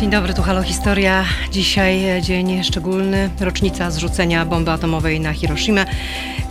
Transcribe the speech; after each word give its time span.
Dzień 0.00 0.10
dobry, 0.10 0.34
tu 0.34 0.42
Halo 0.42 0.62
Historia. 0.62 1.24
Dzisiaj 1.50 2.22
dzień 2.22 2.64
szczególny, 2.64 3.30
rocznica 3.40 3.90
zrzucenia 3.90 4.44
bomby 4.44 4.70
atomowej 4.70 5.20
na 5.20 5.32
Hiroshima 5.32 5.84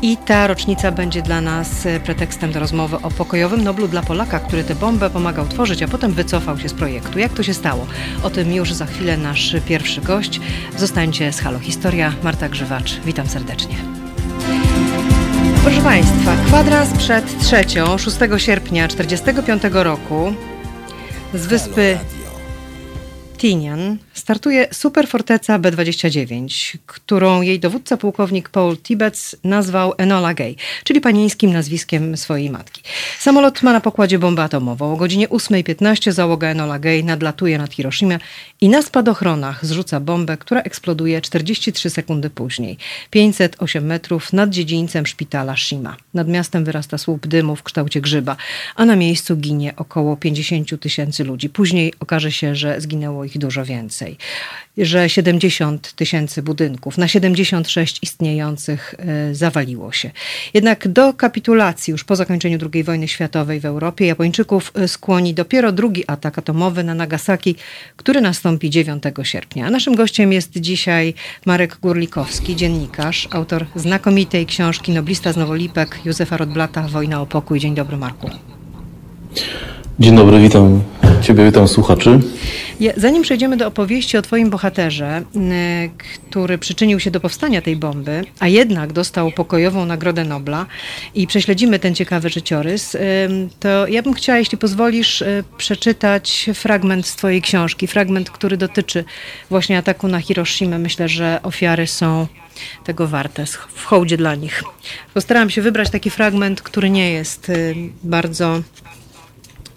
i 0.02 0.18
ta 0.18 0.48
rocznica 0.48 0.92
będzie 0.92 1.22
dla 1.22 1.42
nas 1.42 1.70
pretekstem 2.04 2.52
do 2.52 2.60
rozmowy 2.60 2.98
o 3.04 3.12
pokojowym 3.12 3.64
Noblu 3.64 3.88
dla 3.88 4.02
Polaka, 4.02 4.40
który 4.40 4.64
tę 4.64 4.76
bombę 4.76 5.10
pomagał 5.10 5.48
tworzyć, 5.48 5.84
a 5.84 5.88
potem 5.88 6.14
wycofał 6.14 6.60
się 6.60 6.70
z 6.70 6.74
projektu. 6.74 7.20
Jak 7.20 7.34
to 7.34 7.44
się 7.44 7.54
stało? 7.54 7.88
O 8.24 8.30
tym 8.30 8.54
już 8.54 8.74
za 8.74 8.86
chwilę 8.86 9.18
nasz 9.18 9.56
pierwszy 9.66 10.02
gość. 10.02 10.40
Zostańcie 10.78 11.34
z 11.34 11.40
Halo 11.40 11.60
Historia. 11.60 12.14
Marta 12.24 12.50
Grzywacz, 12.50 13.00
witam 13.06 13.28
serdecznie. 13.28 13.76
Proszę 15.64 15.82
Państwa, 15.82 16.36
kwadrans 16.46 16.98
przed 16.98 17.40
trzecią, 17.40 17.98
6 17.98 18.18
sierpnia 18.38 18.88
1945 18.88 19.64
roku 19.74 20.34
z 21.34 21.46
wyspy 21.46 21.98
Tinian 23.38 24.00
startuje 24.18 24.68
superforteca 24.72 25.60
B-29, 25.60 26.78
którą 26.86 27.42
jej 27.42 27.60
dowódca 27.60 27.98
pułkownik 27.98 28.50
Paul 28.50 28.78
Tibets 28.78 29.36
nazwał 29.44 29.94
Enola 29.98 30.34
Gay, 30.34 30.56
czyli 30.84 31.02
panieńskim 31.02 31.54
nazwiskiem 31.54 32.18
swojej 32.18 32.50
matki. 32.50 32.82
Samolot 33.20 33.64
ma 33.64 33.74
na 33.74 33.82
pokładzie 33.82 34.20
bombę 34.20 34.44
atomową. 34.44 34.94
O 34.94 34.98
godzinie 34.98 35.28
8.15 35.28 36.12
załoga 36.12 36.48
Enola 36.48 36.80
Gay 36.80 37.04
nadlatuje 37.04 37.58
nad 37.58 37.74
Hiroshima 37.74 38.20
i 38.62 38.70
na 38.70 38.82
spadochronach 38.82 39.66
zrzuca 39.66 40.00
bombę, 40.00 40.38
która 40.38 40.62
eksploduje 40.62 41.22
43 41.22 41.90
sekundy 41.90 42.30
później. 42.30 42.78
508 43.10 43.86
metrów 43.86 44.34
nad 44.34 44.50
dziedzińcem 44.50 45.06
szpitala 45.06 45.58
Shima. 45.58 45.98
Nad 46.14 46.28
miastem 46.28 46.66
wyrasta 46.66 46.98
słup 46.98 47.28
dymu 47.28 47.56
w 47.56 47.64
kształcie 47.64 48.02
grzyba, 48.02 48.36
a 48.76 48.86
na 48.86 48.96
miejscu 48.96 49.38
ginie 49.38 49.74
około 49.76 50.18
50 50.18 50.80
tysięcy 50.80 51.24
ludzi. 51.24 51.50
Później 51.50 51.94
okaże 52.00 52.32
się, 52.32 52.56
że 52.56 52.82
zginęło 52.82 53.26
ich 53.26 53.38
dużo 53.38 53.66
więcej. 53.66 54.07
Że 54.78 55.10
70 55.10 55.94
tysięcy 55.94 56.44
budynków 56.44 56.98
na 56.98 57.08
76 57.08 58.00
istniejących 58.04 58.96
e, 58.98 59.36
zawaliło 59.36 59.92
się. 59.92 60.12
Jednak 60.54 60.88
do 60.88 61.14
kapitulacji 61.14 61.92
już 61.92 62.04
po 62.04 62.16
zakończeniu 62.16 62.58
II 62.74 62.84
wojny 62.84 63.08
światowej 63.08 63.60
w 63.60 63.66
Europie 63.66 64.06
Japończyków 64.06 64.72
e, 64.76 64.88
skłoni 64.88 65.34
dopiero 65.34 65.72
drugi 65.72 66.04
atak 66.08 66.38
atomowy 66.38 66.84
na 66.84 66.94
Nagasaki, 66.94 67.56
który 67.96 68.22
nastąpi 68.22 68.70
9 68.70 69.04
sierpnia. 69.24 69.68
A 69.68 69.70
naszym 69.70 69.96
gościem 69.96 70.34
jest 70.34 70.52
dzisiaj 70.58 71.14
Marek 71.46 71.78
Gurlikowski, 71.82 72.56
dziennikarz, 72.56 73.28
autor 73.32 73.66
znakomitej 73.76 74.46
książki 74.46 74.92
Noblista 74.92 75.34
z 75.34 75.38
Nowolipek 75.38 76.00
Józefa 76.06 76.38
Rodblata 76.38 76.88
Wojna 76.88 77.22
o 77.22 77.26
pokój. 77.26 77.60
Dzień 77.60 77.76
dobry 77.76 77.98
Marku. 77.98 78.30
Dzień 80.00 80.16
dobry, 80.16 80.40
witam 80.40 80.84
Ciebie, 81.22 81.46
witam 81.46 81.68
słuchaczy. 81.68 82.20
Zanim 82.98 83.24
przejdziemy 83.24 83.58
do 83.58 83.68
opowieści 83.68 84.18
o 84.18 84.22
Twoim 84.22 84.50
bohaterze, 84.50 85.24
który 86.30 86.58
przyczynił 86.58 87.00
się 87.00 87.12
do 87.12 87.20
powstania 87.20 87.62
tej 87.62 87.76
bomby, 87.76 88.24
a 88.40 88.48
jednak 88.48 88.94
dostał 88.94 89.32
pokojową 89.32 89.86
Nagrodę 89.86 90.24
Nobla 90.24 90.66
i 91.16 91.28
prześledzimy 91.28 91.80
ten 91.80 91.96
ciekawy 91.96 92.30
życiorys, 92.30 92.98
to 93.60 93.88
ja 93.88 94.02
bym 94.02 94.14
chciała, 94.14 94.40
jeśli 94.40 94.58
pozwolisz, 94.58 95.22
e, 95.22 95.44
przeczytać 95.58 96.50
fragment 96.54 97.08
z 97.08 97.16
Twojej 97.16 97.42
książki, 97.42 97.88
fragment, 97.88 98.30
który 98.30 98.58
dotyczy 98.58 99.04
właśnie 99.50 99.78
ataku 99.78 100.08
na 100.08 100.20
Hiroshima. 100.20 100.78
Myślę, 100.78 101.10
że 101.10 101.40
ofiary 101.44 101.88
są 101.88 102.28
tego 102.84 103.08
warte, 103.08 103.46
w 103.76 103.86
hołdzie 103.86 104.18
dla 104.18 104.36
nich. 104.36 104.64
Postaram 105.14 105.50
się 105.50 105.62
wybrać 105.62 105.90
taki 105.90 106.10
fragment, 106.10 106.62
który 106.62 106.90
nie 106.90 107.12
jest 107.12 107.52
bardzo 108.04 108.62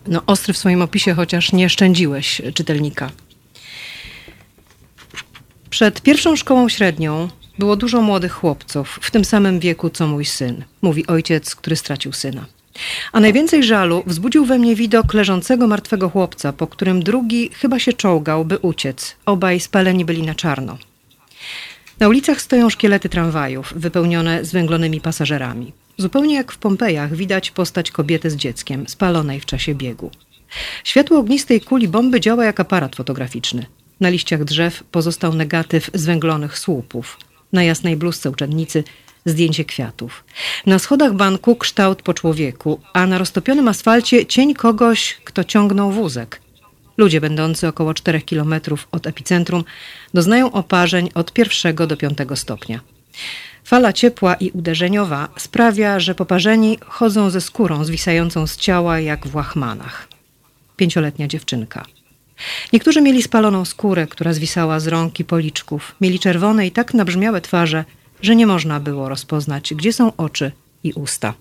no, 0.06 0.22
ostry 0.26 0.52
w 0.54 0.58
swoim 0.58 0.82
opisie, 0.82 1.14
chociaż 1.14 1.52
nie 1.52 1.68
szczędziłeś 1.68 2.42
czytelnika. 2.54 3.10
Przed 5.70 6.02
pierwszą 6.02 6.36
szkołą 6.36 6.68
średnią 6.68 7.28
było 7.58 7.76
dużo 7.76 8.00
młodych 8.02 8.32
chłopców, 8.32 8.98
w 9.02 9.10
tym 9.10 9.24
samym 9.24 9.60
wieku 9.60 9.90
co 9.90 10.06
mój 10.06 10.24
syn, 10.24 10.64
mówi 10.82 11.06
ojciec, 11.06 11.54
który 11.54 11.76
stracił 11.76 12.12
syna. 12.12 12.46
A 13.12 13.20
najwięcej 13.20 13.64
żalu 13.64 14.02
wzbudził 14.06 14.44
we 14.44 14.58
mnie 14.58 14.76
widok 14.76 15.14
leżącego 15.14 15.66
martwego 15.66 16.08
chłopca, 16.08 16.52
po 16.52 16.66
którym 16.66 17.02
drugi 17.02 17.50
chyba 17.54 17.78
się 17.78 17.92
czołgał, 17.92 18.44
by 18.44 18.58
uciec. 18.58 19.16
Obaj 19.26 19.60
spaleni 19.60 20.04
byli 20.04 20.22
na 20.22 20.34
czarno. 20.34 20.78
Na 22.00 22.08
ulicach 22.08 22.40
stoją 22.40 22.70
szkielety 22.70 23.08
tramwajów, 23.08 23.72
wypełnione 23.76 24.44
zwęglonymi 24.44 25.00
pasażerami. 25.00 25.72
Zupełnie 26.00 26.34
jak 26.34 26.52
w 26.52 26.58
Pompejach 26.58 27.14
widać 27.14 27.50
postać 27.50 27.90
kobiety 27.90 28.30
z 28.30 28.36
dzieckiem, 28.36 28.88
spalonej 28.88 29.40
w 29.40 29.46
czasie 29.46 29.74
biegu. 29.74 30.10
Światło 30.84 31.18
ognistej 31.18 31.60
kuli 31.60 31.88
bomby 31.88 32.20
działa 32.20 32.44
jak 32.44 32.60
aparat 32.60 32.96
fotograficzny. 32.96 33.66
Na 34.00 34.08
liściach 34.08 34.44
drzew 34.44 34.84
pozostał 34.84 35.34
negatyw 35.34 35.90
zwęglonych 35.94 36.58
słupów. 36.58 37.18
Na 37.52 37.62
jasnej 37.62 37.96
bluzce 37.96 38.30
uczennicy 38.30 38.84
zdjęcie 39.24 39.64
kwiatów. 39.64 40.24
Na 40.66 40.78
schodach 40.78 41.14
banku 41.14 41.56
kształt 41.56 42.02
po 42.02 42.14
człowieku, 42.14 42.80
a 42.92 43.06
na 43.06 43.18
roztopionym 43.18 43.68
asfalcie 43.68 44.26
cień 44.26 44.54
kogoś, 44.54 45.18
kto 45.24 45.44
ciągnął 45.44 45.92
wózek. 45.92 46.40
Ludzie 46.96 47.20
będący 47.20 47.68
około 47.68 47.94
4 47.94 48.22
kilometrów 48.22 48.88
od 48.92 49.06
epicentrum 49.06 49.64
doznają 50.14 50.52
oparzeń 50.52 51.10
od 51.14 51.32
pierwszego 51.32 51.86
do 51.86 51.96
piątego 51.96 52.36
stopnia. 52.36 52.80
Fala 53.64 53.92
ciepła 53.92 54.34
i 54.34 54.50
uderzeniowa 54.50 55.28
sprawia, 55.36 56.00
że 56.00 56.14
poparzeni 56.14 56.78
chodzą 56.86 57.30
ze 57.30 57.40
skórą 57.40 57.84
zwisającą 57.84 58.46
z 58.46 58.56
ciała 58.56 59.00
jak 59.00 59.26
w 59.26 59.34
łachmanach. 59.34 60.08
Pięcioletnia 60.76 61.28
dziewczynka. 61.28 61.84
Niektórzy 62.72 63.00
mieli 63.00 63.22
spaloną 63.22 63.64
skórę, 63.64 64.06
która 64.06 64.32
zwisała 64.32 64.80
z 64.80 64.86
rąk 64.86 65.20
i 65.20 65.24
policzków. 65.24 65.94
Mieli 66.00 66.18
czerwone 66.18 66.66
i 66.66 66.70
tak 66.70 66.94
nabrzmiałe 66.94 67.40
twarze, 67.40 67.84
że 68.22 68.36
nie 68.36 68.46
można 68.46 68.80
było 68.80 69.08
rozpoznać, 69.08 69.74
gdzie 69.74 69.92
są 69.92 70.16
oczy 70.16 70.52
i 70.84 70.92
usta. 70.92 71.34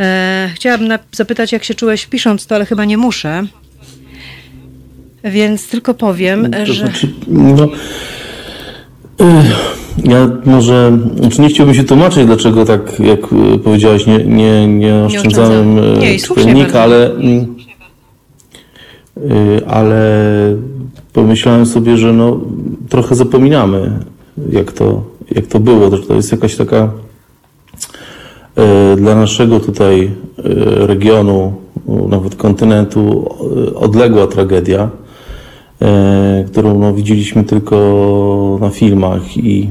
E, 0.00 0.50
chciałabym 0.54 0.98
zapytać, 1.12 1.52
jak 1.52 1.64
się 1.64 1.74
czułeś 1.74 2.06
pisząc 2.06 2.46
to, 2.46 2.54
ale 2.54 2.66
chyba 2.66 2.84
nie 2.84 2.98
muszę. 2.98 3.46
Więc 5.24 5.68
tylko 5.68 5.94
powiem, 5.94 6.50
to 6.50 6.66
że. 6.66 6.86
Znaczy, 6.86 7.12
no, 7.26 7.68
ja 10.04 10.28
może, 10.44 10.98
znaczy 11.16 11.40
nie 11.40 11.48
chciałbym 11.48 11.74
się 11.74 11.84
tłumaczyć, 11.84 12.26
dlaczego 12.26 12.64
tak, 12.64 13.00
jak 13.00 13.20
e, 13.54 13.58
powiedziałaś, 13.58 14.06
nie, 14.06 14.18
nie, 14.18 14.68
nie 14.68 15.04
oszczędzałem 15.04 15.76
czytelnika, 16.26 16.82
ale, 16.82 17.14
mm, 17.14 17.46
e, 19.16 19.68
ale 19.68 20.10
pomyślałem 21.12 21.66
sobie, 21.66 21.96
że 21.96 22.12
no, 22.12 22.40
trochę 22.88 23.14
zapominamy, 23.14 24.04
jak 24.52 24.72
to, 24.72 25.02
jak 25.34 25.46
to 25.46 25.60
było. 25.60 25.90
To 25.90 26.14
jest 26.14 26.32
jakaś 26.32 26.56
taka 26.56 26.90
dla 28.96 29.14
naszego 29.14 29.60
tutaj 29.60 30.10
regionu, 30.76 31.54
nawet 32.08 32.36
kontynentu, 32.36 33.34
odległa 33.74 34.26
tragedia 34.26 34.90
którą 36.46 36.78
no, 36.78 36.94
widzieliśmy 36.94 37.44
tylko 37.44 38.58
na 38.60 38.70
filmach 38.70 39.36
i 39.36 39.70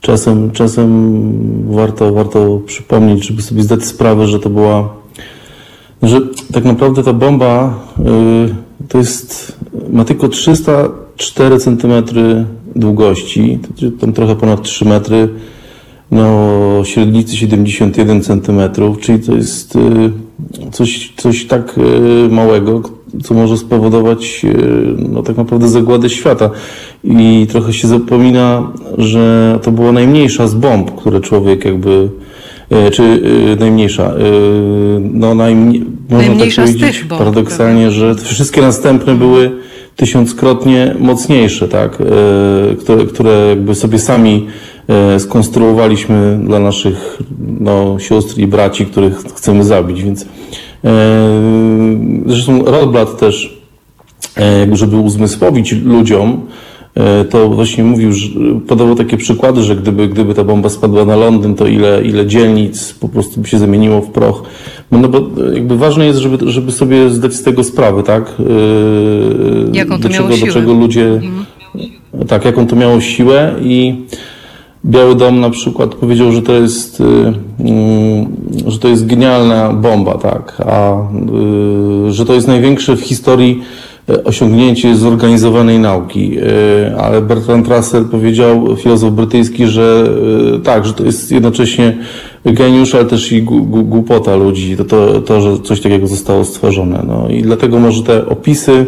czasem, 0.00 0.50
czasem 0.50 1.22
warto, 1.68 2.12
warto 2.12 2.60
przypomnieć, 2.66 3.26
żeby 3.26 3.42
sobie 3.42 3.62
zdać 3.62 3.84
sprawę, 3.84 4.26
że 4.26 4.38
to 4.38 4.50
była, 4.50 4.94
że 6.02 6.20
tak 6.52 6.64
naprawdę 6.64 7.02
ta 7.02 7.12
bomba 7.12 7.78
y, 8.80 8.88
to 8.88 8.98
jest, 8.98 9.58
ma 9.90 10.04
tylko 10.04 10.28
304 10.28 11.58
cm 11.58 11.92
długości, 12.76 13.58
tam 14.00 14.12
trochę 14.12 14.36
ponad 14.36 14.62
3 14.62 14.84
metry, 14.84 15.28
no 16.10 16.30
średnicy 16.84 17.36
71 17.36 18.22
cm, 18.22 18.60
czyli 19.00 19.20
to 19.20 19.34
jest 19.36 19.76
y, 19.76 19.80
coś, 20.72 21.12
coś 21.16 21.46
tak 21.46 21.78
y, 21.78 22.28
małego, 22.30 22.82
co 23.22 23.34
może 23.34 23.56
spowodować 23.56 24.44
e, 24.44 24.58
no, 25.08 25.22
tak 25.22 25.36
naprawdę 25.36 25.68
zagładę 25.68 26.10
świata. 26.10 26.50
I 27.04 27.46
trochę 27.50 27.72
się 27.72 27.88
zapomina, 27.88 28.72
że 28.98 29.58
to 29.62 29.72
była 29.72 29.92
najmniejsza 29.92 30.48
z 30.48 30.54
bomb, 30.54 30.90
które 30.94 31.20
człowiek 31.20 31.64
jakby 31.64 32.08
e, 32.70 32.90
czy 32.90 33.02
e, 33.02 33.60
najmniejsza, 33.60 34.14
no 35.00 35.34
najmniej, 35.34 35.84
można 36.10 36.44
tak 36.44 36.54
powiedzieć 36.54 37.04
bomb, 37.04 37.18
paradoksalnie, 37.18 37.90
że 37.90 38.14
wszystkie 38.14 38.60
następne 38.60 39.14
były 39.14 39.50
tysiąckrotnie 39.96 40.94
mocniejsze, 40.98 41.68
tak, 41.68 41.98
które, 42.78 43.04
które 43.06 43.46
jakby 43.48 43.74
sobie 43.74 43.98
sami 43.98 44.46
skonstruowaliśmy 45.18 46.38
dla 46.44 46.58
naszych 46.58 47.18
no, 47.60 47.98
sióstr 47.98 48.38
i 48.38 48.46
braci, 48.46 48.86
których 48.86 49.16
chcemy 49.16 49.64
zabić, 49.64 50.02
więc 50.02 50.26
Zresztą 52.26 52.64
Rodblat 52.64 53.18
też, 53.18 53.56
żeby 54.72 54.96
uzmysłowić 54.96 55.72
ludziom, 55.72 56.40
e, 56.94 57.24
to 57.24 57.48
właśnie 57.48 57.84
mówił, 57.84 58.12
że 58.12 58.28
podawał 58.68 58.94
takie 58.94 59.16
przykłady, 59.16 59.62
że 59.62 59.76
gdyby, 59.76 60.08
gdyby 60.08 60.34
ta 60.34 60.44
bomba 60.44 60.68
spadła 60.68 61.04
na 61.04 61.16
Londyn, 61.16 61.54
to 61.54 61.66
ile, 61.66 62.02
ile 62.04 62.26
dzielnic 62.26 62.92
po 62.92 63.08
prostu 63.08 63.40
by 63.40 63.48
się 63.48 63.58
zamieniło 63.58 64.00
w 64.00 64.10
proch. 64.10 64.42
No, 64.90 64.98
no 64.98 65.08
bo 65.08 65.42
jakby 65.52 65.76
ważne 65.76 66.06
jest, 66.06 66.18
żeby, 66.18 66.50
żeby 66.50 66.72
sobie 66.72 67.10
zdać 67.10 67.34
z 67.34 67.42
tego 67.42 67.64
sprawę, 67.64 68.02
tak? 68.02 68.34
Jaką 69.72 69.96
to 69.96 70.02
do, 70.02 70.08
miało 70.08 70.28
czego, 70.28 70.36
siłę? 70.36 70.48
do 70.48 70.54
czego 70.54 70.72
ludzie, 70.72 71.20
tak, 72.28 72.44
jaką 72.44 72.66
to 72.66 72.76
miało 72.76 73.00
siłę 73.00 73.54
i 73.62 73.94
Biały 74.86 75.14
Dom 75.14 75.40
na 75.40 75.50
przykład 75.50 75.94
powiedział, 75.94 76.32
że 76.32 76.42
to 76.42 76.52
jest, 76.52 77.00
y, 77.00 77.04
y, 77.04 78.70
że 78.70 78.78
to 78.78 78.88
jest 78.88 79.06
genialna 79.06 79.72
bomba, 79.72 80.18
tak, 80.18 80.62
a 80.66 80.94
y, 82.08 82.12
że 82.12 82.24
to 82.24 82.34
jest 82.34 82.48
największe 82.48 82.96
w 82.96 83.00
historii 83.00 83.62
y, 84.10 84.24
osiągnięcie 84.24 84.96
zorganizowanej 84.96 85.78
nauki. 85.78 86.36
Ale 86.98 87.22
Bertrand 87.22 87.68
Russell 87.68 88.04
powiedział, 88.04 88.76
filozof 88.76 89.12
brytyjski, 89.12 89.66
że 89.66 90.10
tak, 90.64 90.86
że 90.86 90.92
to 90.92 91.04
jest 91.04 91.32
jednocześnie 91.32 91.96
geniusz, 92.44 92.94
ale 92.94 93.04
też 93.04 93.32
i 93.32 93.42
głupota 93.42 94.36
ludzi, 94.36 94.76
to, 94.76 94.84
to, 94.84 95.20
to, 95.20 95.40
że 95.40 95.60
coś 95.62 95.80
takiego 95.80 96.06
zostało 96.06 96.44
stworzone. 96.44 97.04
No 97.08 97.28
i 97.28 97.42
dlatego 97.42 97.78
może 97.78 98.02
te 98.02 98.28
opisy 98.28 98.86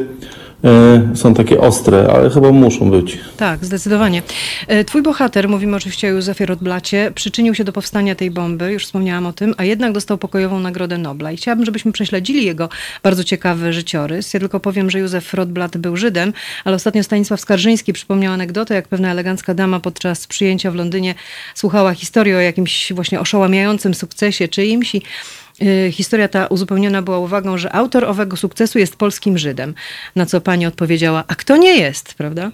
są 1.15 1.35
takie 1.35 1.61
ostre, 1.61 2.09
ale 2.15 2.31
chyba 2.31 2.53
muszą 2.53 2.91
być. 2.91 3.19
Tak, 3.37 3.65
zdecydowanie. 3.65 4.23
E, 4.67 4.85
Twój 4.85 5.03
bohater, 5.03 5.49
mówimy 5.49 5.77
oczywiście 5.77 6.09
o 6.09 6.11
Józefie 6.11 6.47
Rotblacie, 6.47 7.13
przyczynił 7.15 7.55
się 7.55 7.65
do 7.65 7.73
powstania 7.73 8.15
tej 8.15 8.31
bomby, 8.31 8.73
już 8.73 8.85
wspomniałam 8.85 9.27
o 9.27 9.33
tym, 9.33 9.55
a 9.57 9.65
jednak 9.65 9.93
dostał 9.93 10.19
pokojową 10.19 10.61
Nagrodę 10.61 10.99
Nobla. 10.99 11.33
I 11.33 11.37
chciałabym, 11.37 11.65
żebyśmy 11.65 11.93
prześledzili 11.93 12.45
jego 12.45 12.69
bardzo 13.03 13.25
ciekawy 13.25 13.73
życiorys. 13.73 14.35
Ja 14.35 14.41
tylko 14.41 14.61
powiem, 14.61 14.91
że 14.91 14.99
Józef 14.99 15.35
Rotblat 15.35 15.77
był 15.77 15.97
Żydem, 15.97 16.33
ale 16.65 16.77
ostatnio 16.77 17.05
Stanisław 17.05 17.41
Skarżyński 17.41 17.93
przypomniał 17.93 18.33
anegdotę, 18.33 18.75
jak 18.75 18.89
pewna 18.89 19.11
elegancka 19.11 19.55
dama 19.55 19.81
podczas 19.81 20.27
przyjęcia 20.27 20.71
w 20.71 20.75
Londynie 20.75 21.15
słuchała 21.55 21.95
historii 21.95 22.35
o 22.35 22.41
jakimś 22.41 22.93
właśnie 22.93 23.21
oszałamiającym 23.21 23.95
sukcesie 23.95 24.49
czyimś 24.49 24.95
i 24.95 25.03
Historia 25.91 26.29
ta 26.29 26.47
uzupełniona 26.47 27.03
była 27.03 27.19
uwagą, 27.19 27.59
że 27.59 27.73
autor 27.73 28.05
owego 28.05 28.37
sukcesu 28.37 28.79
jest 28.79 28.97
polskim 28.97 29.39
Żydem. 29.39 29.75
Na 30.17 30.27
co 30.27 30.41
pani 30.41 30.67
odpowiedziała, 30.67 31.25
a 31.29 31.35
kto 31.35 31.57
nie 31.57 31.77
jest, 31.77 32.15
prawda? 32.15 32.51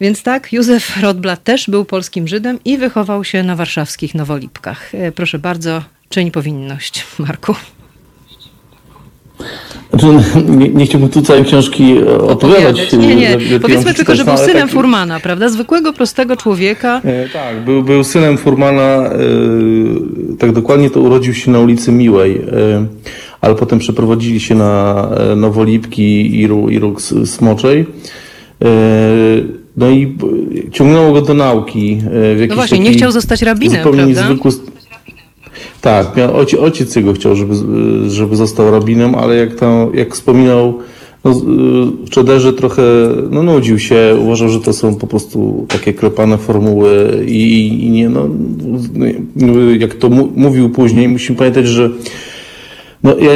Więc 0.00 0.22
tak, 0.22 0.52
Józef 0.52 0.96
Rotblat 1.02 1.44
też 1.44 1.70
był 1.70 1.84
polskim 1.84 2.28
Żydem 2.28 2.58
i 2.64 2.78
wychował 2.78 3.24
się 3.24 3.42
na 3.42 3.56
warszawskich 3.56 4.14
Nowolipkach. 4.14 4.94
Y, 4.94 5.12
Proszę 5.12 5.38
bardzo, 5.38 5.82
czyń 6.08 6.30
powinność, 6.30 7.06
Marku. 7.18 7.54
Znaczy, 9.90 10.06
nie, 10.48 10.68
nie 10.68 10.86
chciałbym 10.86 11.08
tu 11.10 11.22
całej 11.22 11.44
książki 11.44 11.96
e, 11.98 12.18
opowiadać. 12.18 12.92
Nie, 12.92 13.16
nie. 13.16 13.30
ją 13.30 13.60
Powiedzmy 13.62 13.94
tylko, 13.94 14.14
że 14.14 14.24
był 14.24 14.36
synem 14.36 14.56
taki- 14.62 14.72
Furmana, 14.72 15.20
prawda? 15.20 15.48
Zwykłego, 15.48 15.92
prostego 15.92 16.36
człowieka. 16.36 17.00
E, 17.04 17.28
Tak, 17.28 17.64
był, 17.64 17.82
był 17.82 18.04
synem 18.04 18.38
Furmana, 18.38 18.82
e, 19.06 19.10
tak 20.38 20.52
dokładnie 20.52 20.90
to 20.90 21.00
urodził 21.00 21.34
się 21.34 21.50
na 21.50 21.58
ulicy 21.60 21.92
Miłej, 21.92 22.36
e, 22.52 22.86
ale 23.40 23.54
potem 23.54 23.78
przeprowadzili 23.78 24.40
się 24.40 24.54
na 24.54 25.08
e, 25.32 25.36
Nowolipki 25.36 26.02
i 26.36 26.40
i 26.70 26.78
Róg 26.78 27.02
Smoczej. 27.24 27.86
E, 28.64 28.66
No 29.76 29.90
i 29.90 30.14
ciągnęło 30.72 31.12
go 31.12 31.22
do 31.22 31.34
nauki. 31.34 31.98
e, 32.06 32.34
W 32.34 32.38
jakiś 32.40 32.48
No 32.48 32.54
właśnie, 32.54 32.78
nie 32.78 32.92
chciał 32.92 33.12
zostać 33.12 33.42
rabinem, 33.42 33.76
zupełnie 33.76 34.02
prawda? 34.14 34.20
niezwykły 34.28 34.50
Tak, 35.84 36.16
miał, 36.16 36.36
ojciec, 36.36 36.60
ojciec 36.60 36.96
jego 36.96 37.12
chciał, 37.12 37.36
żeby, 37.36 37.54
żeby 38.10 38.36
został 38.36 38.70
rabinem, 38.70 39.14
ale 39.14 39.36
jak 39.36 39.54
tam, 39.54 39.94
jak 39.94 40.14
wspominał, 40.14 40.78
no, 41.24 41.34
w 42.04 42.10
Czederze 42.10 42.52
trochę 42.52 42.82
no, 43.30 43.42
nudził 43.42 43.78
się, 43.78 44.16
uważał, 44.22 44.48
że 44.48 44.60
to 44.60 44.72
są 44.72 44.94
po 44.94 45.06
prostu 45.06 45.66
takie 45.68 45.92
klepane 45.92 46.38
formuły 46.38 47.24
i, 47.26 47.68
i 47.86 47.90
nie, 47.90 48.08
no, 48.08 48.28
jak 49.78 49.94
to 49.94 50.08
mówił 50.36 50.70
później, 50.70 51.08
musimy 51.08 51.38
pamiętać, 51.38 51.66
że 51.66 51.90
no, 53.02 53.16
ja 53.18 53.32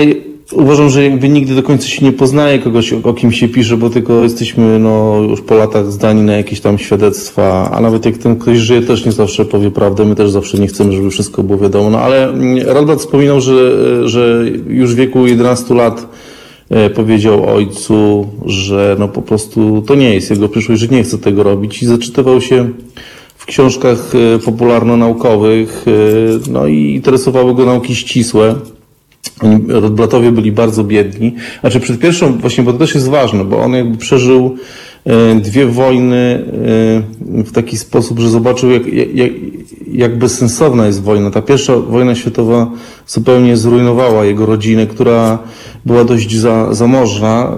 uważam, 0.52 0.90
że 0.90 1.04
jakby 1.04 1.28
nigdy 1.28 1.54
do 1.54 1.62
końca 1.62 1.88
się 1.88 2.04
nie 2.04 2.12
poznaje 2.12 2.58
kogoś, 2.58 2.92
o, 2.92 3.14
kim 3.14 3.32
się 3.32 3.48
pisze, 3.48 3.76
bo 3.76 3.90
tylko 3.90 4.22
jesteśmy 4.22 4.78
no, 4.78 5.20
już 5.30 5.40
po 5.40 5.54
latach 5.54 5.92
zdani 5.92 6.22
na 6.22 6.36
jakieś 6.36 6.60
tam 6.60 6.78
świadectwa, 6.78 7.70
a 7.72 7.80
nawet 7.80 8.06
jak 8.06 8.18
ten 8.18 8.36
ktoś 8.36 8.58
żyje, 8.58 8.82
też 8.82 9.06
nie 9.06 9.12
zawsze 9.12 9.44
powie 9.44 9.70
prawdę, 9.70 10.04
my 10.04 10.14
też 10.14 10.30
zawsze 10.30 10.58
nie 10.58 10.66
chcemy, 10.66 10.92
żeby 10.92 11.10
wszystko 11.10 11.42
było 11.42 11.58
wiadomo. 11.58 11.90
No 11.90 11.98
ale 11.98 12.28
mm, 12.28 12.66
Radbrat 12.66 12.98
wspominał, 12.98 13.40
że, 13.40 14.08
że 14.08 14.44
już 14.68 14.94
w 14.94 14.96
wieku 14.96 15.26
11 15.26 15.74
lat 15.74 16.06
e, 16.70 16.90
powiedział 16.90 17.46
ojcu, 17.54 18.26
że 18.46 18.96
no 18.98 19.08
po 19.08 19.22
prostu 19.22 19.82
to 19.86 19.94
nie 19.94 20.14
jest 20.14 20.30
jego 20.30 20.48
przyszłość, 20.48 20.80
że 20.80 20.88
nie 20.88 21.02
chce 21.02 21.18
tego 21.18 21.42
robić 21.42 21.82
i 21.82 21.86
zaczytywał 21.86 22.40
się 22.40 22.68
w 23.36 23.46
książkach 23.46 24.12
e, 24.14 24.38
popularno-naukowych, 24.38 25.84
e, 25.86 26.50
no 26.50 26.66
i 26.66 26.94
interesowały 26.94 27.54
go 27.54 27.64
nauki 27.66 27.94
ścisłe. 27.94 28.54
Oni, 29.40 29.64
Rotblatowie 29.68 30.32
byli 30.32 30.52
bardzo 30.52 30.84
biedni. 30.84 31.34
Znaczy 31.60 31.80
przed 31.80 31.98
pierwszą, 32.00 32.38
właśnie, 32.38 32.64
bo 32.64 32.72
to 32.72 32.78
też 32.78 32.94
jest 32.94 33.08
ważne, 33.08 33.44
bo 33.44 33.60
on 33.60 33.72
jakby 33.72 33.98
przeżył 33.98 34.56
dwie 35.40 35.66
wojny 35.66 36.44
e, 37.36 37.42
w 37.42 37.52
taki 37.52 37.76
sposób, 37.76 38.18
że 38.18 38.30
zobaczył, 38.30 38.70
jak, 38.70 38.82
jak, 39.14 39.30
jak 39.92 40.18
bezsensowna 40.18 40.86
jest 40.86 41.02
wojna. 41.02 41.30
Ta 41.30 41.42
pierwsza 41.42 41.76
wojna 41.76 42.14
światowa 42.14 42.70
zupełnie 43.06 43.56
zrujnowała 43.56 44.24
jego 44.24 44.46
rodzinę, 44.46 44.86
która 44.86 45.38
była 45.86 46.04
dość 46.04 46.36
za, 46.36 46.74
zamożna, 46.74 47.52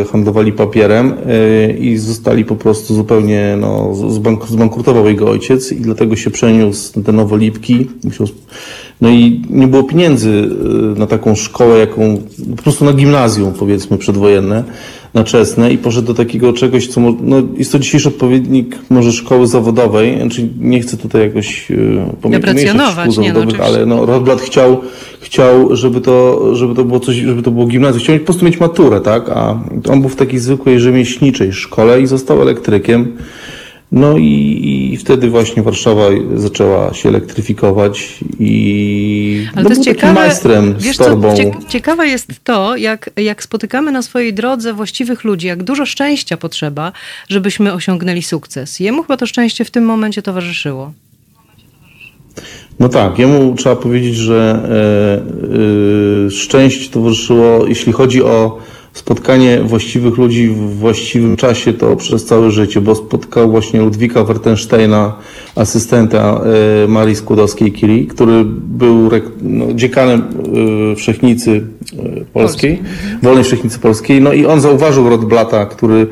e, 0.00 0.04
handlowali 0.04 0.52
papierem 0.52 1.14
e, 1.26 1.72
i 1.72 1.96
zostali 1.96 2.44
po 2.44 2.56
prostu 2.56 2.94
zupełnie, 2.94 3.56
no, 3.60 3.94
zbank, 3.94 4.46
zbankrutował 4.46 5.08
jego 5.08 5.30
ojciec 5.30 5.72
i 5.72 5.80
dlatego 5.80 6.16
się 6.16 6.30
przeniósł 6.30 7.02
te 7.02 7.12
Nowolipki. 7.12 7.90
No 9.00 9.10
i 9.10 9.42
nie 9.50 9.68
było 9.68 9.82
pieniędzy 9.82 10.48
na 10.96 11.06
taką 11.06 11.34
szkołę, 11.34 11.78
jaką, 11.78 12.22
po 12.56 12.62
prostu 12.62 12.84
na 12.84 12.92
gimnazjum, 12.92 13.52
powiedzmy, 13.58 13.98
przedwojenne, 13.98 14.64
na 15.14 15.24
czesne 15.24 15.72
i 15.72 15.78
poszedł 15.78 16.06
do 16.06 16.14
takiego 16.14 16.52
czegoś, 16.52 16.86
co, 16.88 17.00
no, 17.20 17.42
jest 17.56 17.72
to 17.72 17.78
dzisiejszy 17.78 18.08
odpowiednik 18.08 18.78
może 18.90 19.12
szkoły 19.12 19.46
zawodowej, 19.46 20.18
znaczy 20.20 20.48
nie 20.60 20.80
chcę 20.80 20.96
tutaj 20.96 21.22
jakoś 21.22 21.68
pomie- 22.20 22.38
Deprecjonować, 22.40 23.12
szkół 23.12 23.24
no, 23.24 23.28
zawodowych, 23.28 23.60
oczywiście. 23.60 23.76
ale 23.76 23.86
no, 23.86 24.06
Rotblat 24.06 24.40
chciał, 24.40 24.80
chciał 25.20 25.76
żeby, 25.76 26.00
to, 26.00 26.54
żeby 26.56 26.74
to 26.74 26.84
było 26.84 27.00
coś, 27.00 27.16
żeby 27.16 27.42
to 27.42 27.50
było 27.50 27.66
gimnazjum, 27.66 28.02
chciał 28.04 28.18
po 28.18 28.24
prostu 28.24 28.44
mieć 28.44 28.60
maturę, 28.60 29.00
tak, 29.00 29.28
a 29.28 29.60
on 29.90 30.00
był 30.00 30.10
w 30.10 30.16
takiej 30.16 30.38
zwykłej 30.38 30.80
rzemieślniczej 30.80 31.52
szkole 31.52 32.00
i 32.00 32.06
został 32.06 32.42
elektrykiem. 32.42 33.16
No 33.92 34.18
i, 34.18 34.90
i 34.92 34.96
wtedy 34.96 35.30
właśnie 35.30 35.62
Warszawa 35.62 36.08
zaczęła 36.34 36.94
się 36.94 37.08
elektryfikować 37.08 38.18
i 38.40 39.46
Ale 39.54 39.62
no, 39.62 39.68
to 39.68 39.74
jest 39.74 39.84
ciekawe. 39.84 40.12
majstrem 40.12 40.74
wiesz 40.78 40.96
z 40.96 40.98
torbą. 40.98 41.30
Co, 41.30 41.36
cie, 41.36 41.52
ciekawe 41.68 42.06
jest 42.06 42.26
to, 42.44 42.76
jak, 42.76 43.10
jak 43.16 43.42
spotykamy 43.42 43.92
na 43.92 44.02
swojej 44.02 44.34
drodze 44.34 44.72
właściwych 44.72 45.24
ludzi, 45.24 45.46
jak 45.46 45.62
dużo 45.62 45.86
szczęścia 45.86 46.36
potrzeba, 46.36 46.92
żebyśmy 47.28 47.72
osiągnęli 47.72 48.22
sukces. 48.22 48.80
Jemu 48.80 49.02
chyba 49.02 49.16
to 49.16 49.26
szczęście 49.26 49.64
w 49.64 49.70
tym 49.70 49.84
momencie 49.84 50.22
towarzyszyło. 50.22 50.92
No 52.80 52.88
tak, 52.88 53.18
jemu 53.18 53.54
trzeba 53.54 53.76
powiedzieć, 53.76 54.16
że 54.16 54.62
e, 54.64 56.26
e, 56.26 56.30
szczęście 56.30 56.90
towarzyszyło, 56.90 57.66
jeśli 57.66 57.92
chodzi 57.92 58.22
o 58.22 58.58
spotkanie 58.92 59.60
właściwych 59.62 60.16
ludzi 60.16 60.48
w 60.48 60.78
właściwym 60.78 61.36
czasie, 61.36 61.72
to 61.72 61.96
przez 61.96 62.24
całe 62.24 62.50
życie, 62.50 62.80
bo 62.80 62.94
spotkał 62.94 63.50
właśnie 63.50 63.80
Ludwika 63.80 64.24
Wertensteina, 64.24 65.16
asystenta 65.56 66.40
e, 66.84 66.88
Marii 66.88 67.16
Skłodowskiej-Curie, 67.16 68.06
który 68.06 68.44
był 68.44 69.10
no, 69.42 69.66
dziekanem 69.74 70.22
e, 70.92 70.96
Wszechnicy 70.96 71.66
e, 72.20 72.24
Polskiej, 72.24 72.82
Wolnej 73.22 73.44
Wszechnicy 73.44 73.78
Polskiej, 73.78 74.20
no 74.20 74.32
i 74.32 74.46
on 74.46 74.60
zauważył 74.60 75.08
Rotblata, 75.08 75.66
który 75.66 76.06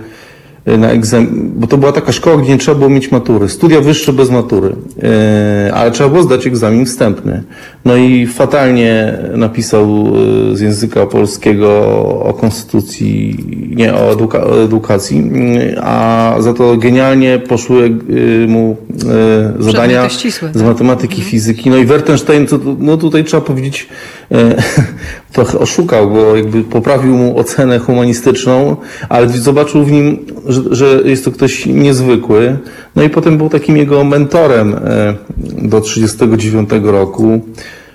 na 0.79 0.91
egzam... 0.91 1.27
bo 1.57 1.67
to 1.67 1.79
była 1.79 1.93
taka 1.93 2.13
szkoła, 2.13 2.37
gdzie 2.37 2.53
nie 2.53 2.59
trzeba 2.59 2.79
było 2.79 2.91
mieć 2.91 3.11
matury. 3.11 3.49
Studia 3.49 3.81
wyższe 3.81 4.13
bez 4.13 4.31
matury, 4.31 4.73
e, 5.03 5.75
ale 5.75 5.91
trzeba 5.91 6.09
było 6.09 6.23
zdać 6.23 6.47
egzamin 6.47 6.87
wstępny. 6.87 7.43
No 7.85 7.97
i 7.97 8.27
fatalnie 8.27 9.19
napisał 9.35 9.87
e, 10.53 10.57
z 10.57 10.61
języka 10.61 11.07
polskiego 11.07 11.69
o 12.25 12.35
konstytucji, 12.41 13.37
nie, 13.77 13.95
o, 13.95 14.13
eduka... 14.13 14.45
o 14.45 14.63
edukacji, 14.63 15.31
a 15.83 16.35
za 16.39 16.55
to 16.55 16.77
genialnie 16.77 17.39
poszły 17.39 17.91
mu 18.49 18.77
zadania 19.59 20.09
ścisłe, 20.09 20.49
z 20.55 20.59
tak? 20.59 20.63
matematyki, 20.63 21.23
fizyki. 21.23 21.71
No 21.71 21.77
i 21.77 21.85
Wertenstein, 21.85 22.47
to, 22.47 22.59
no 22.79 22.97
tutaj 22.97 23.25
trzeba 23.25 23.41
powiedzieć, 23.41 23.89
trochę 25.33 25.59
oszukał, 25.59 26.11
bo 26.11 26.37
jakby 26.37 26.65
poprawił 26.65 27.17
mu 27.17 27.39
ocenę 27.39 27.79
humanistyczną, 27.79 28.77
ale 29.09 29.29
zobaczył 29.29 29.85
w 29.85 29.93
nim, 29.93 30.19
że, 30.47 30.63
że 30.71 31.01
jest 31.05 31.25
to 31.25 31.33
ktoś 31.33 31.67
niezwykły. 31.67 32.59
No 32.97 33.03
i 33.03 33.11
potem 33.11 33.39
był 33.39 33.49
takim 33.49 33.77
jego 33.77 34.05
mentorem 34.05 34.75
e, 34.75 35.15
do 35.63 35.81
1939 35.81 36.71
roku. 36.85 37.41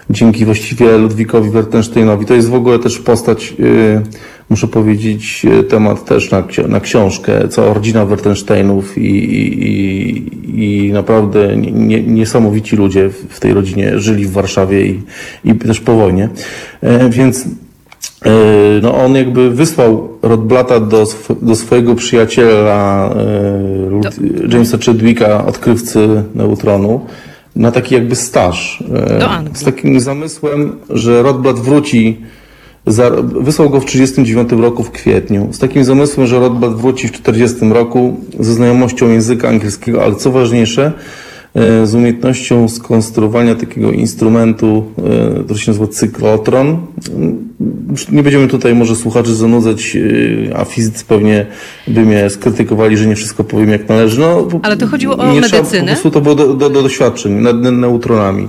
Dzięki 0.10 0.46
właściwie 0.46 0.98
Ludwikowi 0.98 1.50
Wertensteinowi. 1.50 2.26
To 2.26 2.34
jest 2.34 2.50
w 2.50 2.54
ogóle 2.54 2.80
też 2.80 3.00
postać 3.00 3.54
e, 3.60 4.02
muszę 4.50 4.68
powiedzieć, 4.68 5.46
e, 5.60 5.64
temat 5.64 6.06
też 6.06 6.32
na, 6.32 6.44
na 6.68 6.80
książkę, 6.80 7.48
cała 7.48 7.74
rodzina 7.74 8.06
Wertensteinów 8.06 8.98
i, 8.98 9.02
i, 9.04 10.86
i 10.88 10.94
naprawdę 10.94 11.58
nie, 11.58 12.04
niesamowici 12.04 12.76
ludzie 12.76 13.10
w 13.30 13.40
tej 13.40 13.54
rodzinie 13.54 14.00
żyli 14.00 14.26
w 14.26 14.32
Warszawie 14.32 14.88
i, 14.88 15.02
i 15.44 15.56
też 15.56 15.80
po 15.80 15.96
wojnie. 15.96 16.30
E, 16.82 17.10
więc 17.10 17.46
e, 18.26 18.30
no 18.82 18.96
on 19.06 19.16
jakby 19.16 19.50
wysłał 19.50 20.10
Rotblata 20.22 20.80
do, 20.80 21.06
do 21.42 21.56
swojego 21.56 21.96
przyjaciela 21.96 23.10
Jamesa 24.50 24.78
Chadwicka, 24.86 25.46
odkrywcy 25.46 26.24
neutronu, 26.36 27.06
na 27.56 27.72
taki 27.72 27.96
jakby 27.96 28.16
staż. 28.16 28.84
Z 29.54 29.64
takim 29.64 30.00
zamysłem, 30.00 30.76
że 30.90 31.24
Rotblat 31.24 31.60
wróci 31.60 32.18
Wysłał 33.42 33.70
go 33.70 33.80
w 33.80 33.86
1939 33.86 34.64
roku 34.64 34.84
w 34.84 34.92
kwietniu, 34.92 35.48
z 35.52 35.60
takim 35.60 35.84
zamysłem, 35.84 36.28
że 36.28 36.40
Rothbard 36.40 36.74
wróci 36.74 37.08
w 37.08 37.12
1940 37.12 37.74
roku 37.74 38.20
ze 38.40 38.54
znajomością 38.54 39.10
języka 39.10 39.50
angielskiego, 39.50 40.04
ale 40.04 40.16
co 40.16 40.32
ważniejsze, 40.32 40.92
e, 41.56 41.88
z 41.88 41.96
umiejętnością 41.96 42.70
skonstruowania 42.70 43.56
takiego 43.56 43.92
instrumentu, 43.92 44.86
e, 45.38 45.44
który 45.44 45.60
się 45.60 45.72
nazywa 45.72 45.88
cyklotron. 45.88 46.78
Nie 48.12 48.24
będziemy 48.24 48.48
tutaj 48.48 48.76
może 48.76 48.96
słuchaczy 48.96 49.36
zanudzać, 49.36 49.98
e, 50.50 50.58
a 50.58 50.66
fizycy 50.66 51.06
pewnie 51.06 51.46
by 51.88 52.02
mnie 52.02 52.30
skrytykowali, 52.30 52.98
że 52.98 53.08
nie 53.08 53.16
wszystko 53.16 53.44
powiem 53.44 53.70
jak 53.70 53.90
należy. 53.90 54.22
No, 54.22 54.48
Ale 54.62 54.78
to 54.78 54.88
chodziło 54.88 55.18
o 55.18 55.34
medycynę? 55.34 55.64
Trzeba, 55.64 55.82
po 55.82 55.88
prostu 55.88 56.12
to 56.12 56.22
było 56.22 56.36
do, 56.36 56.54
do, 56.54 56.70
do 56.70 56.84
doświadczeń 56.84 57.34
nad 57.34 57.62
neutronami 57.62 58.48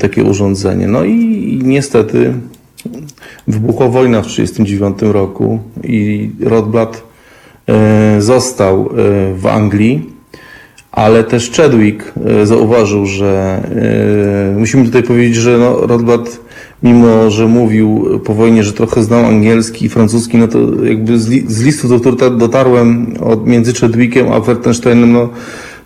takie 0.00 0.24
urządzenie. 0.24 0.88
No 0.88 1.04
i 1.04 1.60
niestety 1.62 2.34
Wybuchła 3.48 3.88
wojna 3.88 4.22
w 4.22 4.26
1939 4.26 5.14
roku 5.14 5.58
i 5.82 6.30
Rotblat 6.40 7.02
e, 7.68 8.20
został 8.20 8.80
e, 8.80 8.84
w 9.34 9.46
Anglii, 9.46 10.10
ale 10.92 11.24
też 11.24 11.50
Chadwick 11.50 12.12
e, 12.26 12.46
zauważył, 12.46 13.06
że 13.06 13.62
musimy 14.56 14.84
tutaj 14.84 15.02
powiedzieć, 15.02 15.36
że 15.36 15.58
no, 15.58 15.86
Rotblat 15.86 16.40
mimo 16.82 17.30
że 17.30 17.46
mówił 17.46 18.20
po 18.24 18.34
wojnie, 18.34 18.62
że 18.64 18.72
trochę 18.72 19.02
znał 19.02 19.24
angielski 19.26 19.86
i 19.86 19.88
francuski, 19.88 20.38
no 20.38 20.48
to 20.48 20.58
jakby 20.84 21.18
z, 21.18 21.28
li, 21.28 21.44
z 21.48 21.62
listów 21.62 21.90
dotarłem 22.38 23.14
od, 23.20 23.46
między 23.46 23.74
Chadwickiem 23.74 24.32
a 24.32 24.40
Wertensteinem, 24.40 25.12
no 25.12 25.28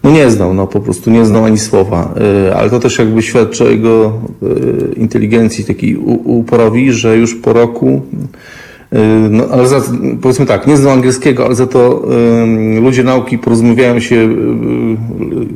no 0.03 0.11
nie 0.11 0.31
znał, 0.31 0.55
no 0.55 0.67
po 0.67 0.81
prostu 0.81 1.11
nie 1.11 1.27
znał 1.27 1.45
ani 1.45 1.59
słowa. 1.59 2.15
Y, 2.49 2.55
ale 2.55 2.71
to 2.71 2.81
też 2.81 2.99
jakby 2.99 3.23
świadczy 3.23 3.65
o 3.65 3.69
jego 3.69 4.13
y, 4.43 4.95
inteligencji 4.97 5.65
takiej 5.65 5.97
uporowi, 6.25 6.93
że 6.93 7.17
już 7.17 7.35
po 7.35 7.53
roku 7.53 8.03
y, 8.93 8.99
no, 9.31 9.45
ale 9.53 9.69
za, 9.69 9.81
powiedzmy 10.23 10.47
tak, 10.47 10.67
nie 10.67 10.77
znał 10.77 10.93
angielskiego, 10.93 11.45
ale 11.45 11.55
za 11.55 11.67
to 11.67 12.09
ludzie 12.81 13.05
nauki 13.05 13.39
porozmawiają 13.39 14.01
się 14.01 14.29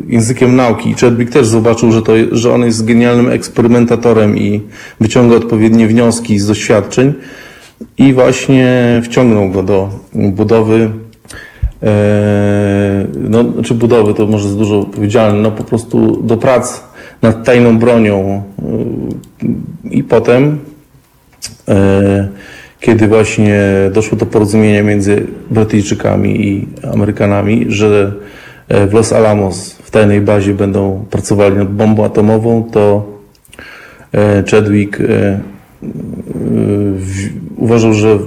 językiem 0.08 0.56
nauki. 0.56 0.90
I 0.90 0.94
Chadwick 0.94 1.32
też 1.32 1.46
zobaczył, 1.46 1.92
że, 1.92 2.02
to, 2.02 2.12
że 2.32 2.54
on 2.54 2.64
jest 2.64 2.84
genialnym 2.84 3.30
eksperymentatorem 3.30 4.38
i 4.38 4.60
wyciąga 5.00 5.36
odpowiednie 5.36 5.86
wnioski 5.86 6.38
z 6.38 6.46
doświadczeń 6.46 7.12
i 7.98 8.12
właśnie 8.12 9.00
wciągnął 9.04 9.50
go 9.50 9.62
do 9.62 9.88
budowy 10.14 10.90
no, 13.32 13.44
czy 13.44 13.52
znaczy 13.52 13.74
budowy, 13.74 14.14
to 14.14 14.26
może 14.26 14.48
za 14.48 14.56
dużo 14.56 14.84
powiedziane, 14.84 15.38
no 15.38 15.50
po 15.50 15.64
prostu 15.64 16.22
do 16.22 16.36
prac 16.36 16.84
nad 17.22 17.44
tajną 17.44 17.78
bronią 17.78 18.42
e, 18.58 19.88
i 19.90 20.04
potem, 20.04 20.58
e, 21.68 22.28
kiedy 22.80 23.08
właśnie 23.08 23.60
doszło 23.94 24.18
do 24.18 24.26
porozumienia 24.26 24.82
między 24.82 25.26
Brytyjczykami 25.50 26.46
i 26.46 26.68
Amerykanami, 26.92 27.66
że 27.68 28.12
w 28.68 28.92
Los 28.92 29.12
Alamos 29.12 29.72
w 29.72 29.90
tajnej 29.90 30.20
bazie 30.20 30.54
będą 30.54 31.04
pracowali 31.10 31.56
nad 31.56 31.72
bombą 31.72 32.04
atomową, 32.04 32.64
to 32.72 33.06
Chadwick 34.50 34.98
uważał, 37.56 37.94
że 37.94 38.18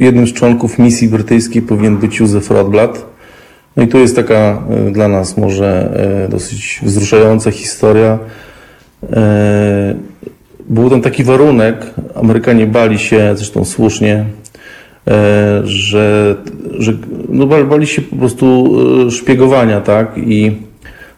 jednym 0.00 0.26
z 0.26 0.32
członków 0.32 0.78
misji 0.78 1.08
brytyjskiej 1.08 1.62
powinien 1.62 1.96
być 1.96 2.20
Józef 2.20 2.50
Rodblat. 2.50 3.11
No 3.76 3.82
i 3.82 3.88
tu 3.88 3.98
jest 3.98 4.16
taka 4.16 4.62
e, 4.70 4.90
dla 4.90 5.08
nas 5.08 5.36
może 5.36 5.92
e, 6.24 6.28
dosyć 6.28 6.80
wzruszająca 6.82 7.50
historia. 7.50 8.18
E, 9.12 9.94
był 10.68 10.90
tam 10.90 11.00
taki 11.00 11.24
warunek, 11.24 11.86
Amerykanie 12.14 12.66
bali 12.66 12.98
się, 12.98 13.32
zresztą 13.34 13.64
słusznie, 13.64 14.24
że, 15.64 16.36
że 16.78 16.92
no 17.28 17.46
bali 17.46 17.86
się 17.86 18.02
po 18.02 18.16
prostu 18.16 18.76
szpiegowania, 19.10 19.80
tak? 19.80 20.12
I 20.16 20.56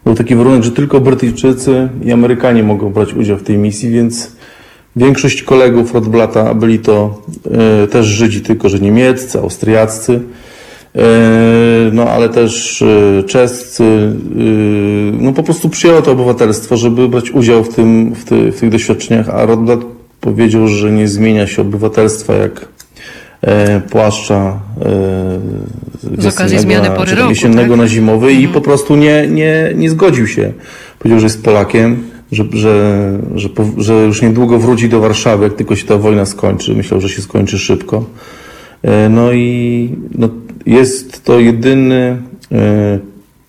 był 0.05 0.15
taki 0.15 0.35
warunek, 0.35 0.63
że 0.63 0.71
tylko 0.71 1.01
Brytyjczycy 1.01 1.89
i 2.03 2.11
Amerykanie 2.11 2.63
mogą 2.63 2.89
brać 2.89 3.13
udział 3.13 3.37
w 3.37 3.43
tej 3.43 3.57
misji, 3.57 3.89
więc 3.89 4.35
Większość 4.95 5.43
kolegów 5.43 5.93
Rotblata 5.93 6.53
byli 6.53 6.79
to 6.79 7.21
też 7.91 8.05
Żydzi, 8.05 8.41
tylko 8.41 8.69
że 8.69 8.79
niemieccy, 8.79 9.39
austriaccy, 9.39 10.21
no 11.91 12.09
ale 12.09 12.29
też 12.29 12.81
e, 12.81 13.23
czescy, 13.23 14.13
no 15.19 15.33
po 15.33 15.43
prostu 15.43 15.69
przyjęło 15.69 16.01
to 16.01 16.11
obywatelstwo, 16.11 16.77
żeby 16.77 17.09
brać 17.09 17.31
udział 17.31 17.63
w, 17.63 17.75
tym, 17.75 18.15
w, 18.15 18.25
ty, 18.25 18.51
w 18.51 18.59
tych 18.59 18.69
doświadczeniach, 18.69 19.29
a 19.29 19.45
Rotblat 19.45 19.79
powiedział, 20.21 20.67
że 20.67 20.91
nie 20.91 21.07
zmienia 21.07 21.47
się 21.47 21.61
obywatelstwa 21.61 22.33
jak 22.33 22.67
płaszcza 23.89 24.59
z 26.17 26.25
okazji 26.25 26.59
zmiany 26.59 26.89
pory 26.89 27.15
roku, 27.15 27.29
jesiennego 27.29 27.69
tak? 27.69 27.77
na 27.77 27.87
zimowy 27.87 28.27
mhm. 28.27 28.43
i 28.43 28.47
po 28.47 28.61
prostu 28.61 28.95
nie, 28.95 29.27
nie, 29.27 29.71
nie 29.75 29.89
zgodził 29.89 30.27
się. 30.27 30.53
Powiedział, 30.99 31.19
że 31.19 31.25
jest 31.25 31.43
Polakiem 31.43 32.03
że, 32.31 32.43
że, 32.53 33.19
że, 33.35 33.49
że 33.77 33.93
już 33.93 34.21
niedługo 34.21 34.59
wróci 34.59 34.89
do 34.89 34.99
Warszawy, 34.99 35.43
jak 35.43 35.53
tylko 35.53 35.75
się 35.75 35.85
ta 35.85 35.97
wojna 35.97 36.25
skończy. 36.25 36.75
Myślał, 36.75 37.01
że 37.01 37.09
się 37.09 37.21
skończy 37.21 37.59
szybko. 37.59 38.05
E, 38.83 39.09
no 39.09 39.33
i 39.33 39.89
no, 40.15 40.29
jest 40.65 41.23
to 41.23 41.39
jedyny 41.39 42.21
e, 42.51 42.99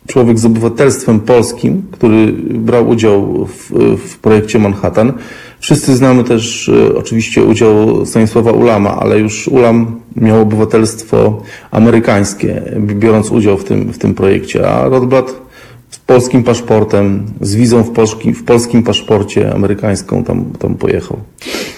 człowiek 0.07 0.39
z 0.39 0.45
obywatelstwem 0.45 1.21
polskim, 1.21 1.83
który 1.91 2.33
brał 2.51 2.89
udział 2.89 3.47
w, 3.47 3.71
w 3.99 4.19
projekcie 4.19 4.59
Manhattan. 4.59 5.13
Wszyscy 5.61 5.97
znamy 5.97 6.25
też 6.25 6.69
e, 6.69 6.95
oczywiście 6.97 7.45
udział 7.45 8.07
Stanisława 8.07 8.53
Ulama, 8.53 8.97
ale 8.97 9.19
już 9.19 9.49
Ulam 9.49 10.01
miał 10.17 10.41
obywatelstwo 10.41 11.43
amerykańskie, 11.71 12.63
biorąc 12.81 13.31
udział 13.31 13.59
w 13.59 13.65
tym, 13.65 13.93
w 13.93 13.99
tym 13.99 14.15
projekcie, 14.15 14.69
a 14.71 14.89
Rotblat 14.89 15.31
z 15.31 15.46
polskim 16.07 16.45
paszportem, 16.45 17.27
z 17.41 17.55
wizą 17.55 17.83
w, 17.83 17.91
polskim, 17.91 18.35
w 18.35 18.45
polskim 18.45 18.83
paszporcie 18.83 19.55
amerykańską 19.55 20.25
tam, 20.25 20.53
tam 20.53 20.75
pojechał. 20.75 21.21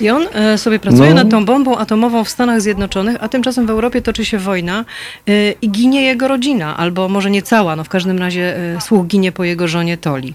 I 0.00 0.10
on 0.10 0.26
e, 0.32 0.58
sobie 0.58 0.78
pracuje 0.78 1.08
no. 1.10 1.16
nad 1.16 1.30
tą 1.30 1.44
bombą 1.44 1.76
atomową 1.76 2.24
w 2.24 2.28
Stanach 2.28 2.60
Zjednoczonych, 2.60 3.16
a 3.20 3.28
tymczasem 3.28 3.66
w 3.66 3.70
Europie 3.70 4.02
toczy 4.02 4.24
się 4.24 4.38
wojna 4.38 4.84
e, 5.26 5.50
i 5.52 5.70
ginie 5.70 6.02
jego 6.02 6.28
rodzina, 6.28 6.76
albo 6.76 7.08
może 7.08 7.30
nie 7.30 7.42
cała, 7.42 7.76
no 7.76 7.84
w 7.84 7.88
każdym 7.88 8.18
razie 8.18 8.56
e, 8.76 8.80
słuch 8.80 9.06
ginie 9.06 9.32
po 9.32 9.44
jego 9.44 9.68
żonie 9.68 9.96
Toli. 9.96 10.34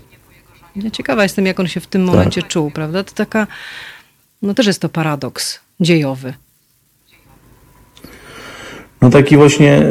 Ja 0.75 0.91
ciekawa 0.91 1.23
jestem, 1.23 1.45
jak 1.45 1.59
on 1.59 1.67
się 1.67 1.79
w 1.79 1.87
tym 1.87 2.05
tak. 2.05 2.15
momencie 2.15 2.41
tak. 2.41 2.49
czuł, 2.49 2.71
prawda? 2.71 3.03
To 3.03 3.13
taka, 3.13 3.47
no 4.41 4.53
też 4.53 4.67
jest 4.67 4.81
to 4.81 4.89
paradoks 4.89 5.59
dziejowy. 5.79 6.33
No 9.01 9.09
taki 9.09 9.37
właśnie, 9.37 9.81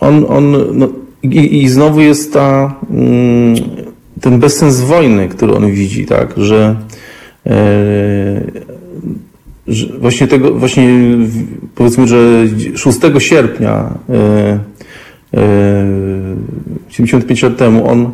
on, 0.00 0.24
on 0.28 0.78
no, 0.78 0.88
i, 1.22 1.62
I, 1.62 1.68
znowu 1.68 2.00
jest 2.00 2.32
ta, 2.32 2.74
mm, 2.90 3.54
ten 4.20 4.38
bezsens 4.38 4.80
wojny, 4.80 5.28
który 5.28 5.54
on 5.54 5.70
widzi, 5.70 6.06
tak, 6.06 6.34
że, 6.36 6.76
e, 7.46 8.40
że 9.68 9.86
właśnie 9.98 10.28
tego, 10.28 10.54
właśnie 10.54 10.88
powiedzmy, 11.74 12.08
że 12.08 12.44
6 12.74 12.98
sierpnia 13.18 13.94
e, 14.08 14.58
75 16.88 17.44
e, 17.44 17.48
lat 17.48 17.58
temu 17.58 17.88
on 17.90 18.10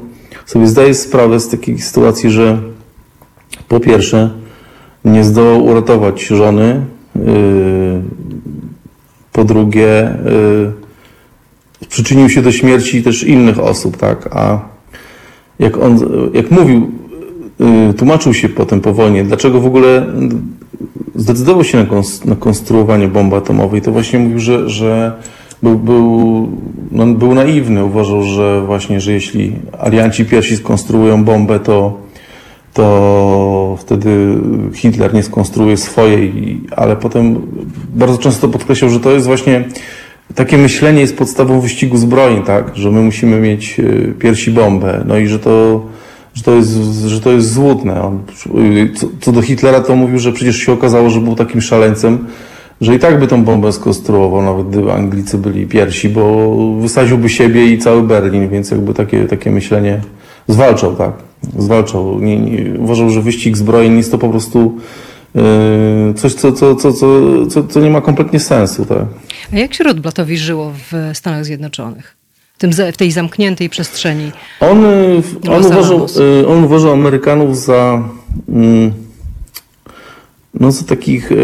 sobie 0.46 0.66
zdaje 0.66 0.94
sprawę 0.94 1.40
z 1.40 1.48
takiej 1.48 1.78
sytuacji, 1.78 2.30
że 2.30 2.58
po 3.68 3.80
pierwsze 3.80 4.30
nie 5.04 5.24
zdołał 5.24 5.64
uratować 5.64 6.26
żony, 6.26 6.80
e, 7.16 7.20
po 9.32 9.44
drugie 9.44 10.14
przyczynił 11.88 12.28
się 12.30 12.42
do 12.42 12.52
śmierci 12.52 13.02
też 13.02 13.22
innych 13.22 13.58
osób, 13.58 13.96
tak? 13.96 14.28
A 14.32 14.60
jak 15.58 15.78
on, 15.78 15.98
jak 16.34 16.50
mówił, 16.50 16.90
y, 17.90 17.94
tłumaczył 17.94 18.34
się 18.34 18.48
potem 18.48 18.80
po 18.80 18.92
wojnie, 18.94 19.24
dlaczego 19.24 19.60
w 19.60 19.66
ogóle 19.66 20.06
zdecydował 21.14 21.64
się 21.64 21.86
na, 22.24 22.36
konstruowanie 22.36 23.08
bomby 23.08 23.36
atomowej, 23.36 23.82
to 23.82 23.92
właśnie 23.92 24.18
mówił, 24.18 24.40
że, 24.40 24.70
że 24.70 25.12
był, 25.62 25.78
był, 25.78 26.48
no, 26.92 27.06
był 27.06 27.34
naiwny. 27.34 27.84
Uważał, 27.84 28.22
że 28.22 28.62
właśnie, 28.66 29.00
że 29.00 29.12
jeśli 29.12 29.52
alianci 29.78 30.24
pierwsi 30.24 30.56
skonstruują 30.56 31.24
bombę, 31.24 31.60
to 31.60 32.08
to 32.74 33.76
wtedy 33.78 34.38
Hitler 34.74 35.14
nie 35.14 35.22
skonstruuje 35.22 35.76
swojej, 35.76 36.60
ale 36.76 36.96
potem 36.96 37.42
bardzo 37.94 38.18
często 38.18 38.48
podkreślał, 38.48 38.90
że 38.90 39.00
to 39.00 39.10
jest 39.10 39.26
właśnie 39.26 39.64
takie 40.34 40.58
myślenie 40.58 41.00
jest 41.00 41.16
podstawą 41.16 41.60
wyścigu 41.60 41.96
zbrojeń, 41.96 42.42
tak? 42.42 42.76
Że 42.76 42.90
my 42.90 43.00
musimy 43.00 43.40
mieć 43.40 43.80
y, 43.80 44.14
piersi 44.18 44.50
bombę. 44.50 45.04
No 45.06 45.18
i 45.18 45.26
że 45.26 45.38
to, 45.38 45.86
że 46.34 46.42
to 46.42 46.54
jest, 46.54 46.72
że 47.06 47.20
to 47.20 47.32
jest 47.32 47.52
złudne. 47.52 48.02
On, 48.02 48.22
co, 48.94 49.06
co 49.20 49.32
do 49.32 49.42
Hitlera 49.42 49.80
to 49.80 49.96
mówił, 49.96 50.18
że 50.18 50.32
przecież 50.32 50.56
się 50.56 50.72
okazało, 50.72 51.10
że 51.10 51.20
był 51.20 51.34
takim 51.34 51.60
szaleńcem, 51.60 52.26
że 52.80 52.94
i 52.94 52.98
tak 52.98 53.20
by 53.20 53.26
tą 53.26 53.44
bombę 53.44 53.72
skonstruował, 53.72 54.42
nawet 54.42 54.68
gdyby 54.68 54.92
Anglicy 54.92 55.38
byli 55.38 55.66
pierwsi, 55.66 56.08
bo 56.08 56.56
wysadziłby 56.80 57.28
siebie 57.28 57.66
i 57.66 57.78
cały 57.78 58.02
Berlin, 58.02 58.48
więc 58.48 58.70
jakby 58.70 58.94
takie, 58.94 59.24
takie 59.24 59.50
myślenie 59.50 60.00
zwalczał, 60.48 60.96
tak? 60.96 61.12
Zwalczał. 61.58 62.20
Nie, 62.20 62.38
nie, 62.40 62.80
uważał, 62.80 63.10
że 63.10 63.22
wyścig 63.22 63.56
zbrojeń 63.56 63.96
jest 63.96 64.10
to 64.10 64.18
po 64.18 64.28
prostu 64.28 64.76
coś, 66.16 66.34
co, 66.34 66.52
co, 66.52 66.74
co, 66.74 66.92
co, 67.50 67.62
co, 67.62 67.80
nie 67.80 67.90
ma 67.90 68.00
kompletnie 68.00 68.40
sensu, 68.40 68.84
tak? 68.84 69.04
A 69.52 69.56
jak 69.56 69.74
się 69.74 69.84
Rotblatowi 69.84 70.38
żyło 70.38 70.72
w 70.90 71.10
Stanach 71.14 71.44
Zjednoczonych? 71.44 72.16
W, 72.54 72.58
tym, 72.58 72.72
w 72.92 72.96
tej 72.96 73.12
zamkniętej 73.12 73.68
przestrzeni. 73.68 74.32
On, 74.60 74.84
on, 75.50 75.66
uważał, 75.66 76.06
on 76.48 76.64
uważał 76.64 76.92
Amerykanów 76.92 77.58
za, 77.58 78.08
mm, 78.48 78.92
no, 80.54 80.72
za 80.72 80.84
takich 80.84 81.32
e, 81.32 81.36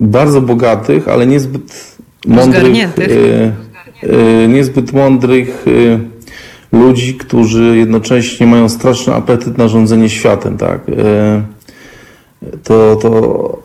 bardzo 0.00 0.40
bogatych, 0.40 1.08
ale 1.08 1.26
niezbyt 1.26 1.96
mądrych, 2.26 2.76
niezbyt 4.48 4.92
mądrych 4.92 5.64
ludzi, 6.72 7.14
którzy 7.14 7.76
jednocześnie 7.76 8.46
mają 8.46 8.68
straszny 8.68 9.14
apetyt 9.14 9.58
na 9.58 9.68
rządzenie 9.68 10.08
światem, 10.10 10.58
tak. 10.58 10.80
To, 12.64 12.96
to 12.96 13.10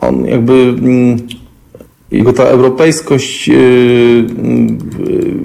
on 0.00 0.24
jakby 0.24 0.52
mm, 0.52 1.16
jego 2.10 2.32
ta 2.32 2.42
europejskość 2.42 3.48
yy, 3.48 4.26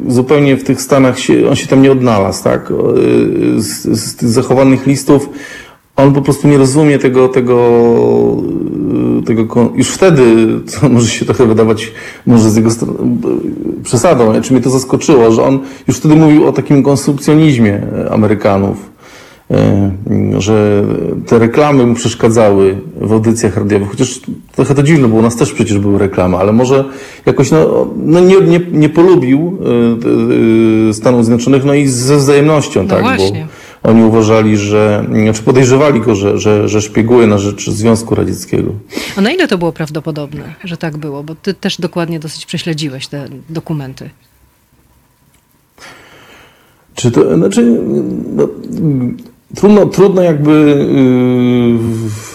zupełnie 0.08 0.58
w 0.58 0.64
tych 0.64 0.82
Stanach 0.82 1.20
się, 1.20 1.50
on 1.50 1.56
się 1.56 1.68
tam 1.68 1.82
nie 1.82 1.92
odnalazł, 1.92 2.44
tak? 2.44 2.70
Yy, 2.70 3.62
z, 3.62 4.00
z 4.00 4.16
tych 4.16 4.30
zachowanych 4.30 4.88
listów 4.88 5.30
on 5.96 6.14
po 6.14 6.22
prostu 6.22 6.48
nie 6.48 6.58
rozumie 6.58 7.00
tego, 7.00 7.30
tego, 7.30 7.58
tego 9.26 9.72
już 9.76 9.90
wtedy, 9.90 10.24
co 10.66 10.90
może 10.90 11.08
się 11.08 11.26
trochę 11.26 11.46
wydawać, 11.46 11.92
może 12.26 12.50
z 12.50 12.56
jego 12.56 12.70
przesadą, 13.84 14.42
czy 14.42 14.54
mnie 14.54 14.62
to 14.62 14.70
zaskoczyło, 14.70 15.32
że 15.32 15.44
on 15.44 15.60
już 15.88 15.98
wtedy 15.98 16.16
mówił 16.16 16.48
o 16.48 16.52
takim 16.52 16.84
konsumpcjonizmie 16.84 17.82
Amerykanów 18.12 18.93
że 20.38 20.84
te 21.28 21.40
reklamy 21.40 21.86
mu 21.86 21.94
przeszkadzały 21.94 22.78
w 23.02 23.12
audycjach 23.12 23.58
radiowych, 23.58 23.90
chociaż 23.90 24.22
trochę 24.52 24.76
to 24.76 24.84
dziwne, 24.84 25.08
bo 25.08 25.16
u 25.16 25.22
nas 25.22 25.36
też 25.36 25.54
przecież 25.54 25.80
były 25.80 26.00
reklamy, 26.00 26.38
ale 26.38 26.54
może 26.54 26.86
jakoś 27.26 27.52
no, 27.52 27.88
no 27.98 28.20
nie, 28.20 28.42
nie, 28.42 28.60
nie 28.72 28.90
polubił 28.90 29.58
e, 30.88 30.90
e, 30.90 30.94
Stanów 30.94 31.26
Zjednoczonych, 31.26 31.66
no 31.66 31.74
i 31.74 31.88
ze 31.88 32.18
wzajemnością, 32.18 32.84
no 32.84 32.90
tak, 32.90 33.02
właśnie. 33.02 33.48
bo 33.84 33.90
oni 33.90 34.04
uważali, 34.04 34.58
że, 34.58 35.06
znaczy 35.24 35.44
podejrzewali 35.44 36.02
go, 36.02 36.16
że, 36.16 36.38
że, 36.38 36.70
że 36.70 36.82
szpieguje 36.82 37.28
na 37.28 37.38
rzecz 37.38 37.70
Związku 37.70 38.16
Radzieckiego. 38.16 38.72
A 39.16 39.22
na 39.22 39.32
ile 39.32 39.48
to 39.48 39.58
było 39.58 39.72
prawdopodobne, 39.72 40.54
że 40.64 40.78
tak 40.78 40.98
było? 40.98 41.24
Bo 41.24 41.36
ty 41.36 41.54
też 41.54 41.82
dokładnie 41.82 42.20
dosyć 42.20 42.46
prześledziłeś 42.46 43.08
te 43.08 43.28
dokumenty. 43.50 44.10
Czy 46.96 47.12
to, 47.12 47.38
znaczy, 47.38 47.82
no, 48.36 48.48
Trudno, 49.56 49.86
trudno 49.86 50.22
jakby, 50.22 50.52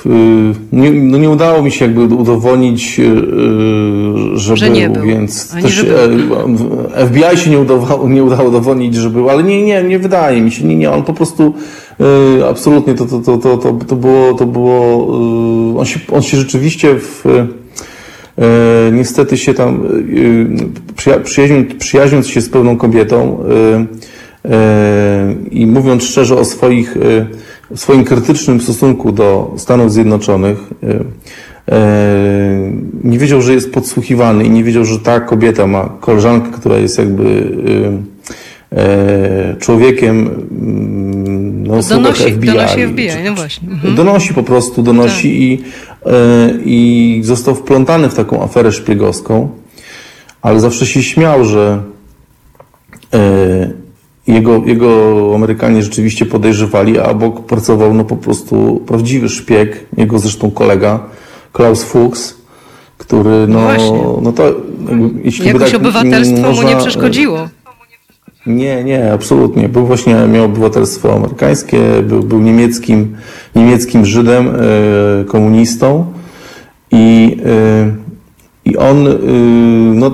yy, 0.06 0.14
yy, 0.14 0.54
nie, 0.72 0.90
no 0.90 1.18
nie 1.18 1.30
udało 1.30 1.62
mi 1.62 1.70
się 1.70 1.84
jakby 1.84 2.14
udowodnić, 2.14 2.98
yy, 2.98 3.04
że, 4.34 4.56
że 4.56 4.66
był, 4.66 4.74
nie 4.74 4.90
był. 4.90 5.02
więc 5.02 5.50
też 5.62 5.72
że 5.72 5.84
był. 5.84 6.34
e, 6.94 7.06
FBI 7.06 7.36
się 7.36 7.50
nie 7.50 7.58
udało, 7.58 8.08
nie 8.08 8.24
udało 8.24 8.48
udowodnić, 8.48 8.94
że 8.94 9.10
był, 9.10 9.30
ale 9.30 9.42
nie, 9.42 9.62
nie, 9.62 9.82
nie 9.82 9.98
wydaje 9.98 10.40
mi 10.40 10.50
się, 10.50 10.64
nie, 10.64 10.76
nie, 10.76 10.90
on 10.90 11.02
po 11.02 11.12
prostu 11.12 11.54
yy, 11.98 12.48
absolutnie 12.48 12.94
to, 12.94 13.06
to, 13.06 13.18
to, 13.18 13.38
to, 13.38 13.56
to, 13.56 13.72
to 13.72 13.96
było, 13.96 14.34
to 14.34 14.46
było 14.46 15.08
on, 15.78 15.86
się, 15.86 16.00
on 16.12 16.22
się 16.22 16.36
rzeczywiście 16.36 16.94
w, 16.94 17.24
niestety 18.92 19.36
się 19.36 19.54
tam, 19.54 19.82
yy, 21.06 21.22
przyjaźniąc, 21.24 21.74
przyjaźniąc 21.78 22.28
się 22.28 22.40
z 22.40 22.48
pewną 22.48 22.76
kobietą, 22.76 23.38
i 25.50 25.66
mówiąc 25.66 26.04
szczerze 26.04 26.36
o 26.36 26.44
swoich, 26.44 26.96
e, 26.96 27.76
swoim 27.76 28.04
krytycznym 28.04 28.60
stosunku 28.60 29.12
do 29.12 29.54
Stanów 29.56 29.92
Zjednoczonych, 29.92 30.58
e, 30.82 31.18
nie 33.04 33.18
wiedział, 33.18 33.42
że 33.42 33.54
jest 33.54 33.72
podsłuchiwany 33.72 34.44
i 34.44 34.50
nie 34.50 34.64
wiedział, 34.64 34.84
że 34.84 34.98
ta 34.98 35.20
kobieta 35.20 35.66
ma 35.66 35.88
koleżankę, 36.00 36.48
która 36.58 36.76
jest 36.76 36.98
jakby 36.98 37.52
człowiekiem 39.58 40.18
mm, 40.18 41.66
no, 41.66 41.82
donosi, 41.82 42.32
FBI. 42.32 42.46
Donosi 42.46 42.86
FBI, 42.86 43.08
no 43.24 43.34
właśnie. 43.34 43.68
Mhm. 43.68 43.94
Donosi 43.94 44.34
po 44.34 44.42
prostu, 44.42 44.82
donosi 44.82 45.58
tak. 45.58 46.12
i, 46.64 47.18
i 47.18 47.20
został 47.24 47.54
wplątany 47.54 48.08
w 48.08 48.14
taką 48.14 48.42
aferę 48.42 48.72
szpiegowską, 48.72 49.48
ale 50.42 50.60
zawsze 50.60 50.86
się 50.86 51.02
śmiał, 51.02 51.44
że 51.44 51.82
jego, 54.28 54.62
jego 54.66 55.32
Amerykanie 55.34 55.82
rzeczywiście 55.82 56.26
podejrzewali, 56.26 56.98
a 56.98 57.04
obok 57.04 57.46
pracował 57.46 57.94
no 57.94 58.04
po 58.04 58.16
prostu 58.16 58.82
prawdziwy 58.86 59.28
szpieg, 59.28 59.86
jego 59.96 60.18
zresztą 60.18 60.50
kolega, 60.50 61.00
Klaus 61.52 61.82
Fuchs, 61.82 62.34
który 62.98 63.46
no, 63.48 63.60
no, 63.78 64.18
no 64.22 64.32
to 64.32 64.54
jeśli 65.24 65.46
Jakoś 65.46 65.72
tak, 65.72 65.80
obywatelstwo 65.80 66.42
można, 66.42 66.62
mu 66.62 66.68
nie 66.68 66.76
przeszkodziło. 66.76 67.48
Nie, 68.46 68.84
nie, 68.84 69.12
absolutnie. 69.12 69.68
Był 69.68 69.86
właśnie, 69.86 70.14
miał 70.14 70.44
obywatelstwo 70.44 71.14
amerykańskie, 71.14 71.78
był, 72.02 72.22
był 72.22 72.40
niemieckim, 72.40 73.16
niemieckim 73.56 74.06
Żydem, 74.06 74.48
e, 74.48 75.24
komunistą 75.24 76.12
i, 76.90 77.36
e, 77.46 77.90
i 78.64 78.76
on 78.76 79.06
e, 79.06 79.12
no, 79.94 80.10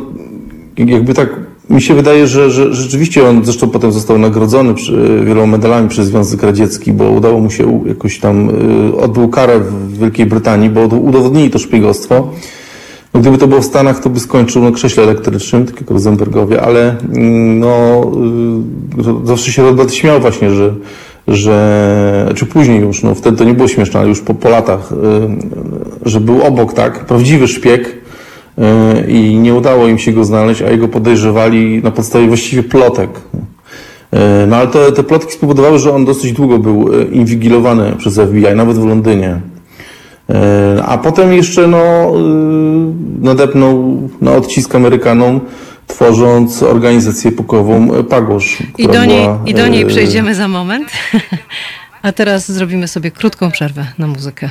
jakby 0.77 1.15
tak 1.15 1.44
mi 1.71 1.83
się 1.83 1.95
wydaje, 1.95 2.27
że, 2.27 2.51
że 2.51 2.75
rzeczywiście 2.75 3.29
on 3.29 3.45
zresztą 3.45 3.71
potem 3.71 3.93
został 3.93 4.19
nagrodzony 4.19 4.75
wieloma 5.25 5.47
medalami 5.47 5.89
przez 5.89 6.07
Związek 6.07 6.43
Radziecki, 6.43 6.93
bo 6.93 7.11
udało 7.11 7.41
mu 7.41 7.51
się 7.51 7.83
jakoś 7.87 8.19
tam, 8.19 8.51
y, 8.91 8.97
odbył 8.97 9.29
karę 9.29 9.61
w 9.61 9.99
Wielkiej 9.99 10.27
Brytanii, 10.27 10.71
bo 10.71 10.81
udowodnili 10.81 11.51
to 11.51 11.59
szpiegostwo. 11.59 12.29
No, 13.15 13.21
gdyby 13.21 13.39
to 13.39 13.47
było 13.47 13.61
w 13.61 13.65
Stanach, 13.65 14.01
to 14.01 14.11
by 14.11 14.21
skończył 14.21 14.63
na 14.63 14.73
krześle 14.73 15.03
elektrycznym, 15.03 15.67
tak 15.67 15.81
jak 15.81 15.91
Rosenbergowie, 15.91 16.63
ale 16.63 16.97
mm, 17.01 17.59
no, 17.59 18.03
y, 19.25 19.27
zawsze 19.27 19.53
się 19.53 19.63
Robert 19.63 19.93
śmiał 19.93 20.21
właśnie, 20.21 20.51
że, 20.51 20.75
że, 21.29 22.33
czy 22.35 22.47
później 22.47 22.81
już, 22.81 23.03
no 23.03 23.15
wtedy 23.15 23.37
to 23.37 23.45
nie 23.45 23.55
było 23.55 23.69
śmieszne, 23.69 24.01
ale 24.01 24.09
już 24.09 24.21
po, 24.21 24.35
po 24.35 24.49
latach, 24.49 24.93
y, 24.93 26.09
że 26.09 26.21
był 26.21 26.43
obok, 26.43 26.73
tak, 26.73 27.05
prawdziwy 27.05 27.49
szpieg, 27.49 28.04
i 29.09 29.35
nie 29.35 29.55
udało 29.55 29.87
im 29.87 29.99
się 29.99 30.13
go 30.13 30.25
znaleźć, 30.25 30.63
a 30.63 30.71
jego 30.71 30.89
podejrzewali 30.89 31.83
na 31.83 31.91
podstawie 31.91 32.27
właściwie 32.27 32.63
plotek. 32.63 33.11
E, 34.13 34.47
no 34.47 34.57
ale 34.57 34.67
te, 34.67 34.93
te 34.93 35.05
plotki 35.05 35.33
spowodowały, 35.33 35.79
że 35.79 35.95
on 35.95 36.05
dosyć 36.05 36.33
długo 36.33 36.59
był 36.59 37.01
e, 37.01 37.05
inwigilowany 37.05 37.93
przez 37.99 38.15
FBI, 38.15 38.55
nawet 38.57 38.79
w 38.79 38.87
Londynie. 38.87 39.41
A 40.87 40.99
potem 40.99 41.33
jeszcze 41.33 41.67
no, 41.67 42.13
nadepnął 43.21 44.01
na 44.21 44.33
odcisk 44.33 44.75
Amerykanom, 44.75 45.41
tworząc 45.87 46.63
organizację 46.63 47.33
pokojową 47.33 47.89
Pagosz. 48.09 48.63
I 48.79 48.87
do, 48.87 49.05
niej, 49.05 49.23
była, 49.23 49.41
I 49.47 49.55
do 49.55 49.69
niej 49.69 49.87
przejdziemy 49.87 50.35
za 50.35 50.49
moment. 50.49 50.89
A 52.03 52.13
teraz 52.13 52.53
zrobimy 52.53 52.89
sobie 52.89 53.11
krótką 53.11 53.51
przerwę 53.51 53.87
na 53.99 54.07
muzykę. 54.07 54.51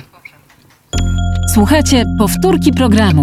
Słuchajcie 1.54 2.04
powtórki 2.20 2.72
programu. 2.72 3.22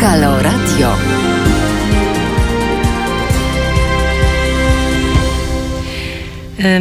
Halo 0.00 0.42
Radio. 0.42 0.96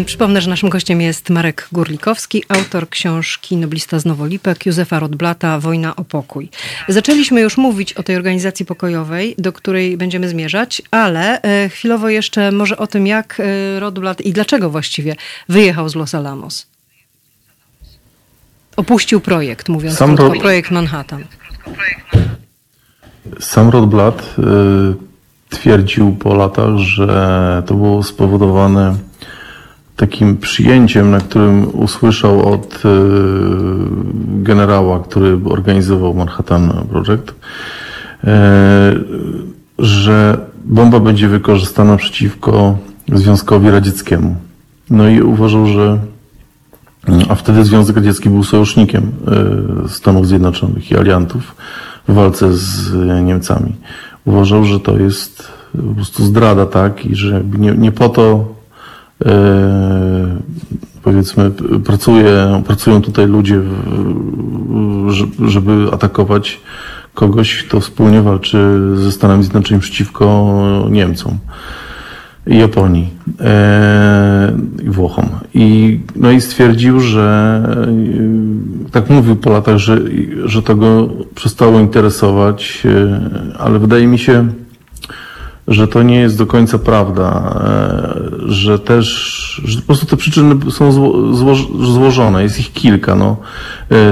Przypomnę, 0.06 0.42
że 0.42 0.50
naszym 0.50 0.70
gościem 0.70 1.02
jest 1.02 1.30
Marek 1.30 1.68
Górlikowski, 1.72 2.44
autor 2.50 2.90
książki 2.90 3.58
Noblista 3.58 4.00
z 4.00 4.06
Nowolipek, 4.06 4.66
Józefa 4.66 5.00
Rodblata 5.00 5.60
Wojna 5.60 5.96
o 5.96 6.04
pokój. 6.04 6.50
Zaczęliśmy 6.88 7.42
już 7.42 7.58
mówić 7.58 7.94
o 7.94 8.04
tej 8.04 8.16
organizacji 8.16 8.66
pokojowej, 8.66 9.36
do 9.38 9.54
której 9.54 9.98
będziemy 9.98 10.30
zmierzać, 10.30 10.82
ale 10.92 11.42
e, 11.42 11.70
chwilowo 11.70 12.10
jeszcze 12.10 12.52
może 12.52 12.78
o 12.78 12.88
tym, 12.88 13.08
jak 13.08 13.40
e, 13.40 13.80
Rodblat 13.80 14.22
i 14.22 14.34
dlaczego 14.34 14.70
właściwie 14.70 15.16
wyjechał 15.50 15.90
z 15.90 15.96
Los 15.96 16.16
Alamos. 16.16 16.68
Opuścił 18.76 19.22
projekt, 19.22 19.70
mówiąc 19.70 19.98
Sam 19.98 20.16
krótko, 20.16 20.40
projekt 20.40 20.72
Manhattan. 20.72 21.26
Sam 23.40 23.70
Rotblat 23.70 24.36
y, 24.40 25.06
w 25.50 25.56
stwierdził 25.56 26.12
po 26.12 26.36
latach, 26.36 26.78
że 26.78 27.64
to 27.66 27.74
było 27.74 28.04
spowodowane 28.04 28.96
takim 29.96 30.38
przyjęciem, 30.38 31.12
na 31.12 31.20
którym 31.20 31.80
usłyszał 31.80 32.54
od 32.54 32.84
e, 32.86 32.90
generała, 34.44 35.00
który 35.00 35.40
organizował 35.46 36.14
Manhattan 36.14 36.74
Project, 36.90 37.36
e, 38.24 38.96
że 39.80 40.38
bomba 40.66 41.00
będzie 41.00 41.28
wykorzystana 41.28 41.98
przeciwko 41.98 42.78
Związkowi 43.14 43.70
Radzieckiemu. 43.70 44.36
No 44.90 45.10
i 45.10 45.22
uważał, 45.22 45.68
że 45.68 46.00
a 47.30 47.36
wtedy 47.36 47.64
Związek 47.64 47.96
Radziecki 47.96 48.30
był 48.30 48.44
sojusznikiem 48.44 49.12
Stanów 49.88 50.28
Zjednoczonych 50.28 50.92
i 50.92 50.98
aliantów 50.98 51.56
w 52.08 52.14
walce 52.14 52.54
z 52.54 52.94
Niemcami. 53.24 53.76
Uważał, 54.26 54.66
że 54.66 54.80
to 54.80 54.98
jest 54.98 55.48
po 55.72 55.96
prostu 55.96 56.24
zdrada, 56.24 56.66
tak? 56.66 57.06
I 57.06 57.16
że 57.16 57.44
nie, 57.58 57.72
nie 57.72 57.92
po 57.92 58.10
to 58.10 58.46
e, 59.26 60.38
powiedzmy 61.04 61.52
pracuje, 61.86 62.62
pracują 62.68 63.02
tutaj 63.02 63.28
ludzie, 63.28 63.62
żeby 65.46 65.88
atakować 65.92 66.62
kogoś, 67.14 67.64
kto 67.64 67.80
wspólnie 67.80 68.22
walczy 68.22 68.80
ze 68.96 69.12
Stanami 69.12 69.44
Zjednoczonymi 69.44 69.82
przeciwko 69.82 70.56
Niemcom. 70.90 71.38
Japonii 72.48 73.10
e, 73.40 74.54
i 74.84 74.90
Włochom. 74.90 75.30
I, 75.54 76.00
no 76.16 76.32
i 76.32 76.42
stwierdził, 76.42 77.00
że 77.00 77.62
e, 78.88 78.92
tak 78.92 79.10
mówił 79.10 79.36
po 79.36 79.50
latach, 79.50 79.78
że, 79.78 80.00
że 80.46 80.62
to 80.62 80.76
go 80.76 81.10
przestało 81.36 81.80
interesować, 81.80 82.84
e, 82.86 83.22
ale 83.60 83.80
wydaje 83.80 84.08
mi 84.08 84.20
się, 84.20 84.48
że 85.68 85.88
to 85.88 86.04
nie 86.04 86.20
jest 86.20 86.38
do 86.38 86.46
końca 86.46 86.80
prawda, 86.80 87.60
że 88.46 88.80
też, 88.80 89.62
że 89.66 89.80
po 89.80 89.86
prostu 89.86 90.06
te 90.06 90.18
przyczyny 90.18 90.72
są 90.72 90.92
zło, 90.92 91.34
zło, 91.34 91.56
złożone, 91.84 92.44
jest 92.44 92.60
ich 92.60 92.74
kilka. 92.74 93.16
No. 93.16 93.38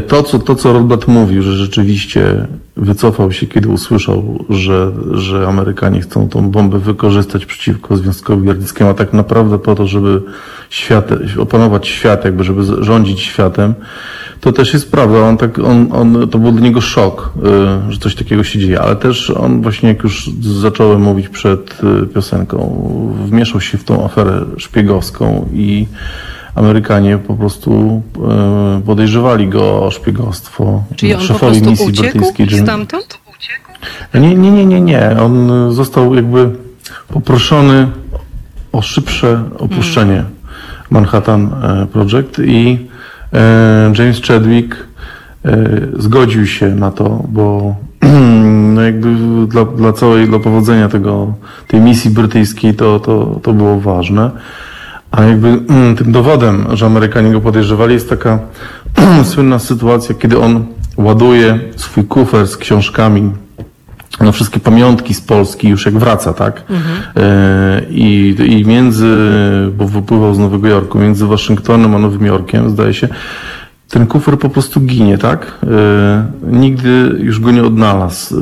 To, 0.08 0.24
co, 0.24 0.40
to, 0.40 0.56
co 0.56 0.74
Rodblat 0.74 1.08
mówił, 1.08 1.42
że 1.42 1.54
rzeczywiście 1.54 2.48
wycofał 2.78 3.32
się, 3.32 3.48
kiedy 3.48 3.70
usłyszał, 3.70 4.46
że, 4.50 4.92
że 5.12 5.48
Amerykanie 5.48 6.02
chcą 6.02 6.30
tą 6.30 6.50
bombę 6.50 6.80
wykorzystać 6.80 7.46
przeciwko 7.46 7.98
Związkowi 7.98 8.48
Radzieckiemu, 8.48 8.90
a 8.90 8.94
tak 8.94 9.14
naprawdę 9.14 9.60
po 9.60 9.76
to, 9.76 9.88
żeby 9.88 10.22
świat, 10.70 11.10
opanować 11.40 11.88
świat, 11.88 12.26
jakby 12.26 12.44
żeby 12.44 12.84
rządzić 12.84 13.22
światem, 13.22 13.74
to 14.42 14.52
też 14.52 14.74
jest 14.74 14.92
prawda. 14.92 15.20
On 15.20 15.38
tak, 15.38 15.60
on, 15.60 15.88
on, 15.92 16.30
to 16.30 16.40
był 16.40 16.52
dla 16.52 16.62
niego 16.62 16.82
szok, 16.82 17.34
y, 17.88 17.92
że 17.92 18.00
coś 18.00 18.16
takiego 18.16 18.44
się 18.44 18.60
dzieje, 18.60 18.82
ale 18.82 18.96
też 18.96 19.30
on 19.30 19.62
właśnie, 19.62 19.90
jak 19.90 20.04
już 20.04 20.30
zacząłem 20.42 21.02
mówić 21.02 21.30
przed 21.30 21.84
y, 22.04 22.08
piosenką, 22.08 22.58
wmieszał 23.26 23.62
się 23.62 23.78
w 23.78 23.84
tą 23.84 24.06
aferę 24.06 24.46
szpiegowską 24.58 25.50
i 25.54 25.88
Amerykanie 26.56 27.18
po 27.18 27.34
prostu 27.34 28.02
e, 28.78 28.82
podejrzewali 28.86 29.48
go 29.48 29.84
o 29.84 29.92
szpiegostwo. 29.92 30.84
Czyli 30.96 31.14
on 31.14 31.22
szefowi 31.22 31.62
po 31.62 31.70
misji 31.70 31.94
brytyjskiej. 31.94 32.48
Jim- 32.48 32.64
stamtąd? 32.64 33.20
Nie, 34.14 34.36
nie, 34.36 34.52
nie, 34.52 34.66
nie, 34.66 34.82
nie. 34.82 35.18
On 35.22 35.50
został 35.74 36.16
jakby 36.16 36.50
poproszony 37.08 37.88
o 38.72 38.82
szybsze 38.82 39.44
opuszczenie 39.60 40.24
Manhattan 40.90 41.54
e, 41.64 41.88
Project 41.88 42.40
i 42.40 42.88
e, 43.34 43.94
James 43.98 44.22
Chadwick 44.22 44.76
zgodził 45.98 46.48
się 46.48 46.76
na 46.76 46.92
to, 46.92 47.24
bo 47.30 47.76
no 48.74 48.82
jakby 48.82 49.16
dla, 49.48 49.66
dla 49.66 49.94
całej, 49.94 50.28
dla 50.28 50.40
powodzenia 50.40 50.90
tego, 50.90 51.34
tej 51.68 51.82
misji 51.82 52.12
brytyjskiej 52.12 52.74
to, 52.74 53.00
to, 53.00 53.40
to 53.44 53.54
było 53.54 53.80
ważne. 53.80 54.32
A 55.14 55.24
jakby 55.24 55.48
mm, 55.48 55.96
tym 55.96 56.12
dowodem, 56.12 56.66
że 56.74 56.86
Amerykanie 56.86 57.32
go 57.32 57.42
podejrzewali, 57.42 57.94
jest 57.94 58.10
taka 58.10 58.40
słynna 59.32 59.60
sytuacja, 59.60 60.16
kiedy 60.16 60.40
on 60.40 60.66
ładuje 60.98 61.60
swój 61.76 62.04
kufer 62.04 62.48
z 62.48 62.58
książkami 62.58 63.32
na 64.20 64.32
wszystkie 64.32 64.60
pamiątki 64.60 65.14
z 65.14 65.22
Polski 65.22 65.70
już 65.70 65.86
jak 65.86 65.98
wraca, 65.98 66.34
tak? 66.34 66.64
E, 67.16 67.82
I, 67.90 68.36
I 68.46 68.66
między, 68.66 69.18
bo 69.78 69.88
wypływał 69.88 70.36
z 70.36 70.40
Nowego 70.40 70.68
Jorku, 70.68 71.00
między 71.00 71.26
Waszyngtonem 71.26 71.96
a 71.96 72.00
Nowym 72.00 72.26
Jorkiem, 72.26 72.70
zdaje 72.70 72.94
się, 72.94 73.08
ten 73.90 74.08
kufer 74.08 74.40
po 74.40 74.50
prostu 74.50 74.82
ginie, 74.82 75.18
tak? 75.18 75.60
E, 75.64 76.26
nigdy 76.52 77.16
już 77.20 77.40
go 77.40 77.52
nie 77.52 77.64
odnalazł. 77.64 78.36
E, 78.36 78.40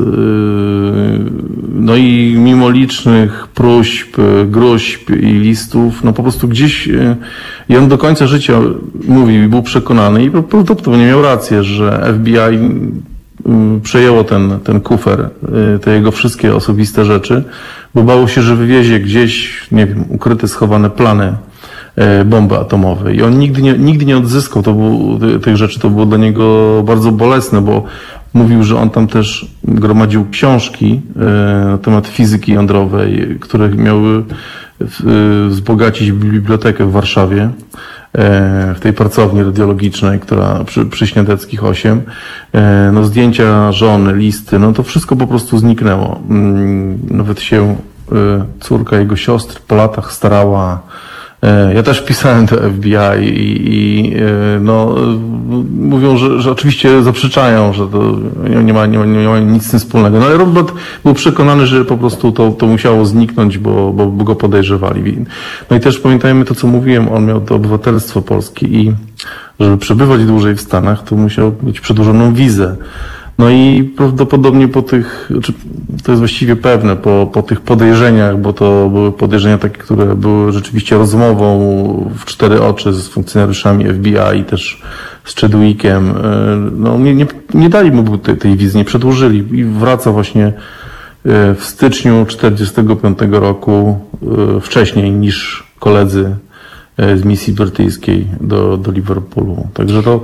no 1.73 1.95
i 1.95 2.35
mimo 2.37 2.69
licznych 2.69 3.47
próśb, 3.47 4.17
gruźb 4.45 5.09
i 5.09 5.25
listów, 5.25 6.03
no 6.03 6.13
po 6.13 6.23
prostu 6.23 6.47
gdzieś 6.47 6.87
e, 6.87 7.15
i 7.69 7.77
on 7.77 7.87
do 7.87 7.97
końca 7.97 8.27
życia 8.27 8.59
mówił 9.07 9.43
i 9.43 9.47
był 9.47 9.63
przekonany 9.63 10.23
i 10.23 10.31
prawdopodobnie 10.31 11.05
miał 11.07 11.21
rację, 11.21 11.63
że 11.63 12.13
FBI 12.19 12.39
mm, 13.45 13.81
przejęło 13.81 14.23
ten, 14.23 14.59
ten 14.63 14.81
kufer, 14.81 15.29
e, 15.75 15.79
te 15.79 15.95
jego 15.95 16.11
wszystkie 16.11 16.55
osobiste 16.55 17.05
rzeczy, 17.05 17.43
bo 17.95 18.03
bało 18.03 18.27
się, 18.27 18.41
że 18.41 18.55
wywiezie 18.55 18.99
gdzieś, 18.99 19.61
nie 19.71 19.85
wiem, 19.85 20.05
ukryte, 20.09 20.47
schowane 20.47 20.89
plany 20.89 21.33
bomby 22.25 22.57
atomowej. 22.57 23.17
I 23.17 23.23
on 23.23 23.39
nigdy 23.39 23.61
nie, 23.61 23.77
nigdy 23.77 24.05
nie 24.05 24.17
odzyskał 24.17 24.63
to 24.63 24.73
był, 24.73 25.19
ty- 25.19 25.39
tych 25.39 25.57
rzeczy. 25.57 25.79
To 25.79 25.89
było 25.89 26.05
dla 26.05 26.17
niego 26.17 26.83
bardzo 26.85 27.11
bolesne, 27.11 27.61
bo 27.61 27.83
mówił, 28.33 28.63
że 28.63 28.77
on 28.79 28.89
tam 28.89 29.07
też 29.07 29.45
gromadził 29.63 30.25
książki 30.31 31.01
e, 31.15 31.65
na 31.65 31.77
temat 31.77 32.07
fizyki 32.07 32.51
jądrowej, 32.51 33.37
które 33.39 33.69
miały 33.69 34.23
e, 34.81 34.85
wzbogacić 35.49 36.11
bibliotekę 36.11 36.85
w 36.85 36.91
Warszawie 36.91 37.43
e, 37.43 37.49
w 38.75 38.79
tej 38.79 38.93
pracowni 38.93 39.43
radiologicznej, 39.43 40.19
która 40.19 40.63
przy, 40.63 40.85
przy 40.85 41.07
Śniadeckich 41.07 41.63
8, 41.63 42.01
e, 42.53 42.91
no 42.93 43.03
zdjęcia 43.03 43.71
żony, 43.71 44.13
listy, 44.13 44.59
no 44.59 44.73
to 44.73 44.83
wszystko 44.83 45.15
po 45.15 45.27
prostu 45.27 45.57
zniknęło. 45.57 46.19
Mm, 46.29 46.99
Nawet 47.09 47.41
się 47.41 47.75
e, 48.11 48.15
córka 48.59 48.97
jego 48.97 49.15
siostry 49.15 49.59
po 49.67 49.75
latach 49.75 50.13
starała 50.13 50.73
E, 50.73 51.10
Ja 51.75 51.83
też 51.83 52.01
pisałem 52.01 52.45
do 52.45 52.55
FBI 52.55 53.25
i, 53.25 53.73
i 53.73 54.13
e, 54.15 54.59
no, 54.59 54.95
e, 54.97 55.63
mówią, 55.79 56.17
że, 56.17 56.41
że 56.41 56.51
oczywiście 56.51 57.03
zaprzeczają, 57.03 57.73
że 57.73 57.87
to 57.87 58.17
nie- 58.63 58.73
ma, 58.73 58.85
nie, 58.85 58.99
ma, 58.99 59.05
nie 59.05 59.27
ma 59.27 59.39
nic 59.39 59.67
z 59.67 59.71
tym 59.71 59.79
wspólnego. 59.79 60.19
No 60.19 60.25
ale 60.25 60.37
Robert 60.37 60.71
był 61.03 61.13
przekonany, 61.13 61.65
że 61.67 61.85
po 61.85 61.97
prostu 61.97 62.31
to, 62.31 62.51
to 62.51 62.67
musiało 62.67 63.05
zniknąć, 63.05 63.57
bo, 63.57 63.93
bo, 63.93 64.05
bo 64.05 64.23
go 64.23 64.35
podejrzewali. 64.35 65.25
No 65.69 65.77
i 65.77 65.79
też 65.79 65.99
pamiętajmy 65.99 66.45
to, 66.45 66.55
co 66.55 66.67
mówiłem, 66.67 67.09
on 67.09 67.25
miał 67.25 67.41
to 67.41 67.55
obywatelstwo 67.55 68.21
polskie 68.21 68.65
i 68.65 68.93
żeby 69.59 69.77
przebywać 69.77 70.25
dłużej 70.25 70.55
w 70.55 70.61
Stanach, 70.61 71.03
to 71.03 71.15
musiał 71.15 71.51
mieć 71.63 71.79
przedłużoną 71.79 72.33
wizę. 72.33 72.75
No 73.37 73.49
i 73.49 73.83
prawdopodobnie 73.97 74.67
po 74.67 74.81
tych, 74.81 75.31
czy 75.43 75.53
to 76.03 76.11
jest 76.11 76.19
właściwie 76.19 76.55
pewne, 76.55 76.95
po, 76.95 77.29
po 77.33 77.41
tych 77.41 77.61
podejrzeniach, 77.61 78.37
bo 78.37 78.53
to 78.53 78.89
były 78.89 79.11
podejrzenia 79.11 79.57
takie, 79.57 79.77
które 79.77 80.15
były 80.15 80.51
rzeczywiście 80.51 80.97
rozmową 80.97 82.11
w 82.17 82.25
cztery 82.25 82.61
oczy 82.61 82.93
z 82.93 83.07
funkcjonariuszami 83.07 83.85
FBI 83.85 84.39
i 84.39 84.43
też 84.43 84.81
z 85.25 85.35
Chadwickiem, 85.35 86.09
e, 86.09 86.55
no 86.75 86.97
nie, 86.97 87.15
nie, 87.15 87.25
nie 87.53 87.69
dali 87.69 87.91
mu 87.91 88.17
tej, 88.17 88.37
tej 88.37 88.57
wizy, 88.57 88.77
nie 88.77 88.85
przedłużyli 88.85 89.59
i 89.59 89.63
wraca 89.65 90.11
właśnie 90.11 90.45
e, 90.45 90.53
w 91.55 91.63
styczniu 91.63 92.25
45 92.25 93.17
roku 93.31 93.99
e, 94.57 94.61
wcześniej 94.61 95.11
niż 95.11 95.63
koledzy 95.79 96.35
z 97.15 97.23
misji 97.23 97.53
brytyjskiej 97.53 98.27
do, 98.41 98.77
do 98.77 98.91
Liverpoolu. 98.91 99.67
Także 99.73 100.03
to 100.03 100.21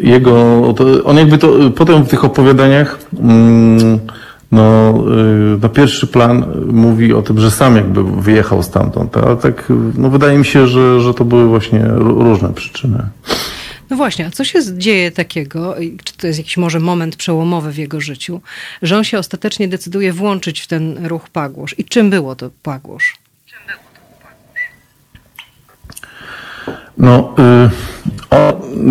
jego, 0.00 0.62
on 1.04 1.16
jakby 1.16 1.38
to 1.38 1.70
potem 1.76 2.04
w 2.04 2.08
tych 2.08 2.24
opowiadaniach 2.24 2.98
mm, 3.20 3.98
no, 4.52 4.94
y, 5.54 5.58
na 5.62 5.68
pierwszy 5.68 6.06
plan 6.06 6.44
mówi 6.72 7.12
o 7.12 7.22
tym, 7.22 7.40
że 7.40 7.50
sam 7.50 7.76
jakby 7.76 8.04
wyjechał 8.04 8.62
stamtąd, 8.62 9.16
ale 9.16 9.36
tak 9.36 9.72
no, 9.94 10.10
wydaje 10.10 10.38
mi 10.38 10.44
się, 10.44 10.66
że, 10.66 11.00
że 11.00 11.14
to 11.14 11.24
były 11.24 11.48
właśnie 11.48 11.80
ró- 11.80 12.22
różne 12.22 12.52
przyczyny. 12.52 12.98
No 13.90 13.96
właśnie, 13.96 14.26
a 14.26 14.30
co 14.30 14.44
się 14.44 14.58
dzieje 14.78 15.10
takiego, 15.10 15.76
i 15.76 15.96
czy 16.04 16.16
to 16.16 16.26
jest 16.26 16.38
jakiś 16.38 16.56
może 16.56 16.80
moment 16.80 17.16
przełomowy 17.16 17.72
w 17.72 17.78
jego 17.78 18.00
życiu, 18.00 18.40
że 18.82 18.96
on 18.96 19.04
się 19.04 19.18
ostatecznie 19.18 19.68
decyduje 19.68 20.12
włączyć 20.12 20.60
w 20.60 20.66
ten 20.66 21.06
ruch 21.06 21.28
Pagłosz? 21.28 21.74
I 21.78 21.84
czym 21.84 22.10
było 22.10 22.36
to 22.36 22.50
Pagłosz? 22.62 23.14
No, 26.98 27.34
y, 27.38 27.70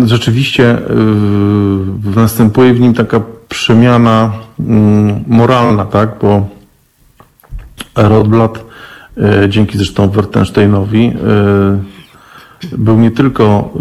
rzeczywiście 0.04 0.78
y, 0.78 2.16
następuje 2.16 2.74
w 2.74 2.80
nim 2.80 2.94
taka 2.94 3.20
przemiana 3.48 4.32
y, 4.60 4.62
moralna, 5.26 5.84
tak, 5.84 6.10
bo 6.22 6.46
Rodblat, 7.94 8.64
y, 9.44 9.48
dzięki 9.48 9.78
zresztą 9.78 10.08
Wertensteinowi, 10.08 11.12
y, 12.72 12.78
był 12.78 13.00
nie 13.00 13.10
tylko 13.10 13.74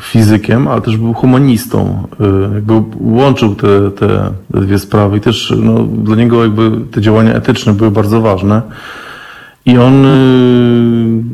fizykiem, 0.00 0.68
ale 0.68 0.80
też 0.80 0.96
był 0.96 1.14
humanistą. 1.14 2.08
Jakby 2.54 2.82
łączył 3.00 3.54
te, 3.54 3.90
te 3.90 4.30
dwie 4.50 4.78
sprawy 4.78 5.16
i 5.16 5.20
też 5.20 5.54
no, 5.56 5.84
dla 5.84 6.16
niego 6.16 6.42
jakby 6.42 6.70
te 6.90 7.00
działania 7.00 7.34
etyczne 7.34 7.72
były 7.72 7.90
bardzo 7.90 8.20
ważne. 8.20 8.62
I 9.66 9.78
on 9.78 10.06
y, 10.06 11.24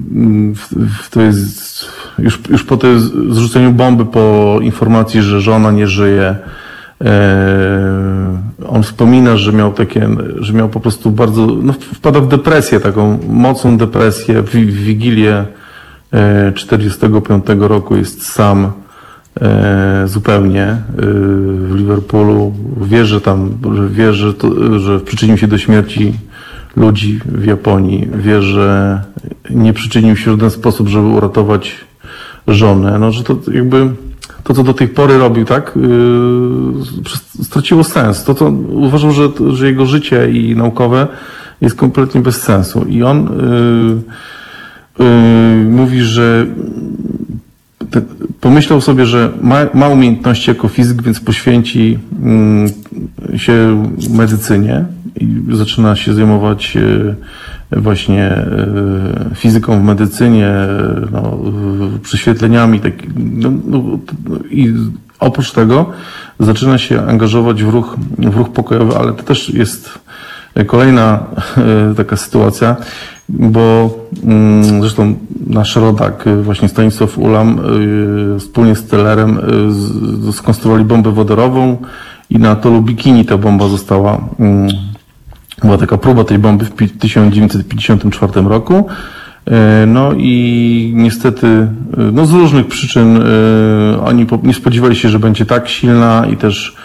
to 1.11 1.21
jest 1.21 1.85
już, 2.19 2.41
już 2.51 2.65
po 2.65 2.77
tym 2.77 3.01
zrzuceniu 3.35 3.73
bomby, 3.73 4.05
po 4.05 4.59
informacji, 4.63 5.23
że 5.23 5.41
żona 5.41 5.71
nie 5.71 5.87
żyje, 5.87 6.37
on 8.69 8.83
wspomina, 8.83 9.37
że 9.37 9.53
miał 9.53 9.73
takie, 9.73 10.09
że 10.39 10.53
miał 10.53 10.69
po 10.69 10.81
prostu 10.81 11.11
bardzo, 11.11 11.47
no 11.47 11.73
wpada 11.73 12.21
w 12.21 12.29
depresję, 12.29 12.81
taką 12.81 13.19
mocną 13.29 13.77
depresję, 13.77 14.43
w, 14.43 14.51
w 14.51 14.85
Wigilię 14.85 15.45
45 16.55 17.45
roku 17.59 17.97
jest 17.97 18.27
sam 18.27 18.73
zupełnie 20.05 20.77
w 20.97 21.75
Liverpoolu. 21.75 22.55
Wie, 22.83 23.05
że 23.05 23.21
tam, 23.21 23.59
wie, 23.91 24.13
że, 24.13 24.35
to, 24.35 24.79
że 24.79 25.01
przyczynił 25.01 25.37
się 25.37 25.47
do 25.47 25.59
śmierci 25.59 26.13
ludzi 26.77 27.21
w 27.25 27.45
Japonii. 27.45 28.09
Wie, 28.15 28.43
że 28.43 29.01
nie 29.51 29.73
przyczynił 29.73 30.17
się 30.17 30.31
w 30.31 30.35
żaden 30.35 30.51
sposób, 30.51 30.89
żeby 30.89 31.07
uratować 31.07 31.77
żonę. 32.49 32.99
No, 32.99 33.13
że 33.13 33.25
to 33.25 33.37
jakby 33.53 33.89
to, 34.45 34.55
co 34.55 34.63
do 34.63 34.75
tej 34.75 34.89
pory 34.89 35.19
robił, 35.19 35.45
tak, 35.45 35.73
yy, 35.77 37.45
straciło 37.45 37.85
sens. 37.85 38.25
To, 38.25 38.35
to 38.35 38.49
uważał, 38.69 39.13
że, 39.13 39.29
że 39.53 39.67
jego 39.67 39.87
życie 39.87 40.31
i 40.31 40.57
naukowe 40.57 41.09
jest 41.61 41.77
kompletnie 41.77 42.21
bez 42.21 42.43
sensu. 42.43 42.85
I 42.89 43.03
on 43.03 43.29
yy, 44.99 45.07
yy, 45.07 45.65
mówi, 45.65 46.01
że 46.01 46.47
te, 47.91 48.03
pomyślał 48.41 48.81
sobie, 48.81 49.07
że 49.07 49.33
ma, 49.43 49.59
ma 49.75 49.89
umiejętności 49.89 50.51
jako 50.51 50.69
fizyk, 50.69 51.03
więc 51.03 51.21
poświęci 51.21 51.99
yy, 53.29 53.39
się 53.39 53.85
medycynie 54.11 54.85
i 55.21 55.57
zaczyna 55.57 55.97
się 55.97 56.15
zajmować 56.15 56.75
yy, 56.75 57.15
właśnie 57.73 58.25
e, 58.25 59.35
fizyką 59.35 59.81
w 59.81 59.85
medycynie, 59.85 60.53
no, 61.13 61.39
prześwietleniami 62.03 62.81
tak, 62.81 62.93
no, 63.17 63.53
no, 63.67 63.83
i 64.51 64.75
oprócz 65.21 65.53
tego 65.53 65.87
zaczyna 66.41 66.79
się 66.79 67.07
angażować 67.07 67.65
w 67.65 67.69
ruch, 67.69 67.97
w 68.19 68.37
ruch 68.37 68.49
pokojowy, 68.49 68.97
ale 68.99 69.13
to 69.13 69.23
też 69.23 69.51
jest 69.51 69.99
kolejna 70.67 71.25
e, 71.57 71.95
taka 71.95 72.17
sytuacja, 72.17 72.77
bo 73.29 73.91
mm, 74.25 74.81
zresztą 74.81 75.15
nasz 75.47 75.77
rodak, 75.77 76.25
właśnie 76.43 76.69
Stanisław 76.69 77.19
Ulam, 77.19 77.61
e, 78.37 78.39
wspólnie 78.39 78.77
z 78.77 78.87
Tellerem 78.87 79.39
skonstruowali 80.33 80.85
bombę 80.85 81.13
wodorową 81.13 81.77
i 82.31 82.39
na 82.39 82.51
atolu 82.51 82.83
Bikini 82.83 83.25
ta 83.25 83.39
bomba 83.39 83.69
została 83.69 84.21
mm, 84.39 84.69
była 85.65 85.79
taka 85.79 85.99
próba 85.99 86.25
tej 86.25 86.39
bomby 86.39 86.65
w 86.65 86.99
1954 86.99 88.49
roku. 88.49 88.87
E, 89.47 89.87
no 89.87 90.13
i 90.17 90.93
niestety, 90.95 91.47
e, 91.47 91.69
no 92.13 92.27
z 92.27 92.33
różnych 92.33 92.67
przyczyn 92.67 93.17
e, 93.17 94.01
oni 94.05 94.27
nie 94.43 94.55
spodziewali 94.55 94.97
się, 94.97 95.09
że 95.09 95.19
będzie 95.19 95.47
tak 95.47 95.69
silna 95.69 96.27
i 96.33 96.37
też 96.37 96.77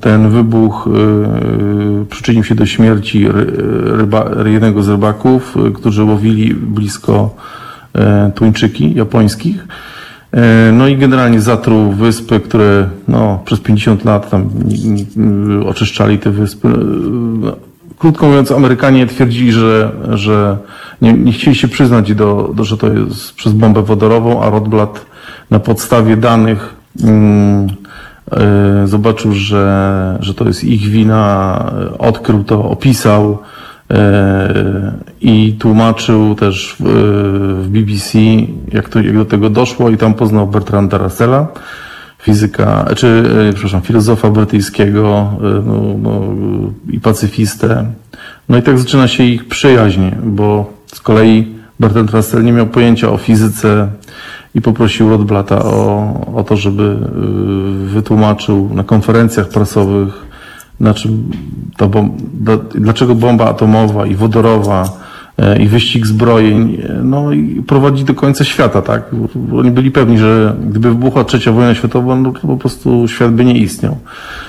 ten 0.00 0.30
wybuch 0.30 0.88
przyczynił 2.10 2.44
się 2.44 2.54
do 2.54 2.66
śmierci 2.66 3.26
ryba, 3.82 4.30
jednego 4.46 4.82
z 4.82 4.88
rybaków, 4.88 5.54
którzy 5.74 6.04
łowili 6.04 6.54
blisko 6.54 7.36
tuńczyki 8.34 8.94
japońskich. 8.94 9.66
No 10.72 10.88
i 10.88 10.96
generalnie 10.96 11.40
zatruł 11.40 11.92
wyspy, 11.92 12.40
które 12.40 12.88
no, 13.08 13.42
przez 13.44 13.60
50 13.60 14.04
lat 14.04 14.30
tam 14.30 14.50
oczyszczali 15.66 16.18
te 16.18 16.30
wyspy. 16.30 16.68
No, 17.40 17.56
krótko 17.98 18.26
mówiąc, 18.26 18.50
Amerykanie 18.52 19.06
twierdzili, 19.06 19.52
że, 19.52 19.92
że 20.12 20.56
nie, 21.02 21.12
nie 21.12 21.32
chcieli 21.32 21.56
się 21.56 21.68
przyznać 21.68 22.14
do, 22.14 22.52
do, 22.54 22.64
że 22.64 22.76
to 22.76 22.92
jest 22.92 23.34
przez 23.34 23.52
bombę 23.52 23.82
wodorową, 23.82 24.42
a 24.42 24.50
Rotblat 24.50 25.06
na 25.50 25.58
podstawie 25.58 26.16
danych 26.16 26.74
mm, 27.04 27.66
y, 28.84 28.86
zobaczył, 28.86 29.32
że, 29.32 30.18
że 30.20 30.34
to 30.34 30.44
jest 30.44 30.64
ich 30.64 30.80
wina, 30.80 31.72
odkrył 31.98 32.44
to, 32.44 32.64
opisał 32.64 33.38
i 35.20 35.56
tłumaczył 35.58 36.34
też 36.34 36.76
w, 36.80 36.84
w 37.62 37.68
BBC, 37.68 38.18
jak, 38.72 38.88
to, 38.88 39.00
jak 39.00 39.16
do 39.16 39.24
tego 39.24 39.50
doszło 39.50 39.90
i 39.90 39.96
tam 39.96 40.14
poznał 40.14 40.46
Bertranda 40.46 40.98
Russella 40.98 41.46
fizyka, 42.22 42.86
czy, 42.96 43.06
e, 43.48 43.52
przepraszam, 43.52 43.82
filozofa 43.82 44.30
brytyjskiego 44.30 45.30
e, 45.40 45.62
no, 45.66 45.82
no, 46.02 46.22
i 46.90 47.00
pacyfistę. 47.00 47.86
No 48.48 48.56
i 48.58 48.62
tak 48.62 48.78
zaczyna 48.78 49.08
się 49.08 49.24
ich 49.24 49.48
przyjaźń, 49.48 50.02
bo 50.24 50.72
z 50.86 51.00
kolei 51.00 51.54
Bertrand 51.80 52.10
Russell 52.10 52.44
nie 52.44 52.52
miał 52.52 52.66
pojęcia 52.66 53.10
o 53.10 53.16
fizyce 53.16 53.88
i 54.54 54.60
poprosił 54.60 55.10
Rotblata 55.10 55.64
o, 55.64 56.14
o 56.34 56.44
to, 56.44 56.56
żeby 56.56 56.82
e, 56.82 57.88
wytłumaczył 57.88 58.70
na 58.74 58.84
konferencjach 58.84 59.48
prasowych, 59.48 60.25
na 60.80 60.94
czym 60.94 61.30
to 61.76 61.90
dlaczego 62.74 63.14
bomba 63.14 63.48
atomowa 63.48 64.06
i 64.06 64.14
wodorowa 64.14 65.06
E, 65.38 65.58
i 65.58 65.68
wyścig 65.68 66.06
zbrojeń, 66.06 66.82
e, 66.88 67.02
no 67.04 67.32
i 67.32 67.62
prowadzi 67.62 68.04
do 68.04 68.14
końca 68.14 68.44
świata, 68.44 68.82
tak? 68.82 69.02
Oni 69.58 69.70
byli 69.70 69.90
pewni, 69.90 70.18
że 70.18 70.56
gdyby 70.70 70.88
wybuchła 70.88 71.24
trzecia 71.24 71.52
wojna 71.52 71.74
światowa, 71.74 72.16
no 72.16 72.32
to 72.32 72.40
po 72.40 72.56
prostu 72.56 73.08
świat 73.08 73.32
by 73.34 73.44
nie 73.44 73.58
istniał. 73.58 73.98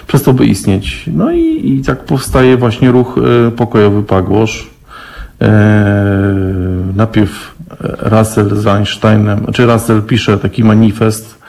Przestałby 0.07 0.45
istnieć. 0.45 1.09
No 1.13 1.31
i, 1.31 1.71
i 1.71 1.81
tak 1.81 2.03
powstaje 2.03 2.57
właśnie 2.57 2.91
ruch 2.91 3.15
e, 3.47 3.51
pokojowy 3.51 4.03
Pagłosz. 4.03 4.69
najpierw 6.95 7.55
Russell 7.99 8.55
z 8.55 8.67
Einsteinem, 8.67 9.45
czy 9.53 9.65
Russell 9.65 10.01
pisze 10.01 10.37
taki 10.37 10.63
manifest, 10.63 11.39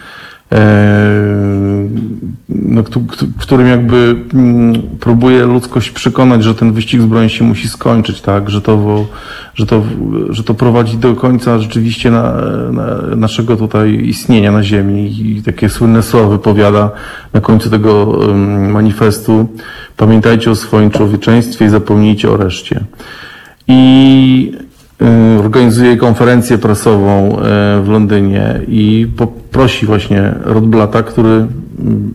no, 2.49 2.83
którym 3.39 3.67
jakby 3.67 4.17
mm, 4.35 4.83
próbuje 5.01 5.45
ludzkość 5.45 5.91
przekonać, 5.91 6.45
że 6.45 6.55
ten 6.55 6.73
wyścig 6.73 7.01
zbrojeń 7.01 7.29
się 7.29 7.45
musi 7.45 7.69
skończyć, 7.69 8.21
tak, 8.21 8.51
że 8.51 8.61
to, 8.61 9.05
że 9.55 9.67
to, 9.67 9.83
że 10.31 10.45
to 10.45 10.55
prowadzi 10.55 10.97
do 10.97 11.15
końca 11.17 11.59
rzeczywiście 11.59 12.11
na, 12.11 12.33
na 12.73 13.17
naszego 13.17 13.57
tutaj 13.57 14.05
istnienia 14.05 14.53
na 14.53 14.63
Ziemi 14.63 15.37
i 15.37 15.43
takie 15.43 15.69
słynne 15.69 16.03
słowa 16.03 16.29
wypowiada 16.29 16.91
na 17.33 17.41
końcu 17.41 17.71
tego 17.71 18.19
manifestu. 18.69 19.49
Pamiętajcie 19.97 20.51
o 20.51 20.55
swoim 20.55 20.91
człowieczeństwie 20.91 21.65
i 21.65 21.69
zapomnijcie 21.69 22.31
o 22.31 22.37
reszcie. 22.37 22.85
I 23.69 24.53
Y, 25.03 25.41
organizuje 25.41 25.97
konferencję 25.97 26.59
prasową 26.59 27.33
y, 27.33 27.41
w 27.83 27.89
Londynie 27.89 28.61
i 28.69 29.07
poprosi 29.17 29.87
właśnie 29.87 30.35
Rodblata, 30.43 31.03
który 31.03 31.29
mm, 31.29 31.49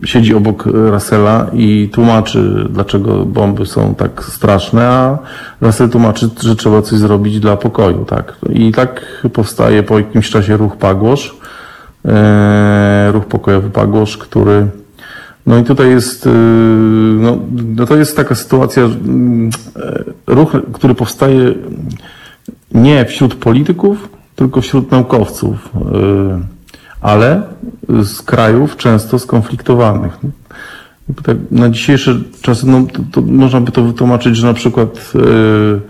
siedzi 0.04 0.34
obok 0.34 0.66
Russella 0.66 1.46
i 1.52 1.88
tłumaczy, 1.92 2.66
dlaczego 2.70 3.24
bomby 3.24 3.66
są 3.66 3.94
tak 3.94 4.24
straszne, 4.24 4.88
a 4.88 5.18
Russell 5.60 5.88
tłumaczy, 5.88 6.28
że 6.40 6.56
trzeba 6.56 6.82
coś 6.82 6.98
zrobić 6.98 7.40
dla 7.40 7.56
pokoju, 7.56 8.04
tak. 8.04 8.36
I 8.50 8.72
tak 8.72 9.22
powstaje 9.32 9.82
po 9.82 9.98
jakimś 9.98 10.30
czasie 10.30 10.56
ruch 10.56 10.76
Pagłosz, 10.76 11.36
y, 12.04 13.12
ruch 13.12 13.24
pokojowy 13.24 13.70
Pagłosz, 13.70 14.16
który 14.16 14.66
no 15.46 15.58
i 15.58 15.64
tutaj 15.64 15.90
jest, 15.90 16.28
no, 17.18 17.38
no 17.76 17.86
to 17.86 17.96
jest 17.96 18.16
taka 18.16 18.34
sytuacja, 18.34 18.82
mm, 18.82 19.50
ruch, 20.26 20.52
który 20.72 20.94
powstaje 20.94 21.54
nie 22.74 23.04
wśród 23.04 23.34
polityków, 23.34 24.08
tylko 24.36 24.60
wśród 24.60 24.90
naukowców, 24.90 25.70
ale 27.04 27.42
z 28.02 28.22
krajów 28.22 28.76
często 28.76 29.18
skonfliktowanych. 29.18 30.18
Tak 31.22 31.36
na 31.50 31.70
dzisiejsze 31.70 32.14
czasy 32.42 32.66
no, 32.66 32.86
to, 32.92 33.02
to 33.12 33.22
można 33.22 33.60
by 33.60 33.72
to 33.72 33.82
wytłumaczyć, 33.82 34.36
że 34.36 34.46
na 34.46 34.54
przykład 34.54 35.12
y, 35.14 35.80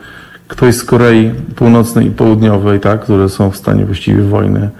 ktoś 0.49 0.75
z 0.75 0.85
Korei 0.85 1.31
Północnej 1.57 2.07
i 2.07 2.11
Południowej, 2.11 2.81
tak, 2.81 3.01
które 3.01 3.29
są 3.29 3.51
w 3.51 3.57
stanie 3.57 3.87
właściwie 3.87 4.23
wojny, 4.23 4.71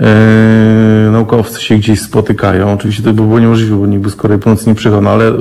yy, 0.00 0.06
naukowcy 1.12 1.62
się 1.62 1.76
gdzieś 1.76 2.00
spotykają. 2.00 2.72
Oczywiście 2.72 3.02
to 3.02 3.12
by 3.12 3.22
było 3.22 3.40
niemożliwe, 3.40 3.76
bo 3.76 3.86
nikt 3.86 4.02
by 4.02 4.10
z 4.10 4.16
Korei 4.16 4.38
Północnej 4.38 4.72
nie 4.72 4.76
przyjechał, 4.76 5.02
no 5.02 5.10
ale 5.10 5.32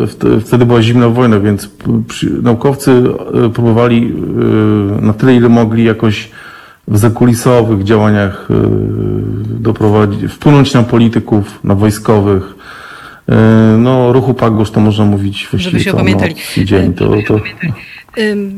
wtedy 0.45 0.65
była 0.65 0.81
zimna 0.81 1.09
wojna, 1.09 1.39
więc 1.39 1.69
naukowcy 2.41 3.03
e, 3.45 3.49
próbowali 3.49 4.01
yy, 4.01 5.01
na 5.01 5.13
tyle, 5.13 5.35
ile 5.35 5.49
mogli 5.49 5.83
jakoś 5.83 6.31
w 6.87 6.97
zakulisowych 6.97 7.83
działaniach 7.83 8.47
yy, 8.49 8.55
doprowadzić, 9.59 10.31
wpłynąć 10.31 10.73
na 10.73 10.83
polityków, 10.83 11.59
na 11.63 11.75
wojskowych. 11.75 12.43
No, 13.77 14.13
ruchu 14.13 14.33
Pagos 14.33 14.71
to 14.71 14.79
można 14.79 15.05
mówić 15.05 15.47
właściwie 15.51 15.71
Żeby 15.71 15.83
się 15.83 15.93
opamiętali. 15.93 16.35
dzień. 16.57 16.93
To, 16.93 17.11
to, 17.27 17.39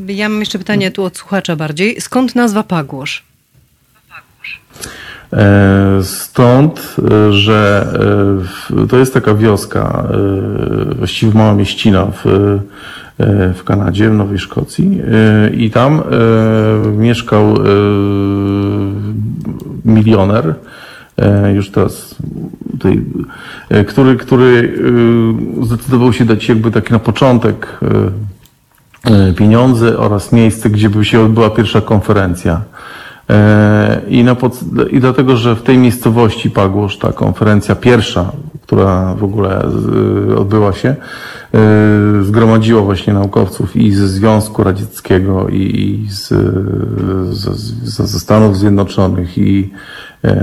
ja 0.08 0.28
mam 0.28 0.40
jeszcze 0.40 0.58
pytanie 0.58 0.90
tu 0.90 1.04
od 1.04 1.16
słuchacza 1.16 1.56
bardziej. 1.56 2.00
Skąd 2.00 2.34
nazwa 2.34 2.62
Pagłosz? 2.62 3.22
E, 5.32 6.02
Stąd, 6.02 6.96
e, 7.10 7.32
że 7.32 7.86
e, 8.82 8.86
to 8.86 8.98
jest 8.98 9.14
taka 9.14 9.34
wioska, 9.34 10.08
właściwie 10.96 11.34
mała 11.34 11.54
mieścina 11.54 12.06
w, 12.06 12.58
w 13.54 13.64
Kanadzie, 13.64 14.10
w 14.10 14.14
Nowej 14.14 14.38
Szkocji 14.38 15.00
e, 15.12 15.50
i 15.50 15.70
tam 15.70 16.00
e, 16.00 16.02
mieszkał 16.90 17.56
e, 17.56 17.60
milioner, 19.84 20.54
e, 21.16 21.52
już 21.54 21.70
teraz 21.70 22.14
tutaj, 22.70 23.02
e, 23.68 23.84
który, 23.84 24.16
który 24.16 24.78
e, 25.62 25.66
zdecydował 25.66 26.12
się 26.12 26.24
dać 26.24 26.48
jakby 26.48 26.70
taki 26.70 26.92
na 26.92 26.98
początek 26.98 27.78
e, 29.06 29.10
e, 29.10 29.32
pieniądze 29.32 29.98
oraz 29.98 30.32
miejsce, 30.32 30.70
gdzie 30.70 30.90
by 30.90 31.04
się 31.04 31.20
odbyła 31.20 31.50
pierwsza 31.50 31.80
konferencja. 31.80 32.60
E, 33.30 34.00
I, 34.08 34.24
na 34.24 34.34
pod... 34.34 34.60
I 34.90 35.00
dlatego, 35.00 35.36
że 35.36 35.56
w 35.56 35.62
tej 35.62 35.78
miejscowości 35.78 36.50
Pagłosz 36.50 36.98
ta 36.98 37.12
konferencja 37.12 37.74
pierwsza, 37.74 38.32
która 38.66 39.14
w 39.14 39.24
ogóle 39.24 39.66
z- 39.68 40.38
odbyła 40.38 40.72
się, 40.72 40.88
e, 40.88 40.96
zgromadziła 42.22 42.82
właśnie 42.82 43.12
naukowców 43.14 43.76
i 43.76 43.92
ze 43.92 44.08
Związku 44.08 44.64
Radzieckiego, 44.64 45.48
i 45.48 46.06
z, 46.10 46.28
z, 47.30 48.02
ze 48.10 48.20
Stanów 48.20 48.58
Zjednoczonych, 48.58 49.38
i 49.38 49.70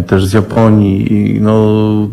też 0.07 0.25
z 0.25 0.33
Japonii. 0.33 1.13
I 1.13 1.41
no, 1.41 2.07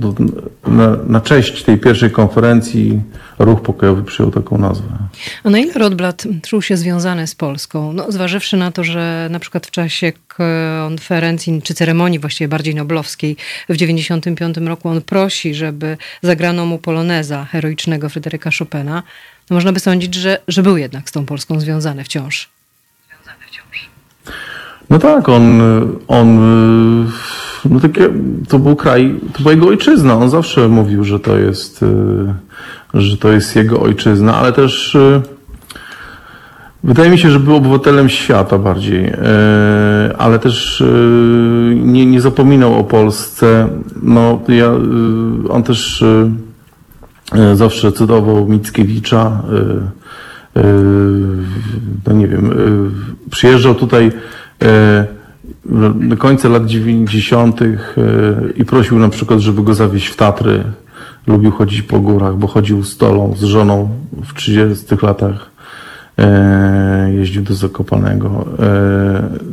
na, 0.67 0.97
na 1.07 1.21
cześć 1.21 1.63
tej 1.63 1.79
pierwszej 1.79 2.11
konferencji 2.11 3.01
ruch 3.39 3.63
pokojowy 3.63 4.03
przyjął 4.03 4.31
taką 4.33 4.59
nazwę. 4.59 4.89
A 5.45 5.51
na 5.51 5.59
ile 5.59 5.73
Rotblat 5.73 6.27
czuł 6.43 6.63
się 6.63 6.77
związany 6.77 7.27
z 7.27 7.35
Polską? 7.35 7.93
No, 7.93 8.13
zważywszy 8.13 8.57
na 8.57 8.71
to, 8.73 8.85
że 8.85 9.29
na 9.31 9.39
przykład 9.39 9.67
w 9.67 9.71
czasie 9.71 10.13
konferencji, 10.29 11.63
czy 11.63 11.75
ceremonii 11.75 12.19
właściwie 12.19 12.49
bardziej 12.49 12.75
noblowskiej 12.75 13.37
w 13.69 13.73
1995 13.73 14.69
roku 14.69 14.89
on 14.89 15.03
prosi, 15.03 15.55
żeby 15.55 15.97
zagrano 16.23 16.67
mu 16.67 16.79
poloneza 16.79 17.45
heroicznego 17.45 18.09
Fryderyka 18.09 18.51
Chopina, 18.59 19.03
to 19.47 19.55
można 19.55 19.73
by 19.73 19.81
sądzić, 19.81 20.15
że, 20.15 20.39
że 20.49 20.63
był 20.63 20.77
jednak 20.77 21.09
z 21.09 21.13
tą 21.13 21.27
Polską 21.27 21.61
związany 21.61 22.05
wciąż. 22.05 22.60
No 24.91 24.99
tak, 24.99 25.29
on, 25.29 25.63
on 26.09 26.39
no 27.65 27.81
takie, 27.81 28.09
to 28.49 28.59
był 28.59 28.77
kraj, 28.77 29.21
to 29.33 29.39
była 29.39 29.53
jego 29.53 29.67
ojczyzna. 29.67 30.15
On 30.15 30.31
zawsze 30.31 30.69
mówił, 30.69 31.05
że 31.05 31.21
to 31.21 31.39
jest, 31.39 31.83
y, 31.83 31.87
że 32.95 33.17
to 33.17 33.33
jest 33.33 33.57
jego 33.57 33.81
ojczyzna, 33.81 34.37
ale 34.37 34.53
też 34.53 34.95
y, 34.95 35.23
wydaje 36.85 37.11
mi 37.11 37.19
się, 37.19 37.31
że 37.31 37.41
był 37.41 37.57
obywatelem 37.57 38.09
świata 38.09 38.59
bardziej, 38.59 39.07
y, 39.07 39.17
ale 40.19 40.39
też 40.39 40.83
nie, 41.75 42.07
nie 42.07 42.21
zapominał 42.21 42.79
o 42.79 42.85
Polsce. 42.85 43.69
No, 44.03 44.41
ja, 44.49 44.73
on 45.49 45.63
też 45.63 46.05
zawsze 47.55 47.93
cytował 47.93 48.47
Mickiewicza. 48.49 49.43
no 52.07 52.13
nie 52.13 52.29
wiem, 52.29 52.51
przyjeżdżał 53.31 53.75
tutaj 53.75 54.13
do 55.95 56.17
końca 56.17 56.49
lat 56.49 56.67
90. 56.67 57.61
yy, 57.61 57.77
i 58.57 58.65
prosił 58.65 58.99
na 58.99 59.09
przykład, 59.09 59.41
żeby 59.41 59.63
go 59.63 59.75
zawieźć 59.75 60.07
w 60.07 60.17
Tatry. 60.17 60.65
Lubił 61.27 61.51
chodzić 61.51 61.83
po 61.83 62.01
górach, 62.01 62.37
bo 62.37 62.47
chodził 62.47 62.85
z 62.85 62.97
Tolą, 62.97 63.35
z 63.37 63.43
żoną 63.43 63.89
w 64.25 64.35
30 64.35 64.87
latach. 65.03 65.51
Yy, 66.19 67.15
Jeździł 67.15 67.43
do 67.43 67.55
Zakopanego. 67.55 68.45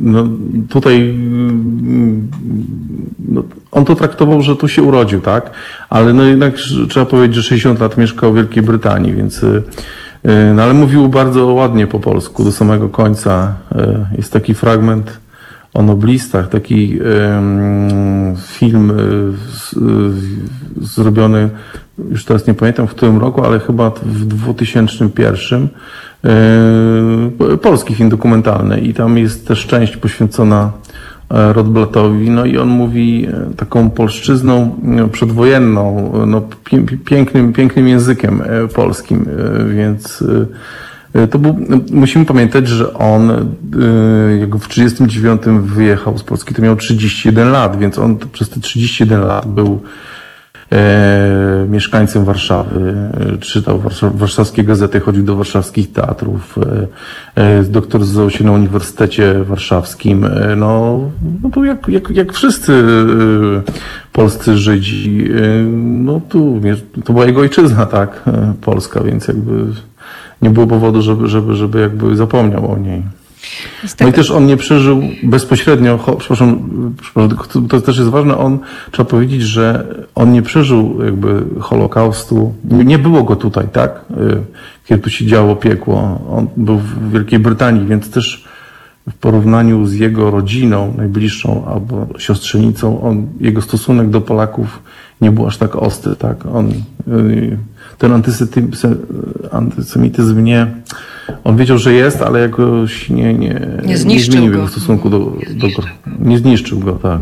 No, 0.00 0.28
tutaj 0.68 0.98
yy, 0.98 1.14
no, 3.28 3.42
on 3.70 3.84
to 3.84 3.94
traktował, 3.94 4.42
że 4.42 4.56
tu 4.56 4.68
się 4.68 4.82
urodził, 4.82 5.20
tak? 5.20 5.50
Ale 5.90 6.12
no 6.12 6.22
jednak 6.22 6.54
trzeba 6.88 7.06
powiedzieć, 7.06 7.36
że 7.36 7.42
60 7.42 7.80
lat 7.80 7.98
mieszkał 7.98 8.32
w 8.32 8.36
Wielkiej 8.36 8.62
Brytanii, 8.62 9.14
więc 9.14 9.44
no 10.54 10.62
ale 10.62 10.74
mówił 10.74 11.08
bardzo 11.08 11.46
ładnie 11.46 11.86
po 11.86 12.00
polsku 12.00 12.44
do 12.44 12.52
samego 12.52 12.88
końca. 12.88 13.54
Yy, 13.74 14.06
Jest 14.16 14.32
taki 14.32 14.54
fragment 14.54 15.18
o 15.74 15.82
noblistach, 15.82 16.48
taki 16.48 16.98
film 18.46 18.88
yy, 18.88 19.32
z- 19.52 19.72
yy, 19.76 20.86
zrobiony, 20.86 21.48
już 22.10 22.24
teraz 22.24 22.46
nie 22.46 22.54
pamiętam 22.54 22.86
w 22.86 22.90
którym 22.90 23.18
roku, 23.18 23.44
ale 23.44 23.60
chyba 23.60 23.90
w 24.02 24.24
2001 24.24 25.68
yy, 26.24 27.58
polski 27.58 27.94
film 27.94 28.08
dokumentalny 28.08 28.80
i 28.80 28.94
tam 28.94 29.18
jest 29.18 29.48
też 29.48 29.66
część 29.66 29.96
poświęcona 29.96 30.72
Rotblatowi, 31.30 32.30
no 32.30 32.44
i 32.44 32.58
on 32.58 32.68
mówi 32.68 33.26
e, 33.26 33.54
taką 33.56 33.90
polszczyzną 33.90 34.80
e, 34.98 35.08
przedwojenną, 35.08 36.12
e, 36.22 36.26
no, 36.26 36.42
pięknym, 37.04 37.52
pięknym 37.52 37.88
językiem 37.88 38.42
e, 38.42 38.68
polskim, 38.68 39.26
e, 39.28 39.74
więc 39.74 40.24
e, 41.14 41.20
e, 41.20 41.28
to 41.28 41.38
był, 41.38 41.56
musimy 41.92 42.24
pamiętać, 42.24 42.68
że 42.68 42.94
on 42.94 43.30
e, 43.30 43.36
jak 44.40 44.56
w 44.56 44.68
39 44.68 45.42
wyjechał 45.62 46.18
z 46.18 46.22
Polski, 46.22 46.54
to 46.54 46.62
miał 46.62 46.76
31 46.76 47.50
lat, 47.50 47.78
więc 47.78 47.98
on 47.98 48.16
przez 48.32 48.48
te 48.48 48.60
31 48.60 49.20
lat 49.20 49.46
był 49.46 49.80
e, 49.84 50.07
mieszkańcem 51.68 52.24
Warszawy, 52.24 52.94
e, 53.34 53.38
czytał 53.38 53.78
warsza- 53.78 54.12
warszawskie 54.14 54.64
gazety, 54.64 55.00
chodził 55.00 55.24
do 55.24 55.36
warszawskich 55.36 55.92
teatrów, 55.92 56.58
e, 56.58 56.86
e, 57.42 57.62
doktoryzował 57.62 58.30
się 58.30 58.44
na 58.44 58.52
Uniwersytecie 58.52 59.44
Warszawskim. 59.44 60.24
E, 60.24 60.56
no, 60.56 61.00
no 61.42 61.50
to 61.50 61.64
jak, 61.64 61.88
jak, 61.88 62.10
jak 62.10 62.32
wszyscy 62.32 62.72
e, 62.72 63.72
polscy 64.12 64.56
Żydzi, 64.56 65.28
e, 65.30 65.62
no 65.78 66.20
tu, 66.28 66.60
to 67.04 67.12
była 67.12 67.26
jego 67.26 67.40
ojczyzna, 67.40 67.86
tak, 67.86 68.22
e, 68.26 68.54
Polska, 68.60 69.00
więc 69.00 69.28
jakby 69.28 69.64
nie 70.42 70.50
było 70.50 70.66
powodu, 70.66 71.02
żeby, 71.02 71.28
żeby, 71.28 71.54
żeby 71.54 71.80
jakby 71.80 72.16
zapomniał 72.16 72.72
o 72.72 72.78
niej. 72.78 73.02
No 74.00 74.08
i 74.08 74.12
też 74.12 74.30
on 74.30 74.46
nie 74.46 74.56
przeżył 74.56 75.02
bezpośrednio, 75.22 75.98
przepraszam, 76.18 76.60
przepraszam, 77.02 77.68
to 77.68 77.80
też 77.80 77.98
jest 77.98 78.10
ważne, 78.10 78.38
on, 78.38 78.58
trzeba 78.90 79.10
powiedzieć, 79.10 79.42
że 79.42 79.94
on 80.14 80.32
nie 80.32 80.42
przeżył 80.42 81.04
jakby 81.04 81.44
Holokaustu, 81.60 82.54
nie 82.64 82.98
było 82.98 83.22
go 83.22 83.36
tutaj, 83.36 83.68
tak? 83.72 84.04
Y, 84.10 84.42
Kiedy 84.84 85.02
tu 85.02 85.10
się 85.10 85.26
działo 85.26 85.56
piekło. 85.56 86.20
On 86.30 86.46
był 86.56 86.78
w 86.78 87.12
Wielkiej 87.12 87.38
Brytanii, 87.38 87.86
więc 87.86 88.10
też 88.10 88.44
w 89.10 89.14
porównaniu 89.14 89.86
z 89.86 89.94
jego 89.94 90.30
rodziną 90.30 90.94
najbliższą 90.96 91.64
albo 91.66 92.06
siostrzenicą, 92.18 93.00
on, 93.02 93.26
jego 93.40 93.62
stosunek 93.62 94.10
do 94.10 94.20
Polaków 94.20 94.82
nie 95.20 95.30
był 95.30 95.46
aż 95.46 95.56
tak 95.56 95.76
ostry, 95.76 96.16
tak? 96.16 96.46
On, 96.46 96.70
y, 97.08 97.58
ten 97.98 98.12
antysemityzm 99.52 100.44
nie, 100.44 100.66
on 101.44 101.56
wiedział, 101.56 101.78
że 101.78 101.92
jest, 101.92 102.22
ale 102.22 102.40
jakoś 102.40 103.10
nie, 103.10 103.34
nie, 103.34 103.60
Nie 103.84 103.98
zniszczył 103.98 104.32
zmienił 104.32 104.52
go. 104.52 104.58
jego 104.58 104.70
stosunku 104.70 105.10
do, 105.10 105.18
do 105.50 105.68
nie 106.18 106.38
zniszczył 106.38 106.78
go, 106.78 106.92
tak. 106.92 107.20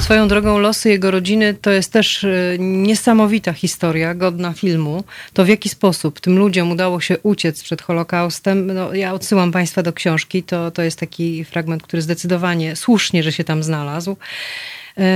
Swoją 0.00 0.28
drogą 0.28 0.58
losy 0.58 0.88
jego 0.88 1.10
rodziny 1.10 1.54
to 1.62 1.70
jest 1.70 1.92
też 1.92 2.24
y, 2.24 2.56
niesamowita 2.60 3.52
historia, 3.52 4.14
godna 4.14 4.52
filmu. 4.52 5.04
To 5.32 5.44
w 5.44 5.48
jaki 5.48 5.68
sposób 5.68 6.20
tym 6.20 6.38
ludziom 6.38 6.72
udało 6.72 7.00
się 7.00 7.18
uciec 7.22 7.62
przed 7.62 7.82
Holokaustem. 7.82 8.74
No, 8.74 8.94
ja 8.94 9.12
odsyłam 9.12 9.52
Państwa 9.52 9.82
do 9.82 9.92
książki. 9.92 10.42
To, 10.42 10.70
to 10.70 10.82
jest 10.82 11.00
taki 11.00 11.44
fragment, 11.44 11.82
który 11.82 12.02
zdecydowanie 12.02 12.76
słusznie, 12.76 13.22
że 13.22 13.32
się 13.32 13.44
tam 13.44 13.62
znalazł. 13.62 14.16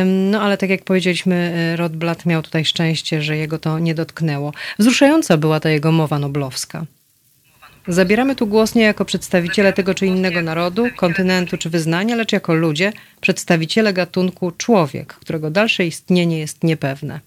No 0.06 0.40
ale 0.40 0.56
tak 0.56 0.70
jak 0.70 0.84
powiedzieliśmy, 0.84 1.54
y, 1.72 1.76
Rotblat 1.76 2.26
miał 2.26 2.42
tutaj 2.42 2.64
szczęście, 2.64 3.22
że 3.22 3.36
jego 3.36 3.58
to 3.58 3.78
nie 3.78 3.94
dotknęło. 3.94 4.52
Wzruszająca 4.78 5.36
była 5.36 5.60
ta 5.60 5.70
jego 5.70 5.92
mowa 5.92 6.18
noblowska. 6.18 6.84
Zabieramy 7.88 8.36
tu 8.36 8.46
głos 8.46 8.74
nie 8.74 8.82
jako 8.82 9.04
przedstawiciele 9.04 9.72
tego 9.72 9.94
czy 9.94 10.06
innego 10.06 10.42
narodu, 10.42 10.86
kontynentu 10.96 11.58
czy 11.58 11.70
wyznania, 11.70 12.16
lecz 12.16 12.32
jako 12.32 12.54
ludzie, 12.54 12.92
przedstawiciele 13.20 13.92
gatunku 13.92 14.50
człowiek, 14.50 15.14
którego 15.14 15.50
dalsze 15.50 15.86
istnienie 15.86 16.38
jest 16.38 16.64
niepewne. 16.64 17.20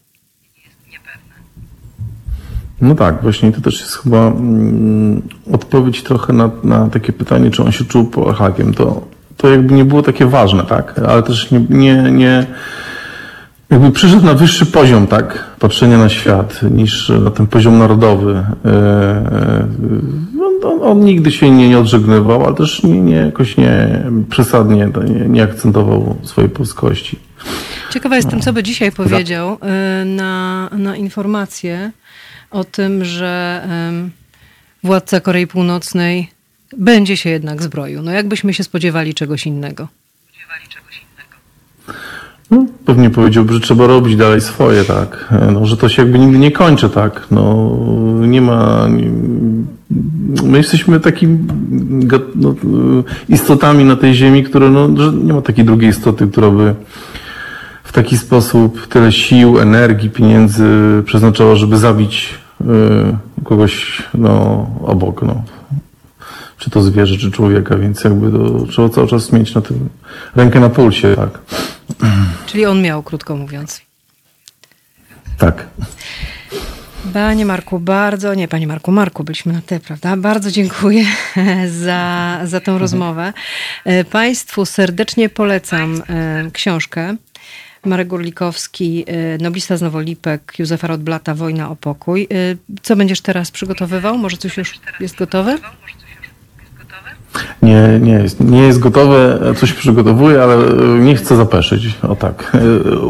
No 2.82 2.96
tak, 2.96 3.22
właśnie 3.22 3.52
to 3.52 3.62
też 3.62 3.80
jest 3.80 3.96
chyba 3.96 4.28
mm, 4.28 5.22
odpowiedź 5.52 6.04
trochę 6.04 6.34
na, 6.34 6.52
na 6.64 6.90
takie 6.90 7.14
pytanie, 7.14 7.52
czy 7.52 7.64
on 7.64 7.72
się 7.72 7.86
czuł 7.86 8.06
Polakiem. 8.06 8.74
To, 8.74 9.08
to 9.38 9.50
jakby 9.50 9.74
nie 9.74 9.86
było 9.86 10.02
takie 10.02 10.26
ważne, 10.26 10.64
tak? 10.64 11.00
Ale 11.08 11.24
też 11.24 11.52
nie, 11.52 11.60
nie, 11.70 12.12
nie 12.12 12.46
jakby 13.70 13.92
przyszedł 13.92 14.26
na 14.26 14.34
wyższy 14.34 14.66
poziom, 14.66 15.08
tak? 15.08 15.44
Patrzenia 15.60 15.98
na 15.98 16.10
świat 16.10 16.62
niż 16.72 17.10
na 17.10 17.32
ten 17.32 17.48
poziom 17.48 17.80
narodowy. 17.80 18.44
E, 18.66 18.70
e, 18.70 19.68
on, 20.64 20.84
on 20.84 21.00
nigdy 21.00 21.32
się 21.32 21.50
nie, 21.50 21.70
nie 21.70 21.80
odżegnywał, 21.80 22.46
ale 22.46 22.56
też 22.56 22.84
nie, 22.84 23.02
nie, 23.02 23.16
jakoś 23.16 23.58
nie 23.58 24.04
przesadnie 24.30 24.90
nie, 25.08 25.28
nie 25.28 25.44
akcentował 25.44 26.16
swojej 26.24 26.50
polskości. 26.50 27.20
Ciekawa 27.90 28.16
jestem, 28.16 28.42
co 28.42 28.54
by 28.54 28.64
dzisiaj 28.64 28.92
powiedział 28.92 29.58
na, 30.06 30.70
na 30.72 30.96
informację 30.96 31.92
o 32.52 32.64
tym, 32.64 33.06
że 33.06 33.62
władca 34.84 35.20
Korei 35.20 35.48
Północnej 35.48 36.37
będzie 36.78 37.18
się 37.18 37.30
jednak 37.30 37.64
zbroił. 37.64 38.02
No 38.02 38.12
jakbyśmy 38.12 38.54
się 38.54 38.64
spodziewali 38.64 39.14
czegoś 39.14 39.48
innego. 39.48 39.88
No, 42.52 42.66
pewnie 42.86 43.10
powiedziałby, 43.10 43.54
że 43.54 43.60
trzeba 43.60 43.88
robić 43.88 44.16
dalej 44.16 44.42
swoje, 44.42 44.84
tak. 44.84 45.34
No, 45.54 45.66
że 45.66 45.78
to 45.78 45.90
się 45.90 46.02
jakby 46.02 46.20
nigdy 46.20 46.38
nie 46.38 46.52
kończy, 46.52 46.90
tak. 46.90 47.28
No, 47.32 47.78
nie 48.28 48.42
ma. 48.42 48.88
My 50.44 50.58
jesteśmy 50.58 51.00
takimi 51.00 51.40
no, 52.36 52.56
istotami 53.30 53.86
na 53.86 53.96
tej 53.96 54.14
ziemi, 54.14 54.44
które, 54.44 54.70
no, 54.70 54.90
że 54.98 55.12
nie 55.12 55.34
ma 55.34 55.42
takiej 55.42 55.66
drugiej 55.66 55.90
istoty, 55.90 56.28
która 56.28 56.50
by 56.50 56.76
w 57.84 57.92
taki 57.92 58.18
sposób 58.18 58.88
tyle 58.88 59.12
sił, 59.12 59.60
energii, 59.60 60.10
pieniędzy 60.10 60.68
przeznaczała, 61.06 61.56
żeby 61.56 61.78
zabić 61.78 62.30
y, 62.62 62.66
kogoś 63.44 64.04
no, 64.14 64.68
obok. 64.84 65.22
No. 65.22 65.44
Czy 66.68 66.72
to 66.72 66.82
zwierzę, 66.82 67.18
czy 67.18 67.32
człowieka, 67.32 67.76
więc 67.76 68.04
jakby 68.04 68.32
to 68.32 68.66
trzeba 68.66 68.90
cały 68.90 69.08
czas 69.08 69.32
mieć 69.32 69.56
na 69.56 69.62
tym 69.62 69.90
rękę 70.36 70.60
na 70.60 70.70
pulsie, 70.70 71.16
tak. 71.16 71.40
Czyli 72.46 72.66
on 72.66 72.82
miał, 72.82 73.04
krótko 73.04 73.36
mówiąc. 73.36 73.82
Tak. 75.38 75.68
Panie 77.14 77.46
Marku, 77.46 77.80
bardzo, 77.80 78.34
nie 78.34 78.48
Panie 78.48 78.68
Marku, 78.68 78.92
Marku, 78.92 79.24
byliśmy 79.24 79.54
na 79.54 79.62
ty, 79.62 79.80
prawda? 79.80 80.18
Bardzo 80.18 80.52
dziękuję 80.52 81.06
za, 81.86 82.40
za 82.44 82.60
tą 82.60 82.78
rozmowę. 82.78 83.34
E, 83.86 84.04
państwu 84.04 84.66
serdecznie 84.66 85.30
polecam 85.30 86.02
e, 86.10 86.52
książkę. 86.54 87.16
Marek 87.86 88.08
Gurlikowski, 88.08 89.06
e, 89.08 89.38
noblista 89.38 89.78
z 89.78 89.82
Nowolipek, 89.82 90.54
Józefa 90.60 90.88
Rodblata, 90.88 91.36
Wojna 91.36 91.70
o 91.70 91.76
pokój. 91.76 92.28
Co 92.82 92.96
będziesz 92.96 93.22
teraz 93.22 93.52
przygotowywał? 93.52 94.18
Może 94.18 94.38
coś 94.38 94.58
już 94.58 94.80
jest 95.00 95.16
gotowe? 95.16 95.58
Nie, 97.62 98.00
nie 98.02 98.14
jest, 98.14 98.40
nie 98.40 98.62
jest 98.62 98.80
gotowe, 98.80 99.40
coś 99.58 99.74
przygotowuję, 99.74 100.44
ale 100.44 100.58
nie 101.00 101.16
chcę 101.16 101.36
zapeszyć. 101.36 101.88
O 102.02 102.16
tak, 102.16 102.58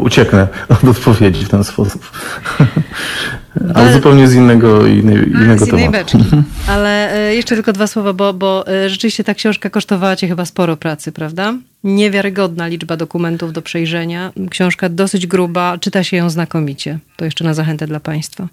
ucieknę 0.02 0.48
od 0.82 0.84
odpowiedzi 0.84 1.44
w 1.44 1.48
ten 1.48 1.64
sposób. 1.64 2.10
Ale 3.74 3.92
zupełnie 3.92 4.28
z 4.28 4.34
innego, 4.34 4.86
innej, 4.86 5.28
innego 5.28 5.64
z 5.64 5.68
innej 5.68 5.84
tematu. 5.84 6.18
Beczki. 6.18 6.36
Ale 6.68 7.14
e, 7.14 7.34
jeszcze 7.34 7.54
tylko 7.54 7.72
dwa 7.72 7.86
słowa, 7.86 8.12
bo, 8.12 8.34
bo 8.34 8.66
e, 8.66 8.88
rzeczywiście 8.88 9.24
ta 9.24 9.34
książka 9.34 9.70
kosztowała 9.70 10.16
cię 10.16 10.28
chyba 10.28 10.44
sporo 10.44 10.76
pracy, 10.76 11.12
prawda? 11.12 11.54
Niewiarygodna 11.84 12.66
liczba 12.66 12.96
dokumentów 12.96 13.52
do 13.52 13.62
przejrzenia. 13.62 14.32
Książka 14.50 14.88
dosyć 14.88 15.26
gruba, 15.26 15.78
czyta 15.78 16.04
się 16.04 16.16
ją 16.16 16.30
znakomicie. 16.30 16.98
To 17.16 17.24
jeszcze 17.24 17.44
na 17.44 17.54
zachętę 17.54 17.86
dla 17.86 18.00
Państwa. 18.00 18.48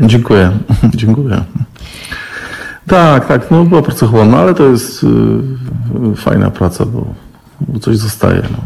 Dziękuję, 0.00 0.50
dziękuję. 0.94 1.44
Tak, 2.86 3.28
tak, 3.28 3.50
no 3.50 3.64
była 3.64 3.82
pracochłonna, 3.82 4.38
ale 4.38 4.54
to 4.54 4.68
jest 4.68 5.04
y, 5.04 6.16
fajna 6.16 6.50
praca, 6.50 6.86
bo, 6.86 7.14
bo 7.60 7.78
coś 7.78 7.96
zostaje. 7.96 8.42
No. 8.42 8.58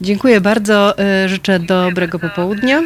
Dziękuję 0.00 0.40
bardzo. 0.40 0.94
Y, 1.24 1.28
życzę 1.28 1.60
dobrego 1.60 2.18
popołudnia. 2.18 2.82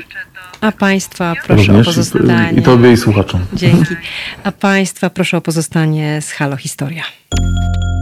A 0.61 0.72
Państwa 0.72 1.34
proszę 1.47 1.66
Również 1.66 1.89
o 1.89 1.91
pozostanie. 1.91 2.59
I 2.59 2.62
Tobie 2.62 2.93
i 2.93 2.97
słuchaczom. 2.97 3.41
Dzięki. 3.53 3.97
A 4.45 4.53
Państwa 4.53 5.11
proszę 5.11 5.36
o 5.36 5.41
pozostanie 5.41 6.22
z 6.22 6.30
Halo 6.30 6.57
Historia. 6.57 7.03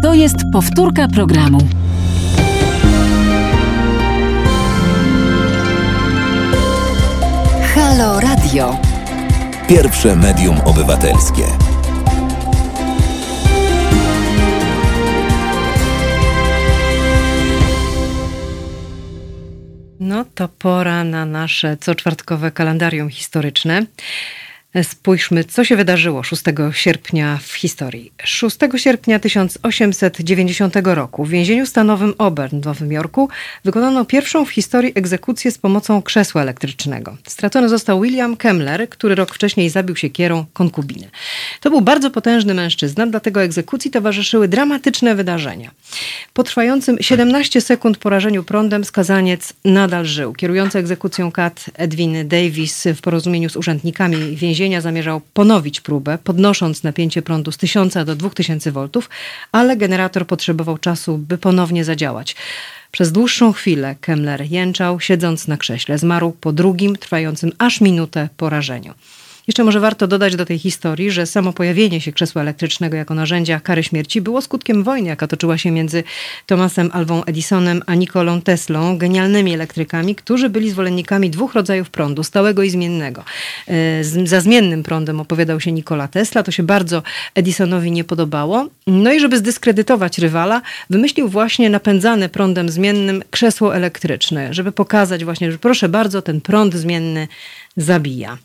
To 0.02 0.14
jest 0.14 0.36
powtórka 0.52 1.08
programu. 1.08 1.58
Halo 7.74 8.20
Radio. 8.20 8.85
Pierwsze 9.68 10.16
medium 10.16 10.60
obywatelskie. 10.60 11.42
No 20.00 20.24
to 20.34 20.48
pora 20.48 21.04
na 21.04 21.26
nasze 21.26 21.76
coczwartkowe 21.76 22.50
kalendarium 22.50 23.10
historyczne. 23.10 23.86
Spójrzmy, 24.82 25.44
co 25.44 25.64
się 25.64 25.76
wydarzyło 25.76 26.22
6 26.22 26.42
sierpnia 26.72 27.38
w 27.42 27.52
historii. 27.52 28.12
6 28.24 28.56
sierpnia 28.76 29.18
1890 29.18 30.74
roku 30.84 31.24
w 31.24 31.30
więzieniu 31.30 31.66
stanowym 31.66 32.14
Auburn 32.18 32.60
w 32.60 32.64
Nowym 32.64 32.92
Jorku 32.92 33.28
wykonano 33.64 34.04
pierwszą 34.04 34.44
w 34.44 34.50
historii 34.50 34.92
egzekucję 34.94 35.50
z 35.50 35.58
pomocą 35.58 36.02
krzesła 36.02 36.42
elektrycznego. 36.42 37.16
Stracony 37.26 37.68
został 37.68 38.00
William 38.00 38.36
Kemmler, 38.36 38.88
który 38.88 39.14
rok 39.14 39.34
wcześniej 39.34 39.70
zabił 39.70 39.96
się 39.96 40.10
kierą 40.10 40.44
konkubiny. 40.52 41.10
To 41.60 41.70
był 41.70 41.80
bardzo 41.80 42.10
potężny 42.10 42.54
mężczyzna, 42.54 43.06
dlatego 43.06 43.42
egzekucji 43.42 43.90
towarzyszyły 43.90 44.48
dramatyczne 44.48 45.14
wydarzenia. 45.14 45.70
Po 46.32 46.42
trwającym 46.44 46.96
17 47.00 47.60
sekund 47.60 47.98
porażeniu 47.98 48.44
prądem 48.44 48.84
skazaniec 48.84 49.52
nadal 49.64 50.04
żył. 50.04 50.32
Kierujący 50.32 50.78
egzekucją 50.78 51.32
Kat 51.32 51.64
Edwin 51.74 52.28
Davis 52.28 52.84
w 52.96 53.00
porozumieniu 53.00 53.50
z 53.50 53.56
urzędnikami 53.56 54.36
więzienia 54.36 54.65
zamierzał 54.80 55.20
ponowić 55.34 55.80
próbę, 55.80 56.18
podnosząc 56.24 56.82
napięcie 56.82 57.22
prądu 57.22 57.52
z 57.52 57.56
1000 57.56 57.94
do 57.94 58.16
2000 58.16 58.72
V, 58.72 58.88
ale 59.52 59.76
generator 59.76 60.26
potrzebował 60.26 60.78
czasu, 60.78 61.18
by 61.18 61.38
ponownie 61.38 61.84
zadziałać. 61.84 62.36
Przez 62.90 63.12
dłuższą 63.12 63.52
chwilę 63.52 63.96
Kemmler 64.00 64.42
jęczał, 64.50 65.00
siedząc 65.00 65.48
na 65.48 65.56
krześle. 65.56 65.98
Zmarł 65.98 66.32
po 66.32 66.52
drugim, 66.52 66.96
trwającym 66.96 67.52
aż 67.58 67.80
minutę 67.80 68.28
porażeniu. 68.36 68.94
Jeszcze 69.46 69.64
może 69.64 69.80
warto 69.80 70.06
dodać 70.06 70.36
do 70.36 70.46
tej 70.46 70.58
historii, 70.58 71.10
że 71.10 71.26
samo 71.26 71.52
pojawienie 71.52 72.00
się 72.00 72.12
krzesła 72.12 72.42
elektrycznego 72.42 72.96
jako 72.96 73.14
narzędzia 73.14 73.60
kary 73.60 73.82
śmierci 73.82 74.20
było 74.20 74.42
skutkiem 74.42 74.82
wojny, 74.84 75.08
jaka 75.08 75.26
toczyła 75.26 75.58
się 75.58 75.70
między 75.70 76.04
Thomasem 76.46 76.90
Alwą 76.92 77.24
Edisonem 77.24 77.82
a 77.86 77.94
Nikolą 77.94 78.40
Teslą, 78.40 78.98
genialnymi 78.98 79.54
elektrykami, 79.54 80.14
którzy 80.14 80.48
byli 80.48 80.70
zwolennikami 80.70 81.30
dwóch 81.30 81.54
rodzajów 81.54 81.90
prądu, 81.90 82.24
stałego 82.24 82.62
i 82.62 82.70
zmiennego. 82.70 83.24
E, 83.68 84.04
za 84.04 84.40
zmiennym 84.40 84.82
prądem 84.82 85.20
opowiadał 85.20 85.60
się 85.60 85.72
Nikola 85.72 86.08
Tesla, 86.08 86.42
to 86.42 86.50
się 86.50 86.62
bardzo 86.62 87.02
Edisonowi 87.34 87.90
nie 87.90 88.04
podobało. 88.04 88.68
No 88.86 89.12
i 89.12 89.20
żeby 89.20 89.38
zdyskredytować 89.38 90.18
rywala, 90.18 90.62
wymyślił 90.90 91.28
właśnie 91.28 91.70
napędzane 91.70 92.28
prądem 92.28 92.68
zmiennym 92.68 93.22
krzesło 93.30 93.76
elektryczne, 93.76 94.54
żeby 94.54 94.72
pokazać 94.72 95.24
właśnie, 95.24 95.52
że 95.52 95.58
proszę 95.58 95.88
bardzo, 95.88 96.22
ten 96.22 96.40
prąd 96.40 96.74
zmienny 96.74 97.28
zabija. 97.76 98.38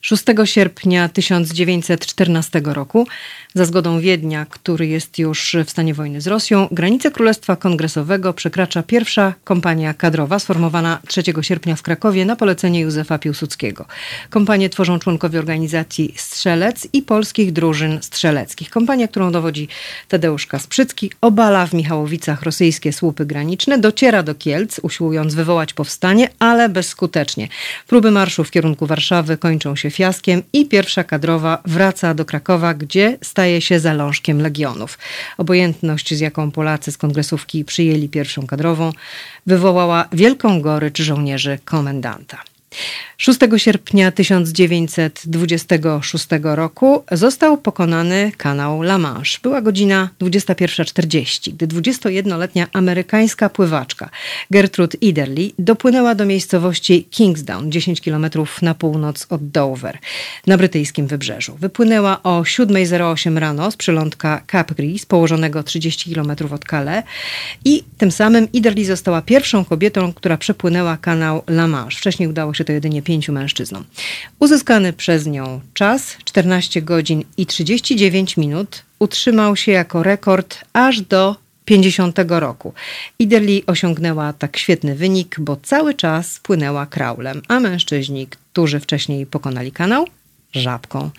6 0.00 0.24
sierpnia 0.44 1.08
1914 1.08 2.60
roku 2.64 3.06
za 3.54 3.64
zgodą 3.64 4.00
Wiednia, 4.00 4.46
który 4.50 4.86
jest 4.86 5.18
już 5.18 5.56
w 5.66 5.70
stanie 5.70 5.94
wojny 5.94 6.20
z 6.20 6.26
Rosją, 6.26 6.68
granice 6.70 7.10
Królestwa 7.10 7.56
Kongresowego 7.56 8.32
przekracza 8.32 8.82
pierwsza 8.82 9.34
kompania 9.44 9.94
kadrowa 9.94 10.38
sformowana 10.38 10.98
3 11.08 11.22
sierpnia 11.40 11.76
w 11.76 11.82
Krakowie 11.82 12.24
na 12.24 12.36
polecenie 12.36 12.80
Józefa 12.80 13.18
Piłsudskiego. 13.18 13.86
Kompanię 14.30 14.70
tworzą 14.70 14.98
członkowie 14.98 15.38
organizacji 15.38 16.14
Strzelec 16.16 16.88
i 16.92 17.02
polskich 17.02 17.52
drużyn 17.52 17.98
strzeleckich. 18.02 18.70
Kompania, 18.70 19.08
którą 19.08 19.32
dowodzi 19.32 19.68
Tadeusz 20.08 20.46
Kasprzycki, 20.46 21.10
obala 21.20 21.66
w 21.66 21.72
Michałowicach 21.72 22.42
rosyjskie 22.42 22.92
słupy 22.92 23.26
graniczne, 23.26 23.78
dociera 23.78 24.22
do 24.22 24.34
Kielc, 24.34 24.78
usiłując 24.82 25.34
wywołać 25.34 25.72
powstanie, 25.72 26.28
ale 26.38 26.68
bezskutecznie. 26.68 27.48
Próby 27.86 28.10
marszu 28.10 28.44
w 28.44 28.50
kierunku 28.50 28.86
Warszawy 28.86 29.36
kończą 29.36 29.76
się 29.76 29.89
fiaskiem 29.90 30.42
i 30.52 30.66
pierwsza 30.66 31.04
kadrowa 31.04 31.62
wraca 31.64 32.14
do 32.14 32.24
Krakowa, 32.24 32.74
gdzie 32.74 33.18
staje 33.22 33.60
się 33.60 33.80
zalążkiem 33.80 34.42
legionów. 34.42 34.98
Obojętność, 35.38 36.14
z 36.14 36.20
jaką 36.20 36.50
Polacy 36.50 36.92
z 36.92 36.98
kongresówki 36.98 37.64
przyjęli 37.64 38.08
pierwszą 38.08 38.46
kadrową, 38.46 38.92
wywołała 39.46 40.08
wielką 40.12 40.60
gorycz 40.60 41.02
żołnierzy 41.02 41.58
komendanta. 41.64 42.49
6 43.16 43.40
sierpnia 43.56 44.12
1926 44.12 46.26
roku 46.42 47.04
został 47.12 47.58
pokonany 47.58 48.32
kanał 48.36 48.82
La 48.82 48.98
Manche. 48.98 49.38
Była 49.42 49.60
godzina 49.60 50.10
21.40, 50.20 51.52
gdy 51.52 51.66
21-letnia 51.66 52.66
amerykańska 52.72 53.48
pływaczka 53.48 54.10
Gertrude 54.50 54.98
Iderly 55.00 55.50
dopłynęła 55.58 56.14
do 56.14 56.26
miejscowości 56.26 57.04
Kingsdown, 57.10 57.72
10 57.72 58.00
km 58.00 58.26
na 58.62 58.74
północ 58.74 59.26
od 59.30 59.48
Dover, 59.48 59.98
na 60.46 60.56
brytyjskim 60.56 61.06
wybrzeżu. 61.06 61.56
Wypłynęła 61.58 62.22
o 62.22 62.42
7.08 62.42 63.38
rano 63.38 63.70
z 63.70 63.76
przylądka 63.76 64.42
Capgris, 64.52 65.06
położonego 65.06 65.62
30 65.62 66.14
km 66.14 66.32
od 66.52 66.64
Calais 66.64 67.04
i 67.64 67.84
tym 67.98 68.12
samym 68.12 68.52
Iderly 68.52 68.84
została 68.84 69.22
pierwszą 69.22 69.64
kobietą, 69.64 70.12
która 70.12 70.36
przepłynęła 70.36 70.96
kanał 70.96 71.42
La 71.46 71.66
Manche. 71.66 71.98
Wcześniej 71.98 72.28
udało 72.28 72.54
się 72.54 72.59
to 72.64 72.72
jedynie 72.72 73.02
pięciu 73.02 73.32
mężczyznom. 73.32 73.84
Uzyskany 74.38 74.92
przez 74.92 75.26
nią 75.26 75.60
czas 75.74 76.16
14 76.24 76.82
godzin 76.82 77.24
i 77.36 77.46
39 77.46 78.36
minut 78.36 78.82
utrzymał 78.98 79.56
się 79.56 79.72
jako 79.72 80.02
rekord 80.02 80.58
aż 80.72 81.00
do 81.00 81.36
50 81.64 82.18
roku. 82.28 82.72
Ideli 83.18 83.66
osiągnęła 83.66 84.32
tak 84.32 84.56
świetny 84.56 84.94
wynik, 84.94 85.36
bo 85.40 85.56
cały 85.62 85.94
czas 85.94 86.40
płynęła 86.42 86.86
kraulem, 86.86 87.42
a 87.48 87.60
mężczyźni, 87.60 88.26
którzy 88.26 88.80
wcześniej 88.80 89.26
pokonali 89.26 89.72
kanał, 89.72 90.06
żabką. 90.52 91.10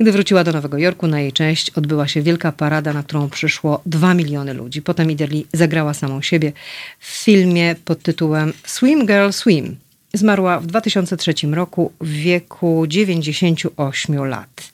Gdy 0.00 0.12
wróciła 0.12 0.44
do 0.44 0.52
Nowego 0.52 0.78
Jorku, 0.78 1.06
na 1.06 1.20
jej 1.20 1.32
część 1.32 1.70
odbyła 1.70 2.08
się 2.08 2.22
wielka 2.22 2.52
parada, 2.52 2.92
na 2.92 3.02
którą 3.02 3.30
przyszło 3.30 3.82
2 3.86 4.14
miliony 4.14 4.54
ludzi. 4.54 4.82
Potem 4.82 5.10
Iderli 5.10 5.46
zagrała 5.52 5.94
samą 5.94 6.22
siebie 6.22 6.52
w 6.98 7.06
filmie 7.06 7.76
pod 7.84 8.02
tytułem 8.02 8.52
Swim 8.64 9.06
Girl 9.06 9.30
Swim. 9.30 9.76
Zmarła 10.14 10.60
w 10.60 10.66
2003 10.66 11.34
roku 11.52 11.92
w 12.00 12.08
wieku 12.08 12.86
98 12.86 14.24
lat. 14.24 14.72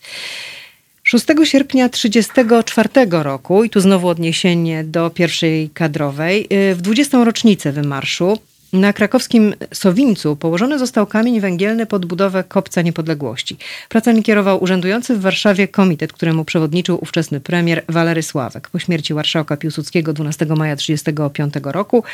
6 1.03 1.26
sierpnia 1.45 1.89
1934 1.89 3.22
roku, 3.22 3.64
i 3.64 3.70
tu 3.70 3.80
znowu 3.80 4.09
odniesienie 4.09 4.85
do 4.85 5.11
pierwszej 5.11 5.70
kadrowej, 5.70 6.47
y, 6.70 6.74
w 6.74 6.82
20. 6.82 7.24
rocznicę 7.24 7.72
wymarszu 7.72 8.39
na 8.72 8.93
krakowskim 8.93 9.55
Sowińcu 9.72 10.37
położony 10.37 10.78
został 10.78 11.07
kamień 11.07 11.41
węgielny 11.41 11.87
pod 11.87 12.07
budowę 12.07 12.45
Kopca 12.45 12.82
Niepodległości. 12.82 13.57
Pracami 13.89 14.22
kierował 14.22 14.62
urzędujący 14.62 15.16
w 15.16 15.20
Warszawie 15.20 15.68
komitet, 15.68 16.12
któremu 16.12 16.45
przewodniczył 16.45 16.99
ówczesny 17.03 17.41
premier 17.41 17.85
Walery 17.89 18.22
Sławek. 18.22 18.70
Po 18.70 18.78
śmierci 18.78 19.14
marszałka 19.14 19.57
Piłsudskiego 19.57 20.12
12 20.12 20.47
maja 20.47 20.76
1935 20.76 21.72
roku 21.72 22.05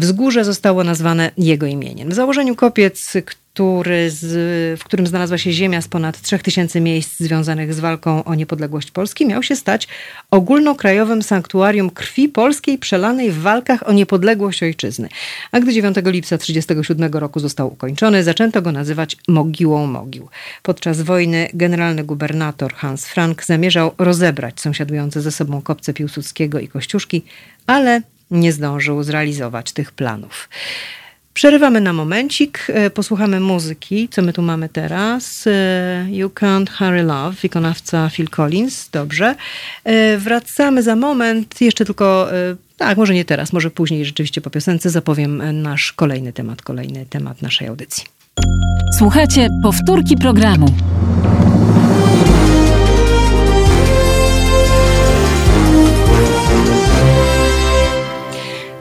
Wzgórze 0.00 0.44
zostało 0.44 0.84
nazwane 0.84 1.30
jego 1.38 1.66
imieniem. 1.66 2.08
W 2.08 2.14
założeniu 2.14 2.54
kopiec, 2.54 3.12
który 3.24 4.10
z, 4.10 4.80
w 4.80 4.84
którym 4.84 5.06
znalazła 5.06 5.38
się 5.38 5.52
ziemia 5.52 5.82
z 5.82 5.88
ponad 5.88 6.20
3000 6.20 6.80
miejsc 6.80 7.20
związanych 7.20 7.74
z 7.74 7.80
walką 7.80 8.24
o 8.24 8.34
niepodległość 8.34 8.90
Polski, 8.90 9.26
miał 9.26 9.42
się 9.42 9.56
stać 9.56 9.88
ogólnokrajowym 10.30 11.22
sanktuarium 11.22 11.90
krwi 11.90 12.28
polskiej 12.28 12.78
przelanej 12.78 13.30
w 13.30 13.38
walkach 13.38 13.88
o 13.88 13.92
niepodległość 13.92 14.62
ojczyzny. 14.62 15.08
A 15.52 15.60
gdy 15.60 15.72
9 15.72 15.96
lipca 15.96 16.38
1937 16.38 17.20
roku 17.20 17.40
został 17.40 17.72
ukończony, 17.72 18.24
zaczęto 18.24 18.62
go 18.62 18.72
nazywać 18.72 19.16
Mogiłą 19.28 19.86
Mogił. 19.86 20.28
Podczas 20.62 21.02
wojny 21.02 21.48
generalny 21.54 22.04
gubernator 22.04 22.74
Hans 22.74 23.06
Frank 23.06 23.44
zamierzał 23.44 23.92
rozebrać 23.98 24.60
sąsiadujące 24.60 25.20
ze 25.20 25.32
sobą 25.32 25.62
kopce 25.62 25.94
Piłsudskiego 25.94 26.60
i 26.60 26.68
Kościuszki, 26.68 27.22
ale 27.66 28.02
nie 28.30 28.52
zdążył 28.52 29.02
zrealizować 29.02 29.72
tych 29.72 29.92
planów. 29.92 30.48
Przerywamy 31.34 31.80
na 31.80 31.92
momencik, 31.92 32.66
e, 32.68 32.90
posłuchamy 32.90 33.40
muzyki. 33.40 34.08
Co 34.08 34.22
my 34.22 34.32
tu 34.32 34.42
mamy 34.42 34.68
teraz? 34.68 35.46
E, 35.46 36.06
you 36.10 36.28
Can't 36.28 36.70
Hurry 36.78 37.02
Love, 37.02 37.36
wykonawca 37.42 38.10
Phil 38.10 38.28
Collins. 38.28 38.88
Dobrze. 38.92 39.34
E, 39.84 40.18
wracamy 40.18 40.82
za 40.82 40.96
moment. 40.96 41.60
Jeszcze 41.60 41.84
tylko, 41.84 42.28
tak, 42.76 42.98
może 42.98 43.14
nie 43.14 43.24
teraz, 43.24 43.52
może 43.52 43.70
później 43.70 44.04
rzeczywiście 44.04 44.40
po 44.40 44.50
piosence 44.50 44.90
zapowiem 44.90 45.62
nasz 45.62 45.92
kolejny 45.92 46.32
temat, 46.32 46.62
kolejny 46.62 47.06
temat 47.10 47.42
naszej 47.42 47.68
audycji. 47.68 48.04
Słuchajcie 48.98 49.48
powtórki 49.62 50.16
programu. 50.16 50.66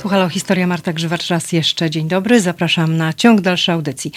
Tu 0.05 0.09
Halo 0.09 0.29
Historia, 0.29 0.67
Marta 0.67 0.93
Grzywacz 0.93 1.27
raz 1.27 1.51
jeszcze. 1.51 1.89
Dzień 1.89 2.07
dobry, 2.07 2.41
zapraszam 2.41 2.97
na 2.97 3.13
ciąg 3.13 3.41
dalszy 3.41 3.71
audycji. 3.71 4.11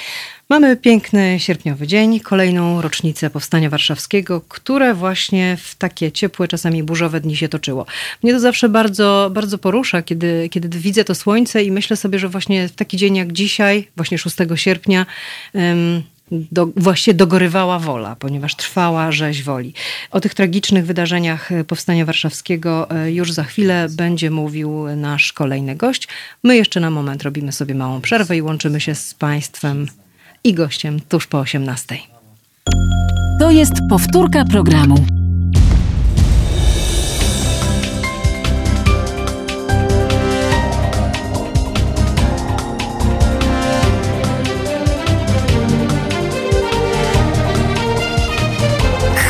Mamy 0.49 0.77
piękny 0.77 1.41
sierpniowy 1.41 1.87
dzień, 1.87 2.21
kolejną 2.21 2.83
rocznicę 2.83 3.31
Powstania 3.31 3.71
Warszawskiego, 3.71 4.41
które 4.49 4.95
właśnie 4.95 5.57
w 5.57 5.75
takie 5.75 6.13
ciepłe, 6.13 6.49
czasami 6.49 6.83
burzowe 6.83 7.21
dni 7.21 7.37
się 7.37 7.49
toczyło. 7.49 7.87
Mnie 8.23 8.33
to 8.33 8.41
zawsze 8.41 8.69
bardzo, 8.69 9.31
bardzo 9.35 9.59
porusza, 9.59 10.03
kiedy, 10.03 10.49
kiedy 10.49 10.79
widzę 10.79 11.05
to 11.05 11.15
słońce 11.15 11.65
i 11.65 11.71
myślę 11.71 11.97
sobie, 11.97 12.19
że 12.19 12.29
właśnie 12.29 12.69
w 12.69 12.73
taki 12.73 12.97
dzień 12.97 13.17
jak 13.17 13.33
dzisiaj, 13.33 13.89
właśnie 13.97 14.19
6 14.19 14.37
sierpnia, 14.55 15.07
um, 15.55 16.03
do, 16.31 16.69
właściwie 16.77 17.15
dogorywała 17.15 17.79
wola, 17.79 18.17
ponieważ 18.17 18.57
trwała 18.57 19.13
rzeź 19.13 19.43
woli. 19.43 19.75
O 20.11 20.21
tych 20.21 20.35
tragicznych 20.35 20.87
wydarzeniach 20.87 21.51
Powstania 21.67 22.05
Warszawskiego 22.05 22.91
e, 22.91 23.13
już 23.13 23.33
za 23.33 23.45
chwilę 23.45 23.87
będzie 23.91 24.31
mówił 24.31 24.97
nasz 24.97 25.33
kolejny 25.33 25.77
gość. 25.77 26.09
My 26.45 26.57
jeszcze 26.57 26.81
na 26.81 26.91
moment 26.91 27.23
robimy 27.23 27.53
sobie 27.53 27.75
małą 27.75 28.01
przerwę 28.01 28.37
i 28.37 28.43
łączymy 28.43 28.81
się 28.81 28.95
z 28.95 29.15
Państwem 29.15 29.87
i 30.45 30.55
gościem 30.55 31.01
tuż 31.09 31.27
po 31.27 31.39
18. 31.39 31.97
To 33.41 33.51
jest 33.51 33.73
powtórka 33.91 34.45
programu. 34.45 35.18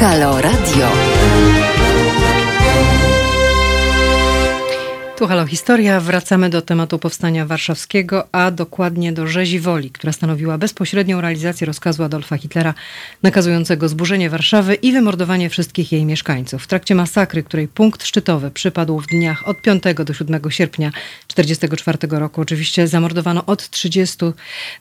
Halo 0.00 0.40
Radio. 0.40 0.88
Tu 5.18 5.26
Halo 5.26 5.46
Historia. 5.46 6.00
Wracamy 6.00 6.50
do 6.50 6.62
tematu 6.62 6.98
powstania 6.98 7.46
warszawskiego, 7.46 8.28
a 8.32 8.50
dokładnie 8.50 9.12
do 9.12 9.26
rzezi 9.26 9.60
woli, 9.60 9.90
która 9.90 10.12
stanowiła 10.12 10.58
bezpośrednią 10.58 11.20
realizację 11.20 11.66
rozkazu 11.66 12.04
Adolfa 12.04 12.36
Hitlera 12.36 12.74
nakazującego 13.22 13.88
zburzenie 13.88 14.30
Warszawy 14.30 14.74
i 14.74 14.92
wymordowanie 14.92 15.50
wszystkich 15.50 15.92
jej 15.92 16.04
mieszkańców. 16.04 16.62
W 16.62 16.66
trakcie 16.66 16.94
masakry, 16.94 17.42
której 17.42 17.68
punkt 17.68 18.04
szczytowy 18.04 18.50
przypadł 18.50 19.00
w 19.00 19.06
dniach 19.06 19.48
od 19.48 19.62
5 19.62 19.82
do 20.04 20.14
7 20.14 20.40
sierpnia 20.48 20.92
1944 21.34 22.20
roku, 22.20 22.40
oczywiście 22.40 22.88
zamordowano 22.88 23.46
od 23.46 23.70
30 23.70 24.16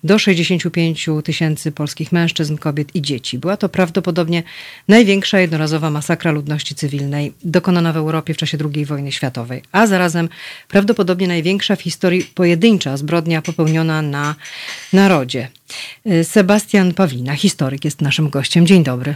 do 0.03 0.19
65 0.19 1.09
tysięcy 1.23 1.71
polskich 1.71 2.11
mężczyzn, 2.11 2.57
kobiet 2.57 2.95
i 2.95 3.01
dzieci. 3.01 3.37
Była 3.37 3.57
to 3.57 3.69
prawdopodobnie 3.69 4.43
największa 4.87 5.39
jednorazowa 5.39 5.89
masakra 5.89 6.31
ludności 6.31 6.75
cywilnej 6.75 7.33
dokonana 7.43 7.93
w 7.93 7.97
Europie 7.97 8.33
w 8.33 8.37
czasie 8.37 8.57
II 8.75 8.85
wojny 8.85 9.11
światowej, 9.11 9.61
a 9.71 9.87
zarazem 9.87 10.29
prawdopodobnie 10.67 11.27
największa 11.27 11.75
w 11.75 11.81
historii 11.81 12.23
pojedyncza 12.23 12.97
zbrodnia 12.97 13.41
popełniona 13.41 14.01
na 14.01 14.35
narodzie. 14.93 15.47
Y, 16.05 16.23
Sebastian 16.23 16.93
Pawlina, 16.93 17.35
historyk, 17.35 17.85
jest 17.85 18.01
naszym 18.01 18.29
gościem. 18.29 18.67
Dzień 18.67 18.83
dobry. 18.83 19.15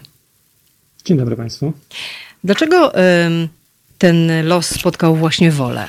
Dzień 1.06 1.18
dobry 1.18 1.36
Państwu. 1.36 1.74
Dlaczego 2.44 2.94
ten 3.98 4.48
los 4.48 4.70
spotkał 4.70 5.16
właśnie 5.16 5.52
wolę? 5.52 5.88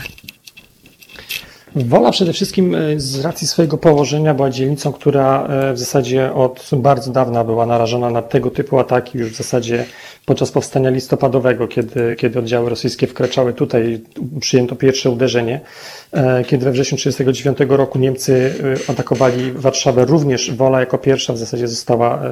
Wola 1.77 2.11
przede 2.11 2.33
wszystkim 2.33 2.75
e, 2.75 3.01
z 3.01 3.21
racji 3.21 3.47
swojego 3.47 3.79
położenia 3.79 4.35
była 4.35 4.51
dzielnicą, 4.51 4.93
która 4.93 5.47
e, 5.47 5.73
w 5.73 5.79
zasadzie 5.79 6.33
od 6.35 6.71
bardzo 6.77 7.13
dawna 7.13 7.45
była 7.45 7.67
narażona 7.67 8.11
na 8.11 8.23
tego 8.23 8.51
typu 8.51 8.79
ataki 8.79 9.19
już 9.19 9.31
w 9.31 9.37
zasadzie 9.37 9.85
podczas 10.27 10.51
powstania 10.51 10.91
listopadowego, 10.91 11.69
kiedy, 11.69 12.17
kiedy 12.19 12.39
oddziały 12.39 12.71
rosyjskie 12.71 13.07
wkraczały 13.07 13.53
tutaj, 13.53 14.01
przyjęto 14.41 14.77
pierwsze 14.77 15.11
uderzenie. 15.11 15.61
E, 16.13 16.45
kiedy 16.45 16.65
we 16.65 16.73
wrześniu 16.73 16.97
1939 16.99 17.79
roku 17.79 17.99
Niemcy 17.99 18.55
atakowali 18.89 19.53
Warszawę, 19.53 20.05
również 20.05 20.51
Wola 20.55 20.81
jako 20.81 20.99
pierwsza 20.99 21.33
w 21.33 21.39
zasadzie 21.39 21.69
została 21.69 22.23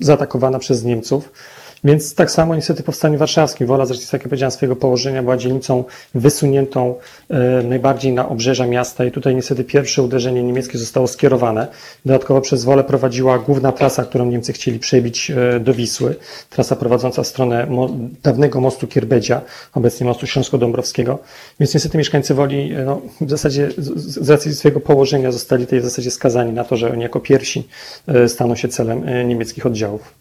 zaatakowana 0.00 0.58
przez 0.58 0.84
Niemców. 0.84 1.32
Więc 1.84 2.14
tak 2.14 2.30
samo 2.30 2.54
niestety 2.54 2.82
powstanie 2.82 3.18
warszawskim. 3.18 3.66
Wola 3.66 3.86
z 3.86 3.90
racji, 3.90 4.08
jak 4.12 4.22
ja 4.22 4.28
powiedziałem, 4.28 4.50
swojego 4.50 4.76
położenia 4.76 5.22
była 5.22 5.36
dzielnicą 5.36 5.84
wysuniętą 6.14 6.94
e, 7.30 7.62
najbardziej 7.62 8.12
na 8.12 8.28
obrzeża 8.28 8.66
miasta 8.66 9.04
i 9.04 9.10
tutaj 9.10 9.34
niestety 9.34 9.64
pierwsze 9.64 10.02
uderzenie 10.02 10.42
niemieckie 10.42 10.78
zostało 10.78 11.06
skierowane. 11.06 11.66
Dodatkowo 12.04 12.40
przez 12.40 12.64
Wolę 12.64 12.84
prowadziła 12.84 13.38
główna 13.38 13.72
trasa, 13.72 14.04
którą 14.04 14.26
Niemcy 14.26 14.52
chcieli 14.52 14.78
przebić 14.78 15.30
e, 15.30 15.60
do 15.60 15.74
Wisły. 15.74 16.16
Trasa 16.50 16.76
prowadząca 16.76 17.22
w 17.22 17.26
stronę 17.26 17.66
dawnego 18.22 18.60
mostu 18.60 18.86
Kierbedzia, 18.86 19.40
obecnie 19.74 20.06
mostu 20.06 20.26
Śląsko-Dąbrowskiego. 20.26 21.18
Więc 21.60 21.74
niestety 21.74 21.98
mieszkańcy 21.98 22.34
Woli 22.34 22.72
e, 22.72 22.84
no, 22.84 23.00
w 23.20 23.30
zasadzie 23.30 23.68
z, 23.78 24.30
racji 24.30 24.54
swojego 24.54 24.80
położenia 24.80 25.32
zostali 25.32 25.64
tutaj 25.64 25.80
w 25.80 25.84
zasadzie 25.84 26.10
skazani 26.10 26.52
na 26.52 26.64
to, 26.64 26.76
że 26.76 26.92
oni 26.92 27.02
jako 27.02 27.20
pierwsi 27.20 27.68
staną 28.26 28.56
się 28.56 28.68
celem 28.68 29.28
niemieckich 29.28 29.66
oddziałów. 29.66 30.14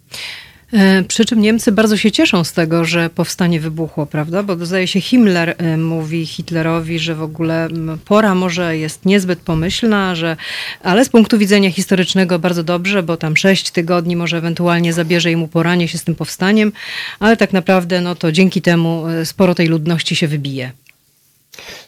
E, 0.74 1.04
przy 1.04 1.26
czym 1.26 1.42
Niemcy 1.42 1.72
bardzo 1.72 1.98
się 1.98 2.12
cieszą 2.12 2.44
z 2.44 2.54
tego, 2.54 2.86
że 2.86 3.10
powstanie 3.10 3.60
wybuchło, 3.60 4.06
prawda? 4.06 4.44
Bo 4.44 4.66
zdaje 4.66 4.88
się 4.88 5.02
Himmler 5.02 5.56
e, 5.58 5.78
mówi 5.78 6.26
Hitlerowi, 6.26 7.00
że 7.00 7.16
w 7.16 7.22
ogóle 7.22 7.68
pora 8.06 8.36
może 8.36 8.78
jest 8.78 9.06
niezbyt 9.06 9.40
pomyślna, 9.40 10.16
że, 10.16 10.38
ale 10.84 11.06
z 11.06 11.10
punktu 11.10 11.38
widzenia 11.38 11.72
historycznego 11.72 12.40
bardzo 12.40 12.64
dobrze, 12.64 13.04
bo 13.04 13.18
tam 13.18 13.38
sześć 13.38 13.72
tygodni 13.72 14.16
może 14.16 14.38
ewentualnie 14.38 14.94
zabierze 14.94 15.36
mu 15.36 15.48
poranie 15.48 15.88
się 15.88 15.98
z 15.98 16.04
tym 16.04 16.16
powstaniem, 16.16 16.72
ale 17.20 17.38
tak 17.38 17.54
naprawdę 17.54 18.02
no 18.02 18.16
to 18.16 18.32
dzięki 18.32 18.62
temu 18.62 19.08
e, 19.08 19.26
sporo 19.26 19.56
tej 19.56 19.68
ludności 19.68 20.16
się 20.16 20.28
wybije. 20.28 20.72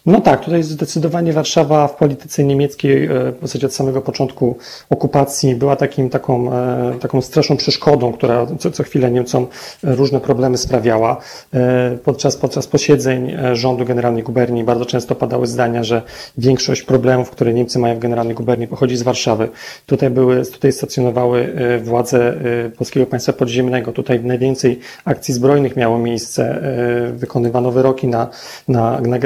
No 0.05 0.21
tak, 0.21 0.45
tutaj 0.45 0.63
zdecydowanie 0.63 1.33
Warszawa 1.33 1.87
w 1.87 1.95
polityce 1.95 2.43
niemieckiej 2.43 3.05
e, 3.05 3.09
w 3.09 3.37
zasadzie 3.41 3.67
od 3.67 3.73
samego 3.73 4.01
początku 4.01 4.57
okupacji 4.89 5.55
była 5.55 5.75
takim, 5.75 6.09
taką, 6.09 6.53
e, 6.53 6.93
taką 6.99 7.21
straszną 7.21 7.57
przeszkodą, 7.57 8.13
która 8.13 8.47
co, 8.59 8.71
co 8.71 8.83
chwilę 8.83 9.11
Niemcom 9.11 9.47
różne 9.83 10.19
problemy 10.19 10.57
sprawiała. 10.57 11.17
E, 11.53 11.97
podczas, 12.03 12.37
podczas 12.37 12.67
posiedzeń 12.67 13.37
rządu 13.53 13.85
Generalnej 13.85 14.23
Guberni 14.23 14.63
bardzo 14.63 14.85
często 14.85 15.15
padały 15.15 15.47
zdania, 15.47 15.83
że 15.83 16.01
większość 16.37 16.81
problemów, 16.81 17.29
które 17.29 17.53
Niemcy 17.53 17.79
mają 17.79 17.95
w 17.95 17.99
Generalnej 17.99 18.35
Guberni 18.35 18.67
pochodzi 18.67 18.97
z 18.97 19.03
Warszawy. 19.03 19.49
Tutaj 19.85 20.09
były, 20.09 20.45
tutaj 20.45 20.71
stacjonowały 20.71 21.55
władze 21.83 22.33
Polskiego 22.77 23.05
Państwa 23.05 23.33
Podziemnego. 23.33 23.91
Tutaj 23.91 24.19
najwięcej 24.19 24.79
akcji 25.05 25.33
zbrojnych 25.33 25.75
miało 25.75 25.97
miejsce, 25.97 26.61
wykonywano 27.13 27.71
wyroki 27.71 28.07
na, 28.07 28.29
na, 28.67 29.01
na 29.01 29.19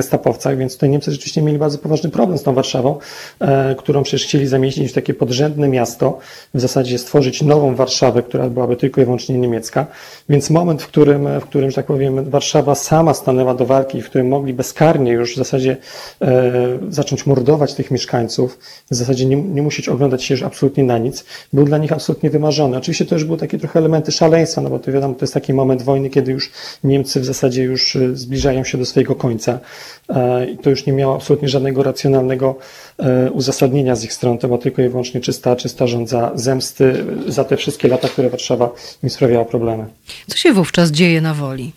więc 0.58 0.74
tutaj 0.74 0.90
Niemcy 0.90 1.12
rzeczywiście 1.12 1.42
mieli 1.42 1.58
bardzo 1.58 1.78
poważny 1.78 2.10
problem 2.10 2.38
z 2.38 2.44
tą 2.44 2.54
Warszawą, 2.54 2.98
e, 3.40 3.76
którą 3.76 4.04
przecież 4.04 4.24
chcieli 4.24 4.48
zamieścić 4.48 4.92
w 4.92 4.94
takie 4.94 5.14
podrzędne 5.14 5.68
miasto, 5.68 6.20
w 6.54 6.60
zasadzie 6.60 6.98
stworzyć 6.98 7.42
nową 7.42 7.76
Warszawę, 7.76 8.24
która 8.24 8.50
byłaby 8.50 8.76
tylko 8.76 9.02
i 9.02 9.06
wyłącznie 9.06 9.38
niemiecka. 9.38 9.88
Więc 10.30 10.50
moment, 10.50 10.82
w 10.82 10.88
którym, 10.88 11.40
w 11.40 11.44
którym 11.44 11.70
że 11.70 11.76
tak 11.76 11.86
powiem, 11.86 12.30
Warszawa 12.30 12.76
sama 12.76 13.14
stanęła 13.14 13.54
do 13.54 13.66
walki, 13.66 14.02
w 14.02 14.06
którym 14.06 14.28
mogli 14.28 14.54
bezkarnie 14.54 15.12
już 15.12 15.34
w 15.34 15.38
zasadzie 15.38 15.78
e, 16.22 16.52
zacząć 16.90 17.26
mordować 17.26 17.74
tych 17.74 17.92
mieszkańców, 17.92 18.60
w 18.92 18.96
zasadzie 18.96 19.26
nie, 19.26 19.36
nie 19.36 19.62
musieć 19.62 19.90
oglądać 19.90 20.24
się 20.24 20.34
już 20.34 20.44
absolutnie 20.44 20.84
na 20.84 20.98
nic, 20.98 21.26
był 21.54 21.66
dla 21.66 21.78
nich 21.78 21.92
absolutnie 21.92 22.30
wymarzony. 22.30 22.78
Oczywiście 22.78 23.06
to 23.06 23.16
już 23.16 23.24
były 23.24 23.38
takie 23.38 23.58
trochę 23.60 23.80
elementy 23.80 24.12
szaleństwa, 24.12 24.62
no 24.62 24.70
bo 24.70 24.80
to 24.80 24.92
wiadomo, 24.92 25.14
to 25.14 25.24
jest 25.24 25.34
taki 25.34 25.54
moment 25.54 25.82
wojny, 25.82 26.10
kiedy 26.10 26.32
już 26.32 26.52
Niemcy 26.84 27.20
w 27.20 27.26
zasadzie 27.26 27.64
już 27.64 27.96
e, 27.96 28.16
zbliżają 28.16 28.64
się 28.64 28.78
do 28.78 28.86
swojego 28.86 29.16
końca. 29.16 29.60
E, 30.10 30.46
I 30.46 30.58
to 30.58 30.70
już 30.70 30.86
nie 30.86 30.94
miało 30.94 31.16
absolutnie 31.16 31.50
żadnego 31.50 31.84
racjonalnego 31.84 32.56
e, 32.98 33.32
uzasadnienia 33.32 33.96
z 33.96 34.04
ich 34.04 34.14
strony. 34.14 34.40
To 34.40 34.48
była 34.48 34.60
tylko 34.60 34.82
i 34.82 34.90
wyłącznie 34.90 35.22
czysta, 35.22 35.56
czysta 35.56 35.88
rządza 35.88 36.32
zemsty 36.36 37.06
za 37.28 37.44
te 37.44 37.58
wszystkie 37.58 37.88
lata, 37.88 38.08
które 38.08 38.30
Warszawa 38.30 38.70
im 39.04 39.10
sprawiała 39.10 39.46
problemy. 39.46 39.86
Co 40.28 40.38
się 40.38 40.54
wówczas 40.54 40.92
dzieje 40.92 41.22
na 41.22 41.34
woli? 41.34 41.72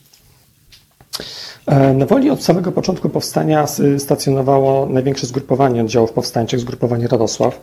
E, 1.67 1.95
na 1.95 2.07
Woli 2.07 2.31
od 2.31 2.43
samego 2.43 2.73
początku 2.73 3.09
powstania 3.09 3.67
stacjonowało 3.99 4.87
największe 4.87 5.27
zgrupowanie 5.27 5.81
oddziałów 5.81 6.13
powstańczych, 6.13 6.61
zgrupowanie 6.61 7.09
Radosław, 7.09 7.61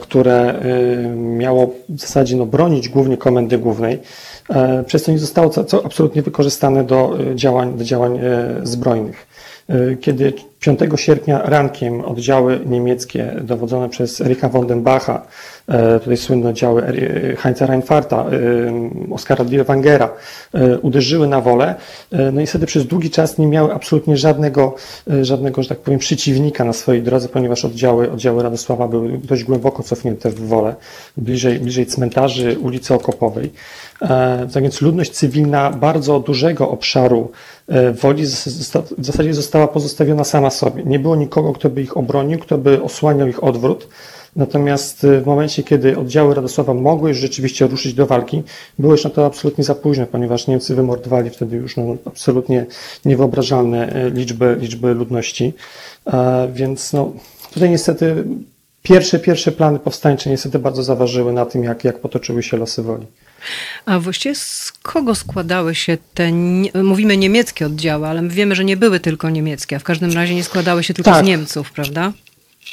które 0.00 0.60
miało 1.16 1.74
w 1.88 2.00
zasadzie 2.00 2.36
no, 2.36 2.46
bronić 2.46 2.88
głównie 2.88 3.16
komendy 3.16 3.58
głównej, 3.58 3.98
przez 4.86 5.02
co 5.02 5.12
nie 5.12 5.18
zostało 5.18 5.50
co, 5.50 5.64
co 5.64 5.86
absolutnie 5.86 6.22
wykorzystane 6.22 6.84
do 6.84 7.18
działań, 7.34 7.78
do 7.78 7.84
działań 7.84 8.18
zbrojnych. 8.62 9.26
E, 9.68 9.96
kiedy 9.96 10.32
5 10.60 10.80
sierpnia 10.96 11.42
rankiem 11.42 12.00
oddziały 12.00 12.60
niemieckie 12.66 13.36
dowodzone 13.42 13.88
przez 13.88 14.20
Erika 14.20 14.48
von 14.48 14.66
den 14.66 14.82
Bacha, 14.82 15.26
tutaj 15.98 16.16
słynne 16.16 16.48
oddziały 16.48 16.82
Heinza 17.38 17.66
Reinfarta, 17.66 18.16
e, 18.16 19.14
Oskara 19.14 19.44
Dirwangera, 19.44 20.10
uderzyły 20.82 21.26
na 21.26 21.40
wolę, 21.40 21.74
no 22.32 22.40
i 22.40 22.46
wtedy 22.46 22.66
przez 22.66 22.86
długi 22.86 23.10
czas 23.10 23.38
nie 23.38 23.46
miały 23.46 23.74
absolutnie 23.74 24.16
żadnego, 24.16 24.74
żadnego, 25.22 25.62
że 25.62 25.68
tak 25.68 25.78
powiem, 25.78 25.98
przeciwnika 25.98 26.64
na 26.64 26.72
swojej 26.72 27.02
drodze, 27.02 27.28
ponieważ 27.28 27.64
oddziały, 27.64 28.10
oddziały 28.10 28.42
Radosława 28.42 28.88
były 28.88 29.18
dość 29.18 29.44
głęboko 29.44 29.82
cofnięte 29.82 30.30
w 30.30 30.48
wolę, 30.48 30.74
bliżej, 31.16 31.60
bliżej 31.60 31.86
cmentarzy 31.86 32.58
ulicy 32.58 32.94
Okopowej. 32.94 33.52
Tak 34.52 34.62
więc 34.62 34.80
ludność 34.80 35.10
cywilna 35.10 35.70
bardzo 35.70 36.20
dużego 36.20 36.70
obszaru 36.70 37.30
E, 37.68 37.92
Woli 37.92 38.26
w 38.98 39.04
zasadzie 39.04 39.34
została 39.34 39.68
pozostawiona 39.68 40.24
sama 40.24 40.50
sobie. 40.50 40.82
Nie 40.84 40.98
było 40.98 41.16
nikogo, 41.16 41.52
kto 41.52 41.70
by 41.70 41.82
ich 41.82 41.96
obronił, 41.96 42.38
kto 42.38 42.58
by 42.58 42.82
osłaniał 42.82 43.28
ich 43.28 43.44
odwrót. 43.44 43.88
Natomiast 44.36 45.04
e, 45.04 45.20
w 45.20 45.26
momencie, 45.26 45.62
kiedy 45.62 45.98
oddziały 45.98 46.34
Radosława 46.34 46.74
mogły 46.74 47.08
już 47.08 47.18
rzeczywiście 47.18 47.66
ruszyć 47.66 47.94
do 47.94 48.06
walki, 48.06 48.42
było 48.78 48.92
już 48.92 49.04
na 49.04 49.10
to 49.10 49.26
absolutnie 49.26 49.64
za 49.64 49.74
późno, 49.74 50.06
ponieważ 50.06 50.46
Niemcy 50.46 50.74
wymordowali 50.74 51.30
wtedy 51.30 51.56
już 51.56 51.76
no, 51.76 51.96
absolutnie 52.04 52.66
niewyobrażalne 53.04 53.92
e, 53.92 54.10
liczby, 54.10 54.56
liczby 54.60 54.94
ludności. 54.94 55.52
Więc 56.52 56.92
no, 56.92 57.12
tutaj 57.54 57.70
niestety 57.70 58.24
pierwsze, 58.82 59.18
pierwsze 59.18 59.52
plany 59.52 59.78
powstańcze 59.78 60.30
niestety 60.30 60.58
bardzo 60.58 60.82
zaważyły 60.82 61.32
na 61.32 61.46
tym, 61.46 61.64
jak, 61.64 61.84
jak 61.84 62.00
potoczyły 62.00 62.42
się 62.42 62.56
losy 62.56 62.82
woli. 62.82 63.06
A 63.86 63.98
właściwie 63.98 64.34
z 64.34 64.72
kogo 64.82 65.14
składały 65.14 65.74
się 65.74 65.98
te, 66.14 66.32
mówimy 66.82 67.16
niemieckie 67.16 67.66
oddziały, 67.66 68.06
ale 68.06 68.22
my 68.22 68.28
wiemy, 68.28 68.54
że 68.54 68.64
nie 68.64 68.76
były 68.76 69.00
tylko 69.00 69.30
niemieckie, 69.30 69.76
a 69.76 69.78
w 69.78 69.84
każdym 69.84 70.12
razie 70.12 70.34
nie 70.34 70.44
składały 70.44 70.82
się 70.82 70.94
tylko 70.94 71.10
tak. 71.10 71.24
z 71.24 71.28
Niemców, 71.28 71.72
prawda? 71.72 72.12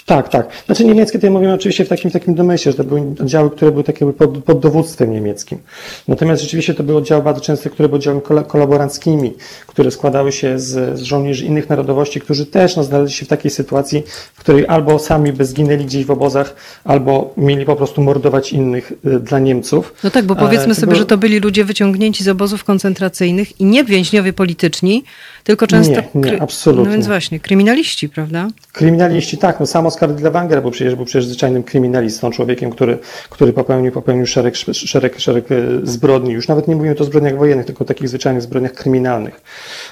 Tak, 0.05 0.29
tak. 0.29 0.47
Znaczy 0.65 0.85
niemieckie 0.85 1.17
tutaj 1.17 1.29
mówimy 1.29 1.53
oczywiście 1.53 1.85
w 1.85 1.89
takim, 1.89 2.11
takim 2.11 2.35
domyśle, 2.35 2.71
że 2.71 2.77
to 2.77 2.83
były 2.83 3.01
oddziały, 3.21 3.51
które 3.51 3.71
były 3.71 3.83
takie 3.83 4.13
pod, 4.13 4.43
pod 4.43 4.59
dowództwem 4.59 5.11
niemieckim. 5.11 5.59
Natomiast 6.07 6.41
rzeczywiście 6.41 6.73
to 6.73 6.83
były 6.83 6.97
oddziały 6.97 7.23
bardzo 7.23 7.41
często, 7.41 7.69
które 7.69 7.89
były 7.89 7.97
oddziałami 7.97 8.21
kolaboranckimi, 8.47 9.33
które 9.67 9.91
składały 9.91 10.31
się 10.31 10.59
z, 10.59 10.99
z 10.99 11.01
żołnierzy 11.01 11.45
innych 11.45 11.69
narodowości, 11.69 12.21
którzy 12.21 12.45
też 12.45 12.75
no, 12.75 12.83
znaleźli 12.83 13.15
się 13.15 13.25
w 13.25 13.29
takiej 13.29 13.51
sytuacji, 13.51 14.03
w 14.33 14.39
której 14.39 14.67
albo 14.67 14.99
sami 14.99 15.33
by 15.33 15.45
zginęli 15.45 15.85
gdzieś 15.85 16.05
w 16.05 16.11
obozach, 16.11 16.55
albo 16.83 17.33
mieli 17.37 17.65
po 17.65 17.75
prostu 17.75 18.01
mordować 18.01 18.53
innych 18.53 18.91
y, 19.05 19.19
dla 19.19 19.39
Niemców. 19.39 19.93
No 20.03 20.09
tak, 20.09 20.25
bo 20.25 20.35
powiedzmy 20.35 20.71
e, 20.71 20.75
sobie, 20.75 20.95
że 20.95 21.05
to 21.05 21.17
byli 21.17 21.39
ludzie 21.39 21.65
wyciągnięci 21.65 22.23
z 22.23 22.27
obozów 22.27 22.63
koncentracyjnych 22.63 23.61
i 23.61 23.65
nie 23.65 23.83
więźniowie 23.83 24.33
polityczni, 24.33 25.03
tylko 25.43 25.67
często... 25.67 26.01
Nie, 26.15 26.31
nie 26.31 26.41
absolutnie. 26.41 26.85
No 26.85 26.91
więc 26.91 27.07
właśnie, 27.07 27.39
kryminaliści, 27.39 28.09
prawda? 28.09 28.47
Kryminaliści, 28.71 29.37
tak. 29.37 29.59
No 29.59 29.65
sam 29.65 29.85
Oskar 29.85 30.13
Dlewanger 30.13 30.61
był 30.61 30.71
przecież, 30.71 30.95
był 30.95 31.05
przecież 31.05 31.25
zwyczajnym 31.25 31.63
kryminalistą, 31.63 32.31
człowiekiem, 32.31 32.69
który, 32.69 32.97
który 33.29 33.53
popełnił, 33.53 33.91
popełnił 33.91 34.25
szereg, 34.25 34.55
szereg, 34.73 35.19
szereg 35.19 35.51
e, 35.51 35.55
zbrodni. 35.83 36.31
Już 36.31 36.47
nawet 36.47 36.67
nie 36.67 36.75
mówimy 36.75 36.95
tu 36.95 37.03
o 37.03 37.05
zbrodniach 37.05 37.37
wojennych, 37.37 37.65
tylko 37.65 37.83
o 37.83 37.87
takich 37.87 38.09
zwyczajnych 38.09 38.41
zbrodniach 38.41 38.73
kryminalnych. 38.73 39.41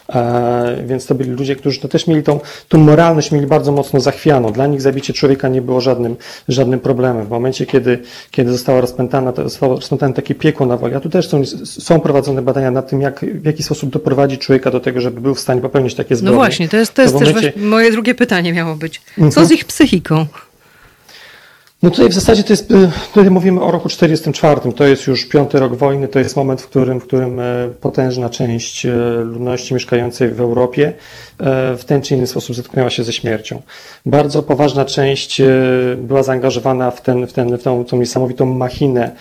E, 0.09 0.83
więc 0.85 1.05
to 1.05 1.15
byli 1.15 1.29
ludzie, 1.29 1.55
którzy 1.55 1.79
to 1.79 1.87
też 1.87 2.07
mieli 2.07 2.23
tą, 2.23 2.39
tą 2.67 2.77
moralność, 2.77 3.31
mieli 3.31 3.47
bardzo 3.47 3.71
mocno 3.71 3.99
zachwianą. 3.99 4.51
Dla 4.51 4.67
nich 4.67 4.81
zabicie 4.81 5.13
człowieka 5.13 5.47
nie 5.47 5.61
było 5.61 5.81
żadnym, 5.81 6.15
żadnym 6.47 6.79
problemem. 6.79 7.25
W 7.25 7.29
momencie, 7.29 7.65
kiedy, 7.65 7.99
kiedy 8.31 8.51
została 8.51 8.81
rozpętana, 8.81 9.31
to 9.33 9.43
zostało 9.43 9.75
rozpętane 9.75 10.13
takie 10.13 10.35
piekło 10.35 10.65
na 10.65 10.77
woli, 10.77 10.95
a 10.95 10.99
tu 10.99 11.09
też 11.09 11.29
są, 11.29 11.45
są 11.65 11.99
prowadzone 11.99 12.41
badania 12.41 12.71
nad 12.71 12.89
tym, 12.89 13.01
jak, 13.01 13.25
w 13.25 13.45
jaki 13.45 13.63
sposób 13.63 13.89
doprowadzić 13.89 14.41
człowieka 14.41 14.71
do 14.71 14.79
tego, 14.79 15.01
żeby 15.01 15.21
był 15.21 15.35
w 15.37 15.41
stanie 15.41 15.61
popełnić 15.61 15.95
takie 15.95 16.13
no 16.13 16.17
zbrodnie. 16.17 16.35
No 16.35 16.37
właśnie, 16.37 16.69
to 16.69 16.77
jest, 16.77 16.93
to 16.93 17.01
jest 17.01 17.13
to 17.13 17.19
też 17.19 17.29
momencie... 17.29 17.53
moje 17.55 17.91
drugie 17.91 18.15
pytanie 18.15 18.53
miało 18.53 18.75
być. 18.75 19.01
Co 19.15 19.23
mhm. 19.23 19.47
z 19.47 19.51
ich 19.51 19.65
psychiką? 19.65 20.25
No 21.83 21.91
tutaj 21.91 22.09
w 22.09 22.13
zasadzie 22.13 22.43
to 22.43 22.53
jest, 22.53 22.71
y, 22.71 22.91
tutaj 23.13 23.31
mówimy 23.31 23.61
o 23.61 23.71
roku 23.71 23.89
44, 23.89 24.73
to 24.73 24.87
jest 24.87 25.07
już 25.07 25.25
piąty 25.25 25.59
rok 25.59 25.75
wojny, 25.75 26.07
to 26.07 26.19
jest 26.19 26.35
moment, 26.35 26.61
w 26.61 26.67
którym, 26.67 26.99
w 26.99 27.03
którym 27.03 27.39
e, 27.39 27.43
potężna 27.81 28.29
część 28.29 28.85
e, 28.85 28.91
ludności 29.23 29.73
mieszkającej 29.73 30.29
w 30.29 30.41
Europie 30.41 30.93
e, 31.39 31.77
w 31.77 31.85
ten 31.85 32.01
czy 32.01 32.15
inny 32.15 32.27
sposób 32.27 32.55
zetknęła 32.55 32.89
się 32.89 33.03
ze 33.03 33.13
śmiercią. 33.13 33.61
Bardzo 34.05 34.43
poważna 34.43 34.85
część 34.85 35.41
była 35.97 36.23
zaangażowana 36.23 36.91
w, 36.91 37.01
ten, 37.01 37.27
w, 37.27 37.33
ten, 37.33 37.57
w 37.57 37.63
tą, 37.63 37.85
tą 37.85 37.97
niesamowitą 37.97 38.45
machinę 38.45 39.11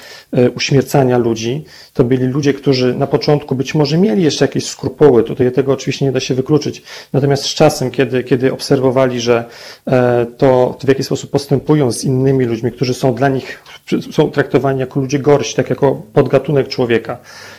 uśmiercania 0.55 1.19
ludzi. 1.19 1.65
To 1.97 2.05
byli 2.05 2.27
ludzie, 2.27 2.55
którzy 2.55 2.95
na 2.95 3.07
początku 3.07 3.55
być 3.55 3.75
może 3.75 3.99
mieli 3.99 4.23
jeszcze 4.23 4.45
jakieś 4.45 4.67
skrupuły, 4.67 5.23
tutaj 5.23 5.53
tego 5.53 5.73
oczywiście 5.73 6.05
nie 6.05 6.13
da 6.13 6.21
się 6.21 6.35
wykluczyć, 6.35 6.83
natomiast 7.13 7.43
z 7.43 7.55
czasem, 7.55 7.91
kiedy, 7.91 8.25
kiedy 8.25 8.53
obserwowali, 8.53 9.21
że 9.21 9.45
to 10.37 10.77
w 10.85 10.89
jaki 10.89 11.05
sposób 11.05 11.31
postępują 11.31 11.93
z 11.93 12.05
innymi 12.05 12.45
ludźmi, 12.45 12.73
którzy 12.73 12.95
są 12.95 13.15
dla 13.15 13.29
nich, 13.29 13.63
są 14.13 14.31
traktowani 14.31 14.81
jako 14.81 15.01
ludzie 15.01 15.19
gorsi, 15.19 15.57
tak 15.57 15.71
jako 15.71 16.03
podgatunek 16.13 16.69
człowieka. 16.69 17.19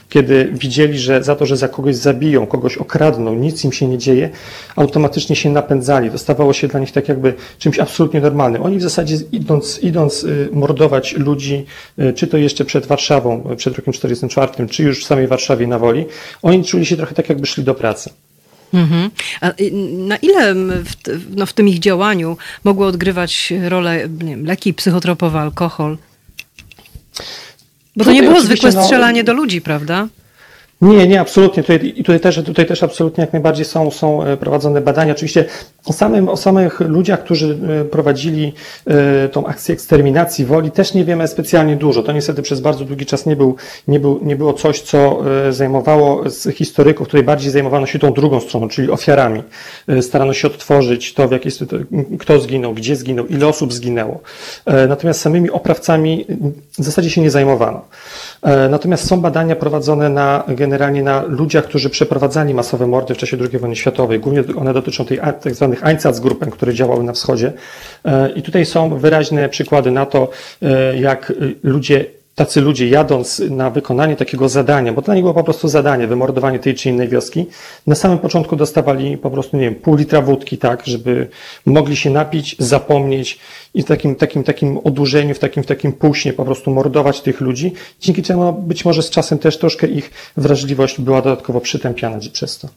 Kiedy 0.10 0.50
widzieli, 0.54 1.00
że 1.00 1.24
za 1.24 1.36
to, 1.36 1.46
że 1.46 1.58
za 1.58 1.68
kogoś 1.68 1.96
zabiją, 1.96 2.48
kogoś 2.48 2.78
okradną, 2.78 3.36
nic 3.36 3.64
im 3.64 3.72
się 3.72 3.88
nie 3.88 3.98
dzieje, 3.98 4.30
automatycznie 4.76 5.36
się 5.36 5.50
napędzali. 5.50 6.12
To 6.12 6.18
stawało 6.18 6.54
się 6.54 6.68
dla 6.68 6.80
nich 6.80 6.92
tak 6.92 7.08
jakby 7.08 7.34
czymś 7.60 7.80
absolutnie 7.80 8.22
normalnym. 8.22 8.64
Oni 8.64 8.78
w 8.78 8.82
zasadzie 8.82 9.18
idąc, 9.32 9.80
idąc 9.84 10.24
y, 10.24 10.50
mordować 10.52 11.14
ludzi, 11.14 11.66
y, 12.00 12.14
czy 12.14 12.28
to 12.28 12.38
jeszcze 12.38 12.66
przed 12.66 12.86
Warszawą, 12.86 13.56
przed 13.58 13.76
rokiem 13.76 13.94
1944, 13.94 14.70
czy 14.70 14.84
już 14.84 15.04
w 15.04 15.08
samej 15.08 15.28
Warszawie 15.28 15.68
na 15.68 15.80
woli, 15.80 16.06
oni 16.42 16.64
czuli 16.64 16.86
się 16.86 16.98
trochę 16.98 17.16
tak, 17.16 17.30
jakby 17.30 17.48
szli 17.48 17.64
do 17.64 17.76
pracy. 17.76 18.10
Mhm. 18.74 19.10
A 19.42 19.54
na 20.08 20.18
ile 20.18 20.56
w, 20.56 21.36
no, 21.36 21.46
w 21.46 21.54
tym 21.54 21.68
ich 21.68 21.80
działaniu 21.80 22.38
mogły 22.64 22.86
odgrywać 22.86 23.54
rolę 23.70 24.08
wiem, 24.10 24.46
leki 24.46 24.74
psychotropowe, 24.74 25.40
alkohol? 25.40 25.98
Bo 27.98 28.06
to 28.06 28.12
nie 28.12 28.24
było 28.24 28.42
zwykłe 28.42 28.72
no, 28.72 28.84
strzelanie 28.84 29.24
do 29.24 29.34
ludzi, 29.34 29.62
prawda? 29.62 30.08
Nie, 30.82 31.08
nie, 31.08 31.22
absolutnie. 31.22 31.64
Tutaj, 31.64 31.94
I 31.96 32.04
tutaj 32.04 32.20
też, 32.20 32.44
tutaj 32.46 32.66
też 32.66 32.84
absolutnie 32.84 33.22
jak 33.22 33.34
najbardziej 33.34 33.66
są, 33.66 33.92
są 33.92 34.24
e, 34.24 34.38
prowadzone 34.38 34.82
badania. 34.82 35.12
Oczywiście 35.14 35.46
o, 35.88 35.94
samym, 35.94 36.30
o 36.30 36.38
samych 36.38 36.80
ludziach, 36.80 37.24
którzy 37.24 37.58
e, 37.82 37.86
prowadzili 37.86 38.54
e, 38.88 39.30
tą 39.30 39.46
akcję 39.46 39.74
eksterminacji 39.74 40.46
woli, 40.46 40.72
też 40.72 40.94
nie 40.94 41.06
wiemy 41.06 41.28
specjalnie 41.28 41.76
dużo. 41.76 42.04
To 42.04 42.12
niestety 42.12 42.42
przez 42.42 42.60
bardzo 42.60 42.86
długi 42.86 43.06
czas 43.06 43.26
nie, 43.26 43.36
był, 43.36 43.56
nie, 43.88 44.00
był, 44.00 44.20
nie 44.24 44.36
było 44.36 44.54
coś, 44.54 44.82
co 44.82 45.24
zajmowało 45.50 46.30
z 46.30 46.56
historyków, 46.56 47.08
tutaj 47.08 47.24
bardziej 47.24 47.52
zajmowano 47.52 47.86
się 47.86 48.00
tą 48.00 48.14
drugą 48.14 48.40
stroną, 48.40 48.68
czyli 48.68 48.92
ofiarami. 48.92 49.44
Starano 50.02 50.34
się 50.34 50.48
odtworzyć 50.48 51.14
to, 51.14 51.28
w 51.28 51.32
jakiej, 51.32 51.52
kto 52.20 52.40
zginął, 52.40 52.74
gdzie 52.74 52.96
zginął, 52.96 53.28
ile 53.28 53.48
osób 53.48 53.74
zginęło. 53.74 54.20
Natomiast 54.88 55.22
samymi 55.22 55.50
oprawcami 55.50 56.26
w 56.80 56.84
zasadzie 56.84 57.10
się 57.10 57.22
nie 57.22 57.32
zajmowano. 57.32 57.82
Natomiast 58.70 59.08
są 59.08 59.22
badania 59.22 59.56
prowadzone 59.56 60.10
na 60.10 60.44
generalnie 60.48 61.04
na 61.04 61.24
ludziach, 61.28 61.64
którzy 61.64 61.90
przeprowadzali 61.90 62.54
masowe 62.54 62.88
mordy 62.88 63.14
w 63.14 63.18
czasie 63.18 63.38
II 63.40 63.60
wojny 63.60 63.76
światowej. 63.76 64.20
Głównie 64.20 64.44
one 64.60 64.74
dotyczą 64.74 65.06
tej 65.06 65.20
tak 65.42 65.56
zwanych 65.78 65.84
Einsatzgruppen, 65.84 66.52
które 66.52 66.74
działały 66.74 67.04
na 67.04 67.14
wschodzie. 67.14 67.54
E, 68.06 68.30
I 68.30 68.42
tutaj 68.42 68.66
są 68.66 68.98
wyraźne 69.00 69.50
przykłady 69.50 69.92
na 69.92 70.06
to, 70.06 70.30
e, 70.62 70.98
jak 70.98 71.34
ludzie 71.64 72.06
tacy 72.36 72.62
ludzie 72.62 72.88
jadąc 72.88 73.42
na 73.50 73.70
wykonanie 73.70 74.16
takiego 74.16 74.50
zadania, 74.50 74.94
bo 74.94 75.02
to 75.02 75.14
nie 75.14 75.22
było 75.22 75.34
po 75.34 75.44
prostu 75.44 75.68
zadanie, 75.68 76.08
wymordowanie 76.08 76.60
tej 76.60 76.76
czy 76.76 76.90
innej 76.90 77.08
wioski, 77.08 77.46
na 77.88 77.96
samym 77.96 78.20
początku 78.20 78.56
dostawali 78.56 79.18
po 79.18 79.32
prostu, 79.32 79.58
nie 79.58 79.64
wiem, 79.64 79.76
pół 79.76 79.96
litra 79.96 80.22
wódki, 80.22 80.58
tak, 80.58 80.86
żeby 80.86 81.28
mogli 81.66 81.96
się 81.96 82.10
napić, 82.10 82.56
zapomnieć 82.60 83.40
i 83.74 83.84
w 83.84 83.86
takim, 83.86 84.16
takim, 84.16 84.44
takim 84.44 84.80
odurzeniu, 84.84 85.34
w 85.34 85.40
takim, 85.40 85.64
w 85.64 85.66
takim 85.66 85.94
półśnie 85.94 86.34
po 86.34 86.46
prostu 86.46 86.72
mordować 86.72 87.22
tych 87.22 87.42
ludzi, 87.42 87.74
dzięki 88.00 88.24
czemu 88.24 88.54
być 88.54 88.86
może 88.86 89.02
z 89.02 89.10
czasem 89.10 89.38
też 89.40 89.58
troszkę 89.58 89.88
ich 89.88 90.12
wrażliwość 90.38 91.02
była 91.02 91.22
dodatkowo 91.22 91.62
przytępiana 91.62 92.20
przez 92.34 92.58
to. 92.60 92.68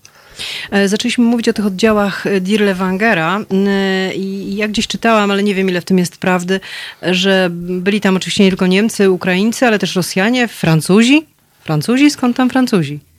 E, 0.70 0.88
zaczęliśmy 0.88 1.24
mówić 1.24 1.48
o 1.48 1.52
tych 1.52 1.66
oddziałach 1.66 2.26
e, 2.26 2.40
Dirlewangera 2.40 3.40
e, 3.40 4.14
i 4.14 4.56
ja 4.56 4.68
gdzieś 4.68 4.86
czytałam, 4.86 5.30
ale 5.30 5.42
nie 5.42 5.54
wiem 5.54 5.68
ile 5.68 5.80
w 5.80 5.84
tym 5.84 5.98
jest 5.98 6.18
prawdy, 6.18 6.60
że 7.02 7.48
byli 7.52 8.00
tam 8.00 8.16
oczywiście 8.16 8.44
nie 8.44 8.50
tylko 8.50 8.66
Niemcy, 8.66 9.10
Ukraińcy, 9.10 9.66
ale 9.66 9.78
też 9.78 9.96
Rosjanie, 9.96 10.48
Francuzi. 10.48 11.26
Francuzi? 11.64 12.10
Skąd 12.10 12.36
tam 12.36 12.50
Francuzi? 12.50 13.09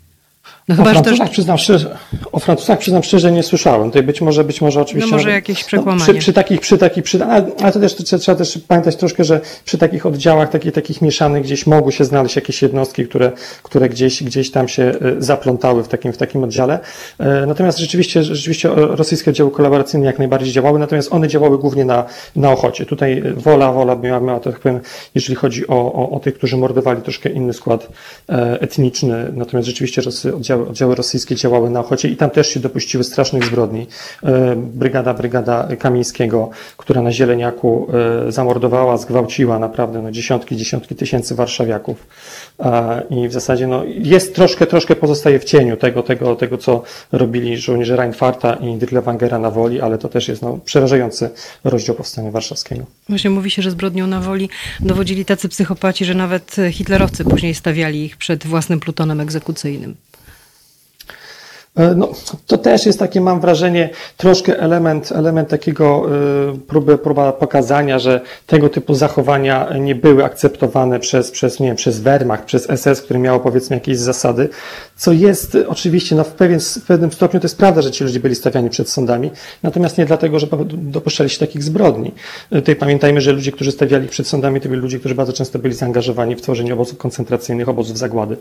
No 0.68 0.76
chyba, 0.76 0.90
o 0.90 0.94
Francuzach, 0.94 1.28
też... 1.28 1.30
przyznam 1.30 1.58
szczerze, 1.58 1.98
o 2.32 2.40
Francuzach 2.40 2.80
przyznam 2.80 3.04
szczerze 3.04 3.32
nie 3.32 3.44
słyszałem. 3.44 3.90
Tutaj 3.90 4.04
być 4.04 4.22
może, 4.22 4.44
być 4.44 4.62
może 4.62 4.82
oczywiście... 4.82 5.12
No 5.12 5.18
może 5.18 5.32
jakieś 5.32 5.64
przekłamanie. 5.64 6.00
No, 6.00 6.06
przy, 6.06 6.14
przy, 6.14 6.34
takich, 6.34 6.60
przy 6.60 6.78
takich, 6.78 7.04
przy, 7.04 7.24
ale, 7.24 7.46
ale 7.64 7.72
to 7.72 7.80
też 7.80 7.96
to 7.96 8.18
trzeba 8.18 8.38
też 8.38 8.60
pamiętać 8.68 8.96
troszkę, 8.96 9.24
że 9.24 9.42
przy 9.66 9.78
takich 9.78 10.06
oddziałach, 10.06 10.50
takich, 10.50 10.72
takich 10.72 11.02
mieszanych 11.02 11.44
gdzieś 11.44 11.68
mogły 11.68 11.92
się 11.92 12.06
znaleźć 12.06 12.36
jakieś 12.36 12.62
jednostki, 12.62 13.06
które, 13.06 13.32
które 13.64 13.90
gdzieś, 13.90 14.24
gdzieś 14.24 14.52
tam 14.52 14.68
się 14.68 14.84
e, 14.84 14.96
zaplątały 15.18 15.84
w 15.84 15.88
takim, 15.88 16.14
w 16.14 16.18
takim 16.18 16.44
oddziale. 16.44 16.80
E, 17.20 17.46
natomiast 17.46 17.78
rzeczywiście, 17.78 18.24
rzeczywiście 18.24 18.70
rosyjskie 18.74 19.32
oddziały 19.32 19.52
kolaboracyjne 19.52 20.06
jak 20.06 20.20
najbardziej 20.20 20.54
działały, 20.54 20.80
natomiast 20.80 21.14
one 21.14 21.28
działały 21.28 21.58
głównie 21.58 21.86
na, 21.86 22.06
na 22.36 22.52
Ochocie. 22.52 22.86
Tutaj 22.86 23.24
wola, 23.36 23.72
wola 23.72 23.96
miała, 23.96 24.20
miała 24.20 24.40
tak 24.40 24.60
powiem, 24.60 24.80
jeżeli 25.16 25.36
chodzi 25.36 25.68
o, 25.68 25.94
o, 25.94 26.10
o 26.10 26.20
tych, 26.20 26.34
którzy 26.34 26.58
mordowali 26.58 27.02
troszkę 27.02 27.30
inny 27.30 27.54
skład 27.54 27.90
e, 28.30 28.62
etniczny, 28.62 29.32
natomiast 29.34 29.68
rzeczywiście 29.68 30.02
oddziały, 30.36 30.68
oddziały 30.68 30.96
rosyjskie 30.96 31.36
działały 31.36 31.70
na 31.70 31.80
Ochocie 31.80 32.10
i 32.10 32.16
tam 32.16 32.30
też 32.30 32.48
się 32.48 32.60
dopuściły 32.60 33.04
strasznych 33.04 33.46
zbrodni. 33.46 33.88
E, 34.24 34.56
brygada, 34.56 35.14
brygada 35.14 35.68
Kamińskiego, 35.80 36.50
która 36.78 37.02
na 37.02 37.12
Zieleniaku 37.12 37.88
e, 38.28 38.32
zamordowała, 38.32 38.98
zgwałciła 38.98 39.60
naprawdę 39.60 40.02
no, 40.02 40.12
dziesiątki, 40.12 40.58
dziesiątki 40.58 40.96
tysięcy 40.96 41.36
warszawiaków. 41.36 42.08
I 43.10 43.28
w 43.28 43.34
zasadzie 43.34 43.68
no, 43.68 43.84
jest 43.88 44.36
troszkę, 44.36 44.68
troszkę 44.68 44.96
pozostaje 44.96 45.40
w 45.40 45.44
cieniu 45.44 45.78
tego, 45.78 46.04
tego, 46.04 46.36
tego 46.36 46.58
co 46.58 46.84
robili 47.12 47.58
żołnierze 47.58 47.96
Reinfarta 47.96 48.54
i 48.54 48.78
Dirlewangera 48.78 49.40
na 49.40 49.52
Woli, 49.52 49.82
ale 49.82 49.98
to 49.98 50.10
też 50.10 50.28
jest 50.28 50.42
no, 50.42 50.60
przerażający 50.66 51.30
rozdział 51.64 51.96
Powstania 51.96 52.32
Warszawskiego. 52.32 52.86
Właśnie 53.10 53.30
mówi 53.30 53.52
się, 53.52 53.62
że 53.62 53.72
zbrodnią 53.72 54.08
na 54.08 54.20
Woli 54.20 54.50
dowodzili 54.80 55.26
tacy 55.26 55.50
psychopaci, 55.50 56.06
że 56.06 56.14
nawet 56.14 56.56
hitlerowcy 56.72 57.24
później 57.24 57.56
stawiali 57.56 58.06
ich 58.06 58.18
przed 58.18 58.48
własnym 58.48 58.80
plutonem 58.80 59.20
egzekucyjnym. 59.20 59.96
E, 61.76 61.96
no, 61.96 62.10
to 62.48 62.58
też 62.58 62.86
jest 62.86 63.00
takie, 63.00 63.22
mam 63.22 63.40
wrażenie, 63.40 63.90
troszkę 64.18 64.60
element, 64.60 65.12
element 65.12 65.50
takiego 65.50 66.06
e, 66.54 66.58
próby, 66.58 66.98
próba 66.98 67.32
pokazania, 67.32 68.00
że 68.00 68.22
tego 68.48 68.70
typu 68.70 68.94
zachowania 68.94 69.70
nie 69.80 69.96
były 69.96 70.26
akceptowane 70.26 71.00
przez, 71.00 71.32
przez, 71.32 71.60
nie 71.60 71.68
wiem, 71.68 71.76
przez 71.76 72.00
Wehrmacht, 72.00 72.46
przez 72.46 72.68
SS, 72.76 73.02
które 73.02 73.20
miało 73.20 73.40
powiedzmy 73.40 73.76
jakieś 73.76 73.98
zasady, 73.98 74.50
co 74.96 75.12
jest 75.12 75.58
oczywiście, 75.68 76.16
no 76.16 76.24
w, 76.24 76.32
pewien, 76.32 76.60
w 76.60 76.86
pewnym 76.88 77.12
stopniu 77.12 77.40
to 77.40 77.46
jest 77.46 77.58
prawda, 77.58 77.82
że 77.82 77.92
ci 77.92 78.04
ludzie 78.04 78.20
byli 78.20 78.36
stawiani 78.36 78.70
przed 78.70 78.90
sądami, 78.90 79.32
natomiast 79.64 79.98
nie 79.98 80.06
dlatego, 80.06 80.40
że 80.40 80.48
dopuszczali 80.68 81.30
się 81.30 81.40
takich 81.40 81.64
zbrodni. 81.64 82.12
E, 82.52 82.56
tutaj 82.56 82.76
pamiętajmy, 82.76 83.22
że 83.22 83.32
ludzie, 83.32 83.52
którzy 83.52 83.72
stawiali 83.72 84.08
przed 84.08 84.28
sądami, 84.28 84.62
to 84.62 84.70
byli 84.70 84.82
ludzie, 84.82 85.00
którzy 85.00 85.16
bardzo 85.16 85.34
często 85.34 85.60
byli 85.60 85.74
zaangażowani 85.74 86.36
w 86.36 86.42
tworzenie 86.42 86.74
obozów 86.74 86.98
koncentracyjnych, 86.98 87.70
obozów 87.70 87.98
zagłady. 87.98 88.38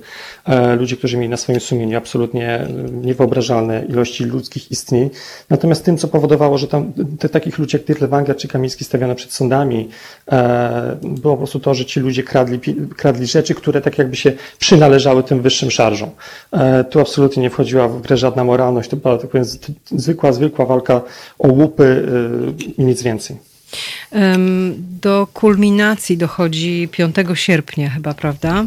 Ludzie, 0.78 0.96
którzy 0.96 1.16
mieli 1.16 1.28
na 1.28 1.36
swoim 1.36 1.60
sumieniu 1.60 1.98
absolutnie 1.98 2.66
nie 2.92 3.14
niewyobrażalne 3.20 3.84
ilości 3.88 4.24
ludzkich 4.24 4.70
istnień. 4.70 5.10
Natomiast 5.50 5.84
tym, 5.84 5.96
co 5.96 6.08
powodowało, 6.08 6.58
że 6.58 6.68
tam 6.68 6.92
te, 7.18 7.28
takich 7.28 7.58
ludzi 7.58 7.76
jak 7.76 7.86
Dirlewanger 7.86 8.36
czy 8.36 8.48
Kamiński 8.48 8.84
stawiano 8.84 9.14
przed 9.14 9.32
sądami, 9.32 9.88
e, 10.32 10.96
było 11.02 11.34
po 11.34 11.38
prostu 11.38 11.60
to, 11.60 11.74
że 11.74 11.84
ci 11.84 12.00
ludzie 12.00 12.22
kradli, 12.22 12.60
kradli 12.96 13.26
rzeczy, 13.26 13.54
które 13.54 13.80
tak 13.80 13.98
jakby 13.98 14.16
się 14.16 14.32
przynależały 14.58 15.22
tym 15.22 15.42
wyższym 15.42 15.70
szarżom. 15.70 16.10
E, 16.52 16.84
tu 16.84 17.00
absolutnie 17.00 17.42
nie 17.42 17.50
wchodziła 17.50 17.88
w 17.88 18.00
grę 18.00 18.16
żadna 18.16 18.44
moralność, 18.44 18.90
to 18.90 18.96
była 18.96 19.18
tak 19.18 19.30
powiem, 19.30 19.46
zwykła, 19.90 20.32
zwykła 20.32 20.66
walka 20.66 21.00
o 21.38 21.48
łupy 21.48 22.08
e, 22.68 22.80
i 22.82 22.84
nic 22.84 23.02
więcej. 23.02 23.49
Do 24.78 25.26
kulminacji 25.34 26.16
dochodzi 26.16 26.88
5 26.92 27.16
sierpnia 27.34 27.90
chyba, 27.90 28.14
prawda? 28.14 28.64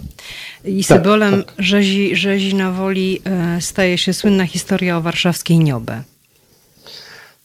I 0.66 0.84
tak, 0.84 0.98
symbolem 0.98 1.44
tak. 1.44 1.54
Rzezi, 1.60 2.16
rzezi 2.16 2.56
na 2.56 2.72
woli 2.72 3.22
e, 3.26 3.62
staje 3.62 3.98
się 3.98 4.14
słynna 4.14 4.46
historia 4.46 4.98
o 4.98 5.02
warszawskiej 5.02 5.60
Niobę. 5.60 6.04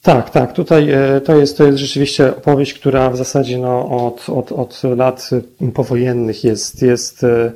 Tak, 0.03 0.31
tak. 0.31 0.53
Tutaj 0.53 0.91
e, 0.91 1.21
to 1.21 1.37
jest, 1.37 1.59
to 1.59 1.65
jest 1.67 1.79
rzeczywiście 1.79 2.37
opowieść, 2.37 2.75
która 2.75 3.11
w 3.11 3.17
zasadzie 3.17 3.59
no, 3.59 4.07
od, 4.07 4.29
od, 4.29 4.53
od 4.53 4.83
lat 4.97 5.31
powojennych 5.75 6.45
jest, 6.45 6.83
jest 6.83 7.25
e, 7.25 7.53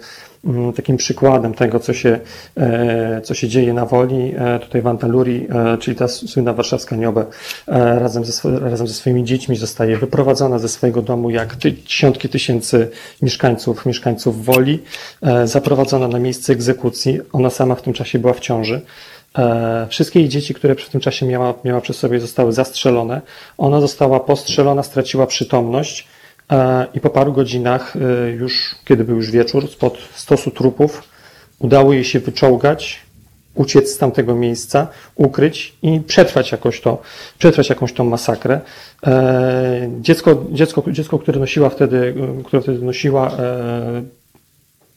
takim 0.77 0.97
przykładem 0.97 1.55
tego, 1.55 1.81
co 1.81 1.93
się, 1.95 2.19
e, 2.57 3.21
co 3.25 3.35
się 3.35 3.49
dzieje 3.49 3.75
na 3.75 3.87
woli. 3.87 4.35
E, 4.39 4.59
tutaj 4.59 4.83
w 4.83 4.87
Antalurii, 4.87 5.47
e, 5.51 5.79
czyli 5.79 5.97
ta 5.97 6.09
słynna 6.09 6.53
warszawska 6.53 6.97
niobę, 6.97 7.25
razem 7.67 8.25
ze, 8.25 8.61
razem 8.61 8.87
ze 8.87 8.95
swoimi 8.95 9.25
dziećmi 9.25 9.57
zostaje 9.57 9.97
wyprowadzona 9.97 10.59
ze 10.59 10.69
swojego 10.69 11.03
domu, 11.03 11.31
jak 11.31 11.57
dziesiątki 11.57 12.29
tysięcy 12.29 12.91
mieszkańców, 13.23 13.87
mieszkańców 13.87 14.45
woli, 14.45 14.83
zaprowadzona 15.45 16.09
na 16.09 16.19
miejsce 16.19 16.53
egzekucji. 16.53 17.21
Ona 17.33 17.51
sama 17.51 17.75
w 17.75 17.83
tym 17.83 17.93
czasie 17.93 18.19
była 18.19 18.33
w 18.33 18.41
ciąży. 18.41 18.81
Wszystkie 19.89 20.21
jej 20.21 20.29
dzieci, 20.29 20.55
które 20.55 20.75
w 20.75 20.89
tym 20.89 21.01
czasie 21.01 21.27
miała, 21.27 21.55
miała 21.65 21.81
przy 21.81 21.93
sobie, 21.93 22.21
zostały 22.21 22.53
zastrzelone. 22.53 23.21
Ona 23.59 23.81
została 23.81 24.21
postrzelona, 24.21 24.83
straciła 24.83 25.27
przytomność 25.27 26.09
I 26.95 27.01
po 27.01 27.11
paru 27.11 27.33
godzinach, 27.33 27.97
e, 27.97 28.31
już 28.31 28.75
kiedy 28.85 29.05
był 29.05 29.17
już 29.17 29.31
wieczór, 29.31 29.69
spod 29.69 29.99
stosu 30.15 30.51
trupów, 30.51 31.03
udało 31.59 31.93
jej 31.93 32.05
się 32.05 32.21
wyczołgać, 32.21 33.01
uciec 33.55 33.91
z 33.91 33.99
tamtego 33.99 34.35
miejsca, 34.35 34.89
ukryć 35.15 35.75
i 35.83 36.01
przetrwać 36.01 36.53
jakoś 36.53 36.81
to, 36.81 37.03
przetrwać 37.39 37.69
jakąś 37.69 37.93
tą 37.93 38.05
masakrę. 38.05 38.61
E, 39.07 39.91
dziecko, 40.01 40.45
dziecko, 40.51 40.85
dziecko 40.89 41.19
które 41.19 41.41
nosiła 41.41 41.69
wtedy, 41.69 42.15
które 42.45 42.63
wtedy 42.63 42.79
nosiła, 42.85 43.37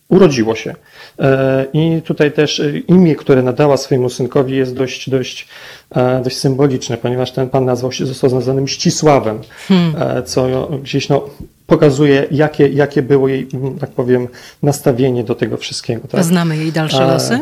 urodziło 0.09 0.55
się. 0.55 0.75
E, 1.19 1.65
I 1.73 2.01
tutaj 2.01 2.31
też 2.31 2.59
e, 2.59 2.77
imię, 2.77 3.15
które 3.15 3.41
nadała 3.41 3.77
swojemu 3.77 4.09
synkowi 4.09 4.55
jest 4.55 4.75
dość, 4.75 5.09
dość, 5.09 5.47
e, 5.95 6.21
dość 6.23 6.37
symboliczne, 6.37 6.97
ponieważ 6.97 7.31
ten 7.31 7.49
pan 7.49 7.65
nazwał 7.65 7.91
się, 7.91 8.05
został 8.05 8.31
nazwany 8.31 8.61
Mścisławem, 8.61 9.39
hmm. 9.67 10.23
co 10.25 10.69
gdzieś 10.83 11.09
no, 11.09 11.29
pokazuje, 11.67 12.27
jakie, 12.31 12.67
jakie 12.67 13.01
było 13.01 13.27
jej, 13.27 13.47
tak 13.79 13.89
powiem, 13.89 14.27
nastawienie 14.63 15.23
do 15.23 15.35
tego 15.35 15.57
wszystkiego. 15.57 16.07
Tak? 16.07 16.23
Znamy 16.23 16.57
jej 16.57 16.71
dalsze 16.71 17.07
losy? 17.07 17.39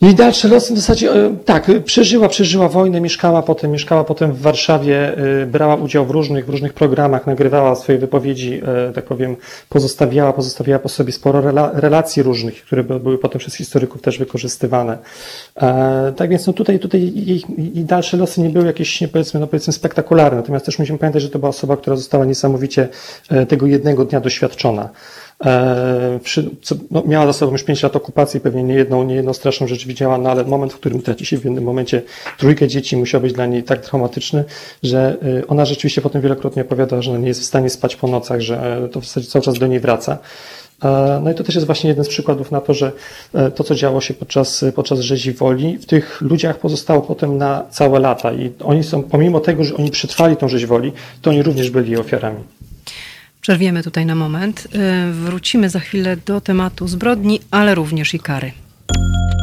I 0.00 0.14
dalsze 0.14 0.48
losy 0.48 0.74
w 0.74 0.76
zasadzie, 0.76 1.12
e, 1.12 1.36
tak, 1.44 1.70
przeżyła, 1.84 2.28
przeżyła 2.28 2.68
wojnę, 2.68 3.00
mieszkała 3.00 3.42
potem, 3.42 3.70
mieszkała 3.70 4.04
potem 4.04 4.32
w 4.32 4.40
Warszawie, 4.40 5.18
e, 5.42 5.46
brała 5.46 5.76
udział 5.76 6.06
w 6.06 6.10
różnych, 6.10 6.46
w 6.46 6.48
różnych 6.48 6.72
programach, 6.72 7.26
nagrywała 7.26 7.74
swoje 7.74 7.98
wypowiedzi, 7.98 8.60
e, 8.88 8.92
tak 8.92 9.04
powiem, 9.04 9.36
pozostawiała, 9.68 10.32
pozostawiała 10.32 10.78
po 10.78 10.88
sobie 10.88 11.12
sporo 11.12 11.40
relacji 11.72 12.22
różnych, 12.22 12.64
które 12.64 12.84
były 12.84 13.18
potem 13.18 13.38
przez 13.38 13.54
historyków 13.54 14.02
też 14.02 14.18
wykorzystywane. 14.18 14.98
Tak 16.16 16.30
więc 16.30 16.46
no 16.46 16.52
tutaj, 16.52 16.78
tutaj 16.78 17.12
jej, 17.14 17.44
jej 17.74 17.84
dalsze 17.84 18.16
losy 18.16 18.40
nie 18.40 18.50
były 18.50 18.66
jakieś, 18.66 19.00
nie 19.00 19.08
powiedzmy, 19.08 19.40
no 19.40 19.46
powiedzmy 19.46 19.72
spektakularne, 19.72 20.36
natomiast 20.36 20.66
też 20.66 20.78
musimy 20.78 20.98
pamiętać, 20.98 21.22
że 21.22 21.30
to 21.30 21.38
była 21.38 21.48
osoba, 21.48 21.76
która 21.76 21.96
została 21.96 22.24
niesamowicie 22.24 22.88
tego 23.48 23.66
jednego 23.66 24.04
dnia 24.04 24.20
doświadczona. 24.20 24.88
E, 25.40 26.18
przy, 26.22 26.50
co, 26.62 26.74
no, 26.90 27.02
miała 27.06 27.26
za 27.26 27.32
sobą 27.32 27.52
już 27.52 27.64
5 27.64 27.82
lat 27.82 27.96
okupacji, 27.96 28.40
pewnie 28.40 28.62
nie 28.62 28.74
jedną, 28.74 29.04
nie 29.04 29.14
jedną 29.14 29.32
straszną 29.32 29.66
rzecz 29.66 29.86
widziała, 29.86 30.18
no 30.18 30.30
ale 30.30 30.44
moment, 30.44 30.72
w 30.72 30.76
którym 30.76 31.02
traci 31.02 31.26
się 31.26 31.38
w 31.38 31.44
jednym 31.44 31.64
momencie 31.64 32.02
trójkę 32.38 32.68
dzieci, 32.68 32.96
musiał 32.96 33.20
być 33.20 33.32
dla 33.32 33.46
niej 33.46 33.62
tak 33.62 33.80
traumatyczny, 33.80 34.44
że 34.82 35.16
e, 35.40 35.46
ona 35.46 35.64
rzeczywiście 35.64 36.02
potem 36.02 36.22
wielokrotnie 36.22 36.62
opowiada, 36.62 37.02
że 37.02 37.18
nie 37.18 37.28
jest 37.28 37.40
w 37.40 37.44
stanie 37.44 37.70
spać 37.70 37.96
po 37.96 38.08
nocach, 38.08 38.40
że 38.40 38.84
e, 38.84 38.88
to 38.88 39.00
w 39.00 39.04
zasadzie 39.04 39.26
cały 39.26 39.42
czas 39.42 39.58
do 39.58 39.66
niej 39.66 39.80
wraca. 39.80 40.18
No 41.22 41.30
i 41.30 41.34
to 41.34 41.44
też 41.44 41.54
jest 41.54 41.66
właśnie 41.66 41.88
jeden 41.88 42.04
z 42.04 42.08
przykładów 42.08 42.50
na 42.50 42.60
to, 42.60 42.74
że 42.74 42.92
to, 43.54 43.64
co 43.64 43.74
działo 43.74 44.00
się 44.00 44.14
podczas, 44.14 44.64
podczas 44.74 45.00
rzezi 45.00 45.32
woli, 45.32 45.78
w 45.78 45.86
tych 45.86 46.20
ludziach 46.20 46.58
pozostało 46.58 47.00
potem 47.00 47.38
na 47.38 47.64
całe 47.70 47.98
lata 47.98 48.32
i 48.32 48.52
oni 48.64 48.84
są, 48.84 49.02
pomimo 49.02 49.40
tego, 49.40 49.64
że 49.64 49.76
oni 49.76 49.90
przetrwali 49.90 50.36
tą 50.36 50.48
rzeź 50.48 50.66
woli, 50.66 50.92
to 51.22 51.30
oni 51.30 51.42
również 51.42 51.70
byli 51.70 51.96
ofiarami. 51.96 52.40
Przerwiemy 53.44 53.82
tutaj 53.82 54.06
na 54.06 54.14
moment. 54.14 54.68
Y, 55.08 55.12
wrócimy 55.12 55.70
za 55.70 55.80
chwilę 55.80 56.16
do 56.16 56.40
tematu 56.40 56.88
zbrodni, 56.88 57.40
ale 57.50 57.74
również 57.74 58.14
i 58.14 58.18
kary. 58.18 58.52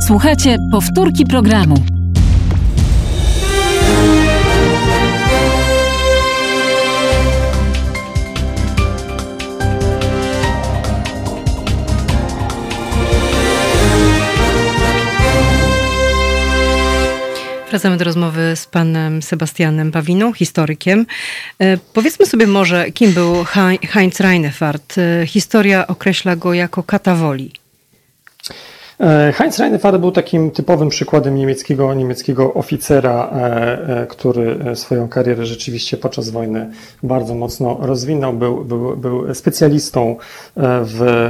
Słuchajcie 0.08 0.58
powtórki 0.72 1.26
programu. 1.26 1.76
Wracamy 17.72 17.98
do 17.98 18.06
rozmowy 18.06 18.56
z 18.56 18.66
panem 18.66 19.22
Sebastianem 19.22 19.92
Pawiną, 19.92 20.34
historykiem. 20.34 21.06
E, 21.60 21.78
powiedzmy 21.94 22.26
sobie 22.26 22.48
może, 22.48 22.92
kim 22.92 23.12
był 23.12 23.44
Heinz 23.90 24.20
Reinefart. 24.20 24.96
E, 24.98 25.28
historia 25.28 25.88
określa 25.88 26.36
go 26.36 26.54
jako 26.54 26.84
katawoli. 26.84 27.52
E, 29.00 29.34
Heinz 29.34 29.60
Reinefart 29.60 29.98
był 29.98 30.12
takim 30.12 30.52
typowym 30.52 30.90
przykładem 30.90 31.36
niemieckiego, 31.36 31.94
niemieckiego 31.94 32.54
oficera, 32.54 33.30
który 34.10 34.60
swoją 34.76 35.08
karierę 35.08 35.46
rzeczywiście 35.46 35.98
podczas 35.98 36.30
wojny 36.30 36.72
bardzo 37.04 37.36
mocno 37.36 37.78
rozwinął. 37.82 38.34
Był, 38.34 38.66
był, 38.66 38.98
był 38.98 39.36
specjalistą 39.36 40.16
w 40.84 41.30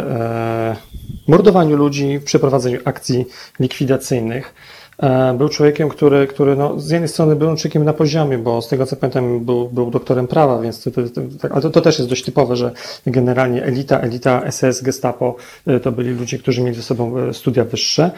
mordowaniu 1.27 1.77
ludzi, 1.77 2.19
w 2.19 2.23
przeprowadzeniu 2.23 2.79
akcji 2.85 3.25
likwidacyjnych. 3.59 4.53
E, 5.01 5.33
był 5.37 5.49
człowiekiem, 5.49 5.89
który, 5.89 6.27
który 6.27 6.55
no, 6.55 6.79
z 6.79 6.89
jednej 6.89 7.07
strony 7.07 7.35
był 7.35 7.55
człowiekiem 7.55 7.85
na 7.85 7.93
poziomie, 7.93 8.37
bo 8.37 8.61
z 8.61 8.67
tego 8.67 8.85
co 8.85 8.95
pamiętam 8.95 9.45
był, 9.45 9.69
był 9.69 9.91
doktorem 9.91 10.27
prawa, 10.27 10.61
więc 10.61 10.83
to, 10.83 10.91
to, 10.91 11.01
to, 11.01 11.49
tak, 11.49 11.61
to 11.73 11.81
też 11.81 11.97
jest 11.99 12.09
dość 12.09 12.23
typowe, 12.23 12.55
że 12.55 12.71
generalnie 13.05 13.63
elita, 13.63 13.99
elita 13.99 14.51
SS, 14.51 14.81
Gestapo 14.81 15.35
e, 15.67 15.79
to 15.79 15.91
byli 15.91 16.09
ludzie, 16.09 16.37
którzy 16.37 16.61
mieli 16.61 16.75
ze 16.75 16.83
sobą 16.83 17.17
e, 17.17 17.33
studia 17.33 17.63
wyższe. 17.63 18.11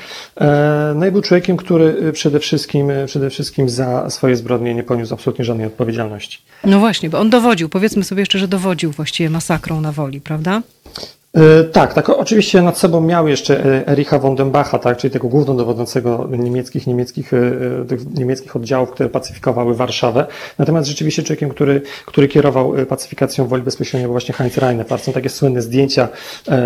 No 0.95 1.05
i 1.05 1.11
był 1.11 1.21
człowiekiem, 1.21 1.57
który 1.57 2.11
przede 2.13 2.39
wszystkim, 2.39 2.91
przede 3.05 3.29
wszystkim 3.29 3.69
za 3.69 4.09
swoje 4.09 4.35
zbrodnie 4.35 4.75
nie 4.75 4.83
poniósł 4.83 5.13
absolutnie 5.13 5.45
żadnej 5.45 5.67
odpowiedzialności. 5.67 6.39
No 6.65 6.79
właśnie, 6.79 7.09
bo 7.09 7.19
on 7.19 7.29
dowodził, 7.29 7.69
powiedzmy 7.69 8.03
sobie 8.03 8.21
jeszcze, 8.21 8.39
że 8.39 8.47
dowodził 8.47 8.91
właściwie 8.91 9.29
masakrą 9.29 9.81
na 9.81 9.91
woli, 9.91 10.21
prawda? 10.21 10.61
E, 11.37 11.63
tak, 11.63 11.93
tak. 11.93 12.09
Oczywiście 12.09 12.61
nad 12.61 12.77
sobą 12.77 13.01
miał 13.01 13.27
jeszcze 13.27 13.65
e, 13.65 13.87
Ericha 13.87 14.19
von 14.19 14.35
tak, 14.81 14.97
czyli 14.97 15.11
tego 15.11 15.27
głównodowodzącego 15.27 16.29
niemieckich, 16.31 16.87
niemieckich, 16.87 17.33
e, 17.33 17.85
tych 17.87 18.13
niemieckich 18.13 18.55
oddziałów, 18.55 18.91
które 18.91 19.09
pacyfikowały 19.09 19.75
Warszawę. 19.75 20.25
Natomiast 20.57 20.87
rzeczywiście 20.87 21.23
człowiekiem, 21.23 21.49
który, 21.49 21.81
który 22.05 22.27
kierował 22.27 22.73
pacyfikacją 22.89 23.47
woli 23.47 23.63
bezpośrednio 23.63 24.07
był 24.07 24.13
właśnie 24.13 24.33
Heinz 24.33 24.57
Reinefart. 24.57 25.03
Są 25.03 25.13
takie 25.13 25.29
słynne 25.29 25.61
zdjęcia 25.61 26.07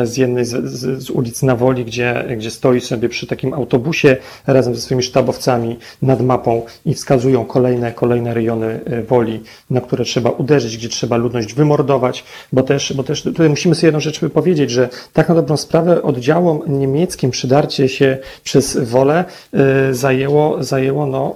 z 0.03 0.17
jednej 0.17 0.45
z, 0.45 0.65
z, 0.65 1.03
z 1.03 1.09
ulic 1.09 1.43
na 1.43 1.55
Woli, 1.55 1.85
gdzie, 1.85 2.25
gdzie 2.37 2.51
stoi 2.51 2.81
sobie 2.81 3.09
przy 3.09 3.27
takim 3.27 3.53
autobusie 3.53 4.17
razem 4.47 4.75
ze 4.75 4.81
swoimi 4.81 5.03
sztabowcami 5.03 5.79
nad 6.01 6.21
mapą 6.21 6.65
i 6.85 6.93
wskazują 6.93 7.45
kolejne, 7.45 7.91
kolejne 7.91 8.33
rejony 8.33 8.79
Woli, 9.07 9.43
na 9.69 9.81
które 9.81 10.05
trzeba 10.05 10.29
uderzyć, 10.29 10.77
gdzie 10.77 10.89
trzeba 10.89 11.17
ludność 11.17 11.53
wymordować, 11.53 12.23
bo 12.53 12.63
też, 12.63 12.93
bo 12.93 13.03
też 13.03 13.21
tutaj 13.21 13.49
musimy 13.49 13.75
sobie 13.75 13.87
jedną 13.87 13.99
rzecz 13.99 14.19
powiedzieć, 14.33 14.56
powiedzieć, 14.57 14.75
że 14.75 14.89
tak 15.13 15.29
na 15.29 15.35
dobrą 15.35 15.57
sprawę 15.57 16.01
oddziałom 16.01 16.61
niemieckim 16.67 17.31
przydarcie 17.31 17.89
się 17.89 18.17
przez 18.43 18.77
wolę 18.77 19.25
y, 19.89 19.93
zajęło, 19.93 20.63
zajęło 20.63 21.05
no, 21.05 21.35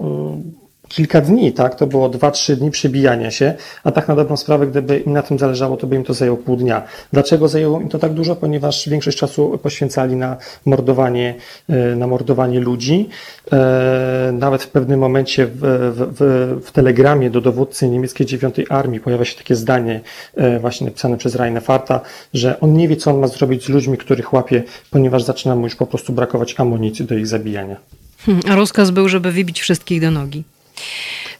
kilka 0.91 1.21
dni, 1.21 1.53
tak? 1.53 1.75
To 1.75 1.87
było 1.87 2.09
dwa, 2.09 2.31
trzy 2.31 2.55
dni 2.57 2.71
przebijania 2.71 3.31
się, 3.31 3.53
a 3.83 3.91
tak 3.91 4.07
na 4.07 4.15
dobrą 4.15 4.37
sprawę, 4.37 4.67
gdyby 4.67 4.99
im 4.99 5.13
na 5.13 5.21
tym 5.21 5.39
zależało, 5.39 5.77
to 5.77 5.87
by 5.87 5.95
im 5.95 6.03
to 6.03 6.13
zajęło 6.13 6.37
pół 6.37 6.55
dnia. 6.55 6.83
Dlaczego 7.13 7.47
zajęło 7.47 7.81
im 7.81 7.89
to 7.89 7.99
tak 7.99 8.13
dużo? 8.13 8.35
Ponieważ 8.35 8.89
większość 8.89 9.17
czasu 9.17 9.59
poświęcali 9.63 10.15
na 10.15 10.37
mordowanie, 10.65 11.35
e, 11.69 11.95
na 11.95 12.07
mordowanie 12.07 12.59
ludzi. 12.59 13.09
E, 13.51 14.31
nawet 14.33 14.63
w 14.63 14.67
pewnym 14.67 14.99
momencie 14.99 15.47
w, 15.47 15.59
w, 16.19 16.65
w 16.65 16.71
telegramie 16.71 17.29
do 17.29 17.41
dowódcy 17.41 17.89
niemieckiej 17.89 18.27
dziewiątej 18.27 18.65
armii 18.69 18.99
pojawia 18.99 19.25
się 19.25 19.37
takie 19.37 19.55
zdanie 19.55 20.01
e, 20.35 20.59
właśnie 20.59 20.85
napisane 20.85 21.17
przez 21.17 21.35
Reinharta, 21.35 22.01
że 22.33 22.59
on 22.59 22.73
nie 22.73 22.87
wie, 22.87 22.95
co 22.95 23.11
on 23.11 23.19
ma 23.19 23.27
zrobić 23.27 23.65
z 23.65 23.69
ludźmi, 23.69 23.97
których 23.97 24.33
łapie, 24.33 24.63
ponieważ 24.91 25.23
zaczyna 25.23 25.55
mu 25.55 25.63
już 25.63 25.75
po 25.75 25.85
prostu 25.85 26.13
brakować 26.13 26.55
amunicji 26.57 27.05
do 27.05 27.15
ich 27.15 27.27
zabijania. 27.27 27.75
Hmm, 28.25 28.43
a 28.49 28.55
rozkaz 28.55 28.91
był, 28.91 29.09
żeby 29.09 29.31
wybić 29.31 29.61
wszystkich 29.61 30.01
do 30.01 30.11
nogi. 30.11 30.43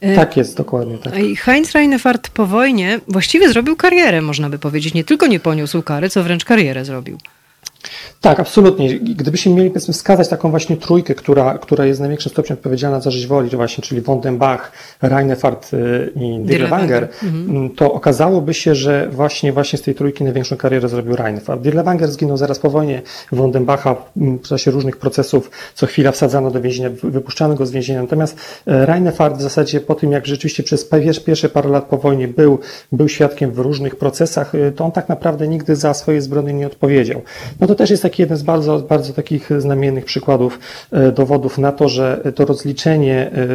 E, 0.01 0.15
tak 0.15 0.37
jest, 0.37 0.57
dokładnie 0.57 0.97
tak. 0.97 1.13
Heinz 1.39 1.71
Reinefart 1.71 2.29
po 2.29 2.45
wojnie 2.45 2.99
właściwie 3.07 3.49
zrobił 3.49 3.75
karierę, 3.75 4.21
można 4.21 4.49
by 4.49 4.59
powiedzieć. 4.59 4.93
Nie 4.93 5.03
tylko 5.03 5.27
nie 5.27 5.39
poniósł 5.39 5.81
kary, 5.81 6.09
co 6.09 6.23
wręcz 6.23 6.45
karierę 6.45 6.85
zrobił. 6.85 7.17
Tak, 8.21 8.39
absolutnie. 8.39 8.99
Gdybyśmy 8.99 9.53
mieli 9.53 9.69
powiedzmy 9.69 9.93
wskazać 9.93 10.27
taką 10.27 10.49
właśnie 10.49 10.77
trójkę, 10.77 11.15
która, 11.15 11.57
która 11.57 11.85
jest 11.85 11.99
w 11.99 12.01
największym 12.01 12.31
stopniu 12.31 12.53
odpowiedzialna 12.53 13.01
za 13.01 13.11
rzeź 13.11 13.27
woli, 13.27 13.49
właśnie, 13.49 13.83
czyli 13.83 14.01
Wondenbach, 14.01 14.71
Reinefart 15.01 15.73
y, 15.73 16.11
i 16.15 16.39
Dirlewanger, 16.39 17.03
mhm. 17.23 17.49
mm, 17.49 17.69
to 17.69 17.93
okazałoby 17.93 18.53
się, 18.53 18.75
że 18.75 19.07
właśnie, 19.11 19.53
właśnie 19.53 19.79
z 19.79 19.81
tej 19.81 19.95
trójki 19.95 20.23
największą 20.23 20.57
karierę 20.57 20.89
zrobił 20.89 21.15
Reinefart. 21.15 21.61
Dirlewanger 21.61 22.11
zginął 22.11 22.37
zaraz 22.37 22.59
po 22.59 22.69
wojnie, 22.69 23.01
Wondenbacha 23.31 23.95
w 24.15 24.47
czasie 24.47 24.71
różnych 24.71 24.97
procesów 24.97 25.51
co 25.75 25.85
chwila 25.85 26.11
wsadzano 26.11 26.51
do 26.51 26.61
więzienia, 26.61 26.89
wypuszczano 27.03 27.55
go 27.55 27.65
z 27.65 27.71
więzienia. 27.71 28.01
Natomiast 28.01 28.37
e, 28.67 28.85
Reinefart 28.85 29.37
w 29.37 29.41
zasadzie 29.41 29.79
po 29.79 29.95
tym, 29.95 30.11
jak 30.11 30.25
rzeczywiście 30.25 30.63
przez 30.63 30.89
pierwsze 31.25 31.49
parę 31.49 31.69
lat 31.69 31.85
po 31.85 31.97
wojnie 31.97 32.27
był, 32.27 32.59
był 32.91 33.09
świadkiem 33.09 33.51
w 33.51 33.59
różnych 33.59 33.95
procesach, 33.95 34.55
y, 34.55 34.71
to 34.75 34.85
on 34.85 34.91
tak 34.91 35.09
naprawdę 35.09 35.47
nigdy 35.47 35.75
za 35.75 35.93
swoje 35.93 36.21
zbrodnie 36.21 36.53
nie 36.53 36.67
odpowiedział. 36.67 37.21
No 37.59 37.67
to 37.71 37.75
też 37.75 37.89
jest 37.89 38.03
taki 38.03 38.21
jeden 38.21 38.37
z 38.37 38.43
bardzo, 38.43 38.79
bardzo 38.79 39.13
takich 39.13 39.49
znamiennych 39.57 40.05
przykładów, 40.05 40.59
e, 40.91 41.11
dowodów 41.11 41.57
na 41.57 41.71
to, 41.71 41.89
że 41.89 42.21
to 42.35 42.45
rozliczenie 42.45 43.15
e, 43.15 43.47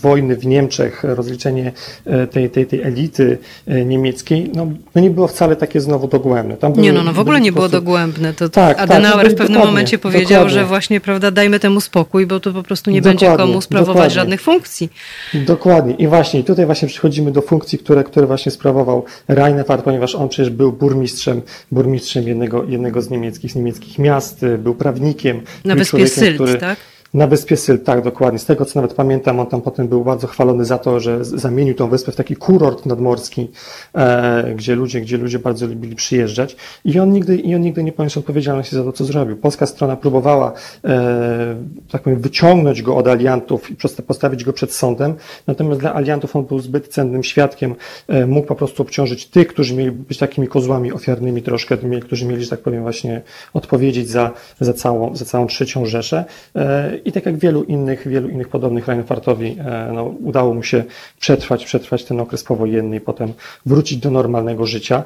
wojny 0.00 0.36
w 0.36 0.46
Niemczech, 0.46 1.04
rozliczenie 1.04 1.72
e, 2.06 2.26
tej, 2.26 2.50
tej, 2.50 2.66
tej 2.66 2.82
elity 2.82 3.38
niemieckiej, 3.84 4.50
no, 4.54 4.66
no 4.94 5.00
nie 5.00 5.10
było 5.10 5.28
wcale 5.28 5.56
takie 5.56 5.80
znowu 5.80 6.08
dogłębne. 6.08 6.56
Tam 6.56 6.72
nie, 6.72 6.92
no, 6.92 7.02
no 7.02 7.12
w 7.12 7.18
ogóle 7.18 7.40
nie 7.40 7.52
było 7.52 7.68
dogłębne. 7.68 8.34
To 8.34 8.48
tak, 8.48 8.76
tak 8.76 8.90
Adenauer 8.90 9.26
tak, 9.26 9.32
w 9.32 9.38
pewnym 9.38 9.60
momencie 9.60 9.98
powiedział, 9.98 10.28
dokładnie. 10.28 10.54
że 10.54 10.64
właśnie, 10.64 11.00
prawda, 11.00 11.30
dajmy 11.30 11.60
temu 11.60 11.80
spokój, 11.80 12.26
bo 12.26 12.40
to 12.40 12.52
po 12.52 12.62
prostu 12.62 12.90
nie 12.90 13.00
dokładnie, 13.00 13.28
będzie 13.28 13.44
komu 13.44 13.60
sprawować 13.60 13.94
dokładnie. 13.94 14.14
żadnych 14.14 14.40
funkcji. 14.40 14.88
Dokładnie. 15.34 15.94
I 15.94 16.06
właśnie 16.06 16.44
tutaj 16.44 16.66
właśnie 16.66 16.88
przechodzimy 16.88 17.32
do 17.32 17.42
funkcji, 17.42 17.78
które, 17.78 18.04
które 18.04 18.26
właśnie 18.26 18.52
sprawował 18.52 19.04
Reinhardt, 19.28 19.84
ponieważ 19.84 20.14
on 20.14 20.28
przecież 20.28 20.50
był 20.50 20.72
burmistrzem, 20.72 21.42
burmistrzem 21.72 22.28
jednego, 22.28 22.64
jednego 22.64 23.02
z 23.04 23.10
niemieckich, 23.10 23.52
z 23.52 23.54
niemieckich 23.54 23.98
miast, 23.98 24.42
y, 24.42 24.58
był 24.58 24.74
prawnikiem. 24.74 25.40
Na 25.64 25.74
wyspie 25.74 26.08
Sylt, 26.08 26.60
tak? 26.60 26.78
Na 27.14 27.26
wyspie 27.26 27.56
Sylt, 27.56 27.84
tak, 27.84 28.02
dokładnie. 28.02 28.38
Z 28.38 28.44
tego, 28.44 28.64
co 28.64 28.80
nawet 28.80 28.94
pamiętam, 28.94 29.40
on 29.40 29.46
tam 29.46 29.62
potem 29.62 29.88
był 29.88 30.04
bardzo 30.04 30.26
chwalony 30.26 30.64
za 30.64 30.78
to, 30.78 31.00
że 31.00 31.24
zamienił 31.24 31.74
tą 31.74 31.88
wyspę 31.88 32.12
w 32.12 32.16
taki 32.16 32.36
kurort 32.36 32.86
nadmorski, 32.86 33.50
e, 33.94 34.54
gdzie, 34.54 34.74
ludzie, 34.74 35.00
gdzie 35.00 35.18
ludzie 35.18 35.38
bardzo 35.38 35.66
lubili 35.66 35.96
przyjeżdżać. 35.96 36.56
I 36.84 37.00
on 37.00 37.12
nigdy, 37.12 37.36
i 37.36 37.54
on 37.54 37.60
nigdy 37.60 37.84
nie 37.84 37.92
poniósł 37.92 38.18
odpowiedzialności 38.18 38.76
za 38.76 38.84
to, 38.84 38.92
co 38.92 39.04
zrobił. 39.04 39.36
Polska 39.36 39.66
strona 39.66 39.96
próbowała, 39.96 40.52
e, 40.84 41.56
tak 41.90 42.02
powiem, 42.02 42.20
wyciągnąć 42.20 42.82
go 42.82 42.96
od 42.96 43.08
aliantów 43.08 43.70
i 43.70 43.76
postawić 44.06 44.44
go 44.44 44.52
przed 44.52 44.72
sądem. 44.72 45.14
Natomiast 45.46 45.80
dla 45.80 45.94
aliantów 45.94 46.36
on 46.36 46.44
był 46.44 46.58
zbyt 46.58 46.88
cennym 46.88 47.22
świadkiem. 47.22 47.74
E, 48.08 48.26
mógł 48.26 48.46
po 48.46 48.54
prostu 48.54 48.82
obciążyć 48.82 49.26
tych, 49.26 49.48
którzy 49.48 49.74
mieli 49.74 49.90
być 49.90 50.18
takimi 50.18 50.48
kozłami 50.48 50.92
ofiarnymi 50.92 51.42
troszkę, 51.42 51.76
którzy 52.02 52.26
mieli, 52.26 52.44
że 52.44 52.50
tak 52.50 52.60
powiem, 52.60 52.82
właśnie 52.82 53.22
odpowiedzieć 53.52 54.08
za, 54.08 54.30
za, 54.60 54.72
całą, 54.72 55.16
za 55.16 55.24
całą 55.24 55.46
trzecią 55.46 55.86
Rzeszę. 55.86 56.24
E, 56.56 57.03
i 57.04 57.12
tak 57.12 57.26
jak 57.26 57.38
wielu 57.38 57.62
innych, 57.62 58.08
wielu 58.08 58.28
innych 58.28 58.48
podobnych 58.48 58.88
Reinhardtowi, 58.88 59.56
no, 59.92 60.04
udało 60.04 60.54
mu 60.54 60.62
się 60.62 60.84
przetrwać, 61.20 61.64
przetrwać 61.64 62.04
ten 62.04 62.20
okres 62.20 62.44
powojenny 62.44 62.96
i 62.96 63.00
potem 63.00 63.32
wrócić 63.66 63.98
do 63.98 64.10
normalnego 64.10 64.66
życia, 64.66 65.02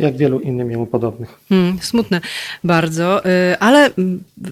jak 0.00 0.16
wielu 0.16 0.40
innym 0.40 0.70
jemu 0.70 0.86
podobnych. 0.86 1.40
Hmm, 1.48 1.78
smutne 1.82 2.20
bardzo, 2.64 3.22
ale 3.60 3.90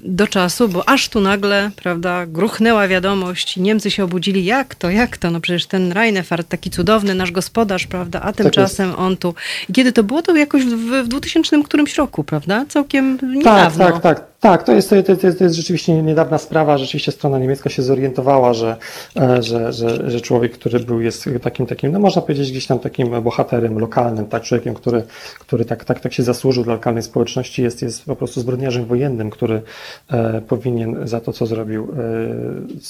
do 0.04 0.26
czasu, 0.26 0.68
bo 0.68 0.88
aż 0.88 1.08
tu 1.08 1.20
nagle, 1.20 1.70
prawda, 1.76 2.26
gruchnęła 2.26 2.88
wiadomość, 2.88 3.56
Niemcy 3.56 3.90
się 3.90 4.04
obudzili, 4.04 4.44
jak 4.44 4.74
to, 4.74 4.90
jak 4.90 5.16
to, 5.16 5.30
no 5.30 5.40
przecież 5.40 5.66
ten 5.66 5.92
Reinefart, 5.92 6.48
taki 6.48 6.70
cudowny 6.70 7.14
nasz 7.14 7.32
gospodarz, 7.32 7.86
prawda, 7.86 8.20
a 8.20 8.32
tymczasem 8.32 8.90
tak 8.90 9.00
on 9.00 9.16
tu. 9.16 9.34
I 9.68 9.72
kiedy 9.72 9.92
to 9.92 10.02
było? 10.02 10.22
To 10.22 10.36
jakoś 10.36 10.64
w, 10.64 11.04
w 11.04 11.08
2000 11.08 11.62
którymś 11.64 11.96
roku, 11.96 12.24
prawda? 12.24 12.64
Całkiem 12.68 13.18
niedawno. 13.34 13.84
Tak, 13.84 13.94
tak, 13.94 14.02
tak. 14.02 14.33
Tak, 14.44 14.62
to 14.62 14.72
jest, 14.72 14.90
to, 14.90 14.96
jest, 14.96 15.38
to 15.38 15.44
jest 15.44 15.56
rzeczywiście 15.56 16.02
niedawna 16.02 16.38
sprawa. 16.38 16.78
Rzeczywiście 16.78 17.12
strona 17.12 17.38
niemiecka 17.38 17.70
się 17.70 17.82
zorientowała, 17.82 18.54
że, 18.54 18.76
e, 19.16 19.42
że, 19.42 19.72
że, 19.72 20.10
że 20.10 20.20
człowiek, 20.20 20.52
który 20.52 20.80
był, 20.80 21.00
jest 21.00 21.28
takim, 21.42 21.66
takim, 21.66 21.92
no 21.92 21.98
można 21.98 22.22
powiedzieć, 22.22 22.50
gdzieś 22.50 22.66
tam 22.66 22.78
takim 22.78 23.22
bohaterem 23.22 23.78
lokalnym, 23.78 24.26
tak, 24.26 24.42
człowiekiem, 24.42 24.74
który, 24.74 25.02
który 25.38 25.64
tak, 25.64 25.84
tak, 25.84 26.00
tak 26.00 26.12
się 26.12 26.22
zasłużył 26.22 26.64
dla 26.64 26.72
lokalnej 26.72 27.02
społeczności, 27.02 27.62
jest, 27.62 27.82
jest 27.82 28.04
po 28.04 28.16
prostu 28.16 28.40
zbrodniarzem 28.40 28.84
wojennym, 28.84 29.30
który 29.30 29.62
e, 30.10 30.40
powinien 30.40 31.08
za 31.08 31.20
to, 31.20 31.32
co 31.32 31.46
zrobił, 31.46 31.94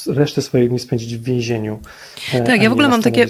e, 0.08 0.14
resztę 0.14 0.42
swoich 0.42 0.68
dni 0.68 0.78
spędzić 0.78 1.16
w 1.16 1.22
więzieniu. 1.22 1.78
E, 2.32 2.42
tak, 2.42 2.62
ja 2.62 2.70
w 2.70 2.72
ogóle 2.72 2.88
mam 2.88 3.02
takie, 3.02 3.26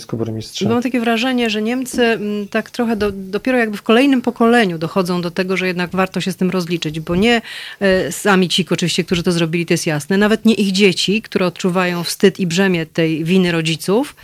mam 0.69 0.83
takie 0.83 1.01
wrażenie, 1.01 1.51
że 1.51 1.63
Niemcy 1.63 2.03
m, 2.05 2.47
tak 2.51 2.71
trochę 2.71 2.97
do, 2.97 3.13
dopiero 3.13 3.59
jakby 3.59 3.77
w 3.77 3.83
kolejnym 3.83 4.23
pokoleniu 4.23 4.79
dochodzą 4.79 5.23
do 5.23 5.31
tego, 5.31 5.57
że 5.57 5.67
jednak 5.67 5.91
warto 5.91 6.21
się 6.21 6.33
z 6.33 6.37
tym 6.37 6.51
rozliczyć, 6.51 7.01
bo 7.01 7.17
nie 7.17 7.43
e, 7.81 8.14
sami 8.21 8.49
ci 8.49 8.67
oczywiście, 8.71 9.05
którzy 9.05 9.23
to 9.23 9.33
zrobili, 9.33 9.67
to 9.67 9.75
jest 9.75 9.87
jasne, 9.87 10.19
nawet 10.19 10.45
nie 10.45 10.55
ich 10.55 10.73
dzieci, 10.73 11.23
które 11.23 11.47
odczuwają 11.47 12.05
wstyd 12.05 12.41
i 12.41 12.47
brzemię 12.47 12.87
tej 12.87 13.25
winy 13.25 13.53
rodziców, 13.53 14.17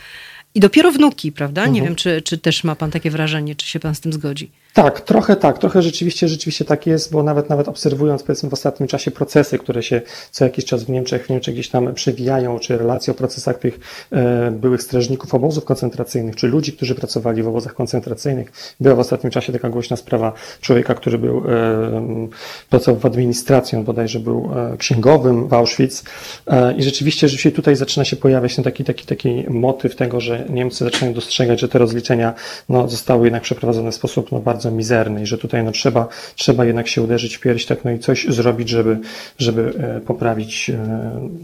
i 0.54 0.60
dopiero 0.60 0.92
wnuki, 0.92 1.32
prawda? 1.32 1.62
Nie 1.62 1.68
mhm. 1.68 1.84
wiem, 1.84 1.96
czy, 1.96 2.22
czy 2.22 2.38
też 2.38 2.64
ma 2.64 2.76
pan 2.76 2.90
takie 2.90 3.10
wrażenie, 3.10 3.54
czy 3.54 3.66
się 3.66 3.80
pan 3.80 3.94
z 3.94 4.00
tym 4.00 4.12
zgodzi. 4.12 4.50
Tak, 4.74 5.00
trochę 5.00 5.36
tak, 5.36 5.58
trochę 5.58 5.82
rzeczywiście, 5.82 6.28
rzeczywiście 6.28 6.64
tak 6.64 6.86
jest, 6.86 7.12
bo 7.12 7.22
nawet 7.22 7.48
nawet 7.48 7.68
obserwując 7.68 8.22
powiedzmy 8.22 8.50
w 8.50 8.52
ostatnim 8.52 8.88
czasie 8.88 9.10
procesy, 9.10 9.58
które 9.58 9.82
się 9.82 10.02
co 10.30 10.44
jakiś 10.44 10.64
czas 10.64 10.84
w 10.84 10.88
Niemczech, 10.88 11.26
w 11.26 11.28
Niemczech 11.30 11.54
gdzieś 11.54 11.68
tam 11.68 11.94
przewijają, 11.94 12.58
czy 12.58 12.78
relacje 12.78 13.10
o 13.10 13.14
procesach 13.14 13.58
tych 13.58 13.80
e, 14.12 14.50
byłych 14.50 14.82
strażników 14.82 15.34
obozów 15.34 15.64
koncentracyjnych, 15.64 16.36
czy 16.36 16.48
ludzi, 16.48 16.72
którzy 16.72 16.94
pracowali 16.94 17.42
w 17.42 17.48
obozach 17.48 17.74
koncentracyjnych. 17.74 18.52
Była 18.80 18.94
w 18.94 18.98
ostatnim 18.98 19.30
czasie 19.30 19.52
taka 19.52 19.68
głośna 19.68 19.96
sprawa 19.96 20.32
człowieka, 20.60 20.94
który 20.94 21.18
był 21.18 21.38
e, 21.38 22.28
pracował 22.70 23.00
w 23.00 23.06
administracji, 23.06 23.78
on 23.78 23.84
bodajże 23.84 24.20
był 24.20 24.50
e, 24.72 24.76
księgowym 24.76 25.48
w 25.48 25.54
Auschwitz 25.54 26.02
e, 26.46 26.74
i 26.74 26.82
rzeczywiście, 26.82 27.28
rzeczywiście 27.28 27.56
tutaj 27.56 27.76
zaczyna 27.76 28.04
się 28.04 28.16
pojawiać 28.16 28.54
ten 28.54 28.64
taki, 28.64 28.84
taki, 28.84 29.06
taki 29.06 29.44
motyw 29.48 29.96
tego, 29.96 30.20
że 30.20 30.44
Niemcy 30.50 30.84
zaczynają 30.84 31.14
dostrzegać, 31.14 31.60
że 31.60 31.68
te 31.68 31.78
rozliczenia 31.78 32.34
no, 32.68 32.88
zostały 32.88 33.26
jednak 33.26 33.42
przeprowadzone 33.42 33.92
w 33.92 33.94
sposób 33.94 34.32
no, 34.32 34.40
bardzo 34.40 34.59
bardzo 34.60 34.70
mizerny 34.70 35.22
i 35.22 35.26
że 35.26 35.38
tutaj 35.38 35.64
no, 35.64 35.72
trzeba, 35.72 36.08
trzeba 36.34 36.64
jednak 36.64 36.88
się 36.88 37.02
uderzyć 37.02 37.36
w 37.36 37.40
pierś 37.40 37.66
tak, 37.66 37.84
no 37.84 37.90
i 37.90 37.98
coś 37.98 38.26
zrobić, 38.28 38.68
żeby, 38.68 38.98
żeby 39.38 39.72
e, 39.78 40.00
poprawić. 40.00 40.70
E, 40.70 40.76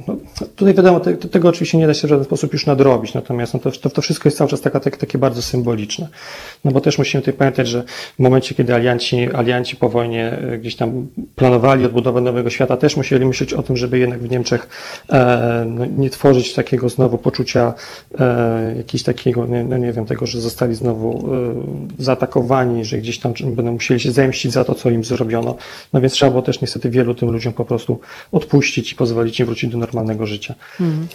no, 0.08 0.16
tutaj 0.56 0.74
wiadomo, 0.74 1.00
te, 1.00 1.16
tego 1.16 1.48
oczywiście 1.48 1.78
nie 1.78 1.86
da 1.86 1.94
się 1.94 2.06
w 2.06 2.10
żaden 2.10 2.24
sposób 2.24 2.52
już 2.52 2.66
nadrobić, 2.66 3.14
natomiast 3.14 3.54
no, 3.54 3.60
to, 3.60 3.90
to, 3.90 4.02
wszystko 4.02 4.26
jest 4.26 4.38
cały 4.38 4.50
czas 4.50 4.60
taka, 4.60 4.80
tak, 4.80 4.96
takie 4.96 5.18
bardzo 5.18 5.42
symboliczne. 5.42 6.08
No 6.64 6.70
bo 6.70 6.80
też 6.80 6.98
musimy 6.98 7.22
tutaj 7.22 7.34
pamiętać, 7.34 7.68
że 7.68 7.82
w 8.16 8.18
momencie, 8.18 8.54
kiedy 8.54 8.74
alianci, 8.74 9.28
alianci 9.34 9.76
po 9.76 9.88
wojnie 9.88 10.32
e, 10.32 10.58
gdzieś 10.58 10.76
tam 10.76 11.06
planowali 11.36 11.84
odbudowę 11.84 12.20
nowego 12.20 12.50
świata, 12.50 12.76
też 12.76 12.96
musieli 12.96 13.26
myśleć 13.26 13.54
o 13.54 13.62
tym, 13.62 13.76
żeby 13.76 13.98
jednak 13.98 14.20
w 14.20 14.30
Niemczech 14.30 14.68
e, 15.12 15.64
no, 15.68 15.86
nie 15.86 16.10
tworzyć 16.10 16.54
takiego 16.54 16.88
znowu 16.88 17.18
poczucia 17.18 17.74
e, 18.18 18.74
jakiegoś 18.76 19.02
takiego, 19.02 19.46
nie, 19.46 19.64
no 19.64 19.76
nie 19.78 19.92
wiem, 19.92 20.06
tego, 20.06 20.26
że 20.26 20.40
zostali 20.40 20.74
znowu 20.74 21.34
e, 21.98 22.02
zaatakowani, 22.02 22.84
że 22.84 22.98
gdzieś 22.98 23.05
tam 23.18 23.32
będą 23.42 23.72
musieli 23.72 24.00
się 24.00 24.12
zemścić 24.12 24.52
za 24.52 24.64
to, 24.64 24.74
co 24.74 24.90
im 24.90 25.04
zrobiono. 25.04 25.56
No 25.92 26.00
więc 26.00 26.12
trzeba 26.12 26.30
było 26.30 26.42
też 26.42 26.60
niestety 26.60 26.90
wielu 26.90 27.14
tym 27.14 27.30
ludziom 27.30 27.52
po 27.52 27.64
prostu 27.64 28.00
odpuścić 28.32 28.92
i 28.92 28.94
pozwolić 28.94 29.40
im 29.40 29.46
wrócić 29.46 29.70
do 29.70 29.78
normalnego 29.78 30.26
życia. 30.26 30.54
Hmm. 30.78 31.06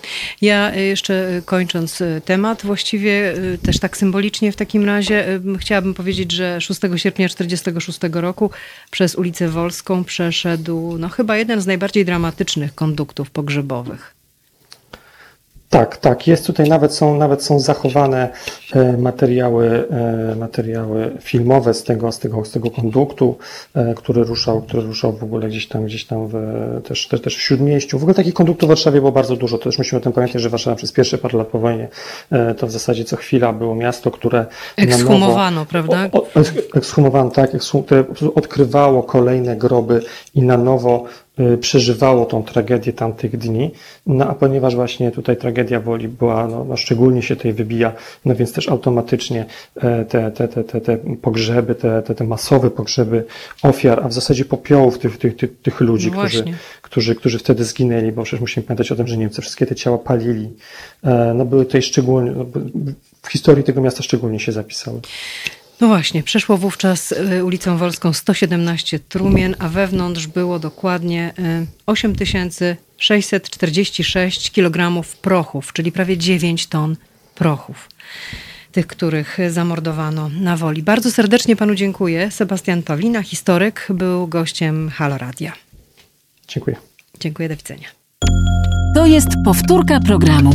Ja 0.41 0.75
jeszcze 0.75 1.41
kończąc 1.45 2.01
e, 2.01 2.21
temat, 2.25 2.61
właściwie 2.65 3.33
e, 3.33 3.57
też 3.57 3.79
tak 3.79 3.97
symbolicznie 3.97 4.51
w 4.51 4.55
takim 4.55 4.85
razie 4.85 5.27
e, 5.27 5.39
chciałabym 5.59 5.93
powiedzieć, 5.93 6.31
że 6.31 6.61
6 6.61 6.81
sierpnia 6.95 7.29
1946 7.29 7.99
roku 8.13 8.51
przez 8.91 9.15
ulicę 9.15 9.47
Wolską 9.47 10.03
przeszedł 10.03 10.97
no 10.97 11.09
chyba 11.09 11.37
jeden 11.37 11.61
z 11.61 11.67
najbardziej 11.67 12.05
dramatycznych 12.05 12.75
konduktów 12.75 13.31
pogrzebowych. 13.31 14.20
Tak, 15.71 15.97
tak. 15.97 16.27
Jest 16.27 16.47
tutaj 16.47 16.69
nawet 16.69 16.93
są, 16.93 17.17
nawet 17.17 17.43
są 17.43 17.59
zachowane 17.59 18.29
e, 18.73 18.97
materiały, 18.97 19.87
e, 20.31 20.35
materiały 20.35 21.11
filmowe 21.21 21.73
z 21.73 21.83
tego, 21.83 22.11
z 22.11 22.19
tego, 22.19 22.45
z 22.45 22.51
tego 22.51 22.71
konduktu, 22.71 23.37
e, 23.75 23.93
który 23.93 24.23
ruszał, 24.23 24.61
który 24.61 24.83
ruszał 24.83 25.13
w 25.13 25.23
ogóle 25.23 25.47
gdzieś 25.47 25.67
tam, 25.67 25.85
gdzieś 25.85 26.05
tam 26.05 26.27
w, 26.27 26.33
też, 26.83 27.07
też, 27.07 27.21
też 27.21 27.37
w 27.37 27.41
Śródmieściu. 27.41 27.99
W 27.99 28.01
ogóle 28.01 28.15
takich 28.15 28.33
konduktów 28.33 28.67
w 28.67 28.69
Warszawie 28.69 28.99
było 28.99 29.11
bardzo 29.11 29.35
dużo. 29.35 29.57
To 29.57 29.63
też 29.63 29.77
musimy 29.77 29.99
o 29.99 30.03
tym 30.03 30.13
pamiętać, 30.13 30.41
że 30.41 30.49
Warszawa 30.49 30.75
przez 30.75 30.91
pierwsze 30.91 31.17
parę 31.17 31.37
lat 31.37 31.47
po 31.47 31.59
wojnie 31.59 31.87
to 32.57 32.67
w 32.67 32.71
zasadzie 32.71 33.05
co 33.05 33.15
chwila 33.15 33.53
było 33.53 33.75
miasto, 33.75 34.11
które 34.11 34.45
ekshumowano, 34.77 35.51
nowo, 35.51 35.65
prawda? 35.69 36.09
O, 36.11 36.21
o, 36.21 36.43
ekshumowano, 36.73 37.31
tak, 37.31 37.51
które 37.85 38.03
odkrywało 38.35 39.03
kolejne 39.03 39.55
groby 39.55 40.01
i 40.35 40.41
na 40.41 40.57
nowo 40.57 41.05
przeżywało 41.61 42.25
tą 42.25 42.43
tragedię 42.43 42.93
tamtych 42.93 43.37
dni, 43.37 43.71
no 44.07 44.27
a 44.27 44.35
ponieważ 44.35 44.75
właśnie 44.75 45.11
tutaj 45.11 45.37
tragedia 45.37 45.79
woli 45.79 46.07
była, 46.07 46.47
no, 46.47 46.63
no 46.63 46.77
szczególnie 46.77 47.21
się 47.21 47.35
tutaj 47.35 47.53
wybija, 47.53 47.93
no 48.25 48.35
więc 48.35 48.53
też 48.53 48.69
automatycznie 48.69 49.45
e, 49.75 50.05
te, 50.05 50.31
te, 50.31 50.47
te, 50.47 50.63
te, 50.63 50.81
te 50.81 50.97
pogrzeby, 50.97 51.75
te, 51.75 52.01
te, 52.01 52.15
te 52.15 52.23
masowe 52.23 52.71
pogrzeby 52.71 53.23
ofiar, 53.63 54.01
a 54.03 54.07
w 54.07 54.13
zasadzie 54.13 54.45
popiołów 54.45 54.99
tych, 54.99 55.17
tych, 55.17 55.35
tych, 55.35 55.61
tych 55.61 55.81
ludzi, 55.81 56.11
no 56.11 56.17
którzy, 56.17 56.43
którzy, 56.81 57.15
którzy 57.15 57.39
wtedy 57.39 57.63
zginęli, 57.63 58.11
bo 58.11 58.23
przecież 58.23 58.41
musimy 58.41 58.65
pamiętać 58.65 58.91
o 58.91 58.95
tym, 58.95 59.07
że 59.07 59.17
Niemcy 59.17 59.41
wszystkie 59.41 59.65
te 59.65 59.75
ciała 59.75 59.97
palili, 59.97 60.49
e, 61.03 61.33
no 61.35 61.45
były 61.45 61.65
tutaj 61.65 61.81
szczególnie, 61.81 62.31
no, 62.31 62.45
w 63.21 63.27
historii 63.27 63.63
tego 63.63 63.81
miasta 63.81 64.03
szczególnie 64.03 64.39
się 64.39 64.51
zapisały. 64.51 64.99
No 65.81 65.87
właśnie, 65.87 66.23
przeszło 66.23 66.57
wówczas 66.57 67.11
y, 67.11 67.45
ulicą 67.45 67.77
Wolską 67.77 68.13
117 68.13 68.99
trumien, 68.99 69.55
a 69.59 69.69
wewnątrz 69.69 70.27
było 70.27 70.59
dokładnie 70.59 71.33
8646 71.85 74.47
y, 74.47 74.51
kg 74.51 75.03
prochów, 75.21 75.73
czyli 75.73 75.91
prawie 75.91 76.17
9 76.17 76.67
ton 76.67 76.95
prochów. 77.35 77.89
Tych, 78.71 78.87
których 78.87 79.37
zamordowano 79.49 80.29
na 80.29 80.57
woli. 80.57 80.83
Bardzo 80.83 81.11
serdecznie 81.11 81.55
panu 81.55 81.75
dziękuję. 81.75 82.31
Sebastian 82.31 82.83
Pawlina, 82.83 83.23
historyk, 83.23 83.87
był 83.89 84.27
gościem 84.27 84.89
Halo 84.89 85.17
Radia. 85.17 85.53
Dziękuję. 86.47 86.75
Dziękuję, 87.19 87.49
do 87.49 87.55
widzenia. 87.55 87.87
To 88.95 89.05
jest 89.05 89.29
powtórka 89.45 89.99
programu. 89.99 90.51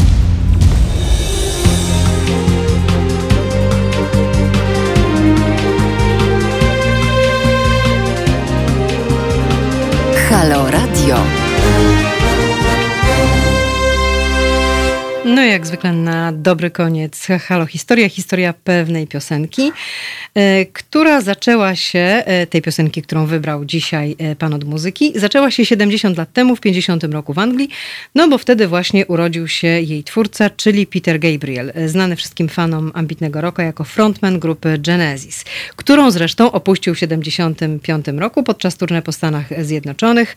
Halo 10.29 10.66
Radio. 10.68 11.36
No 15.37 15.45
jak 15.45 15.66
zwykle 15.66 15.93
na 15.93 16.32
dobry 16.32 16.70
koniec. 16.70 17.26
Halo 17.49 17.66
Historia, 17.66 18.09
historia 18.09 18.55
pewnej 18.64 19.07
piosenki, 19.07 19.72
e, 20.34 20.66
która 20.66 21.20
zaczęła 21.20 21.74
się, 21.74 21.99
e, 21.99 22.47
tej 22.47 22.62
piosenki, 22.62 23.03
którą 23.03 23.26
wybrał 23.26 23.64
dzisiaj 23.64 24.16
e, 24.18 24.37
pan 24.37 24.55
od 24.55 24.64
muzyki, 24.64 25.12
zaczęła 25.14 25.51
się 25.51 25.64
70 25.64 26.18
lat 26.18 26.32
temu, 26.32 26.57
w 26.57 26.61
50 26.61 27.05
roku 27.05 27.32
w 27.32 27.39
Anglii, 27.39 27.68
no 28.14 28.28
bo 28.28 28.39
wtedy 28.39 28.68
właśnie 28.68 29.07
urodził 29.07 29.49
się 29.49 29.68
jej 29.68 30.05
twórca, 30.05 30.51
czyli 30.51 30.87
Peter 30.87 31.18
Gabriel, 31.18 31.72
znany 31.87 32.16
wszystkim 32.16 32.49
fanom 32.49 32.93
ambitnego 32.95 33.41
rocka 33.41 33.62
jako 33.62 33.84
frontman 33.84 34.39
grupy 34.39 34.78
Genesis, 34.78 35.45
którą 35.76 36.11
zresztą 36.11 36.53
opuścił 36.53 36.95
w 36.95 36.99
75 36.99 38.07
roku 38.16 38.43
podczas 38.43 38.76
turne 38.76 39.03
po 39.03 39.12
Stanach 39.12 39.64
Zjednoczonych, 39.64 40.37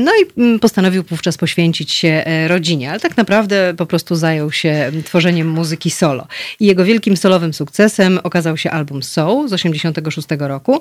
no 0.00 0.12
i 0.22 0.40
mm, 0.40 0.58
postanowił 0.58 1.02
wówczas 1.02 1.36
poświęcić 1.36 1.92
się 1.92 2.24
rodzinie, 2.46 2.90
ale 2.90 3.00
tak 3.00 3.16
naprawdę 3.16 3.74
po 3.76 3.86
prostu 3.86 4.15
zajął 4.16 4.52
się 4.52 4.92
tworzeniem 5.04 5.48
muzyki 5.48 5.90
solo. 5.90 6.26
I 6.60 6.66
jego 6.66 6.84
wielkim 6.84 7.16
solowym 7.16 7.54
sukcesem 7.54 8.18
okazał 8.22 8.56
się 8.56 8.70
album 8.70 9.02
Soul 9.02 9.48
z 9.48 9.52
86 9.52 10.28
roku. 10.38 10.80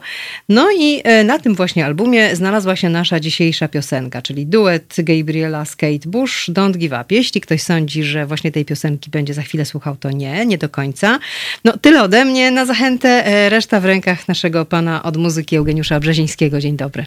No 0.50 0.68
i 0.80 1.02
e, 1.04 1.24
na 1.24 1.40
tym 1.40 1.56
właśnie 1.56 1.86
albumie 1.86 2.36
znalazła 2.36 2.76
się 2.76 2.90
nasza 2.90 3.20
dzisiejsza 3.20 3.68
piosenka, 3.68 4.22
czyli 4.22 4.46
duet 4.46 4.96
Gabriela 4.98 5.66
z 5.66 5.76
Kate 5.76 6.10
Bush, 6.10 6.50
Don't 6.50 6.78
Give 6.78 6.92
Up. 6.92 7.06
Jeśli 7.10 7.42
ktoś 7.42 7.62
sądzi, 7.62 8.04
że 8.04 8.26
właśnie 8.26 8.52
tej 8.52 8.66
piosenki 8.66 9.10
będzie 9.10 9.34
za 9.34 9.42
chwilę 9.42 9.66
słuchał, 9.66 9.96
to 9.96 10.12
nie, 10.12 10.46
nie 10.46 10.58
do 10.58 10.70
końca. 10.70 11.20
No 11.64 11.78
tyle 11.78 12.04
ode 12.04 12.26
mnie. 12.26 12.52
Na 12.52 12.66
zachętę 12.66 13.26
e, 13.26 13.50
reszta 13.50 13.80
w 13.80 13.86
rękach 13.86 14.28
naszego 14.28 14.66
pana 14.66 15.04
od 15.04 15.18
muzyki 15.18 15.56
Eugeniusza 15.56 16.00
Brzezińskiego. 16.00 16.60
Dzień 16.60 16.78
dobry. 16.78 17.06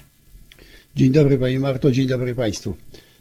Dzień 0.97 1.12
dobry 1.12 1.39
Pani 1.39 1.59
Marto, 1.59 1.91
dzień 1.91 2.07
dobry 2.07 2.35
Państwu. 2.35 2.76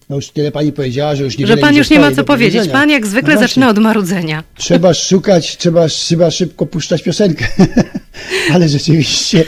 No 0.09 0.15
już 0.15 0.29
tyle 0.29 0.51
pani 0.51 0.71
powiedziała, 0.71 1.15
że 1.15 1.23
już 1.23 1.37
nie 1.37 1.47
Że 1.47 1.57
pan 1.57 1.75
już 1.75 1.89
nie 1.89 1.99
ma 1.99 2.11
co 2.11 2.23
powiedzieć. 2.23 2.69
Pan 2.69 2.89
jak 2.89 3.07
zwykle 3.07 3.33
no 3.33 3.39
zaczyna 3.39 3.69
od 3.69 3.77
marudzenia. 3.77 4.43
Trzeba 4.55 4.93
szukać, 4.93 5.57
trzeba, 5.57 5.87
trzeba 5.87 6.31
szybko 6.31 6.65
puszczać 6.65 7.03
piosenkę. 7.03 7.47
Ale 8.53 8.69
rzeczywiście, 8.69 9.43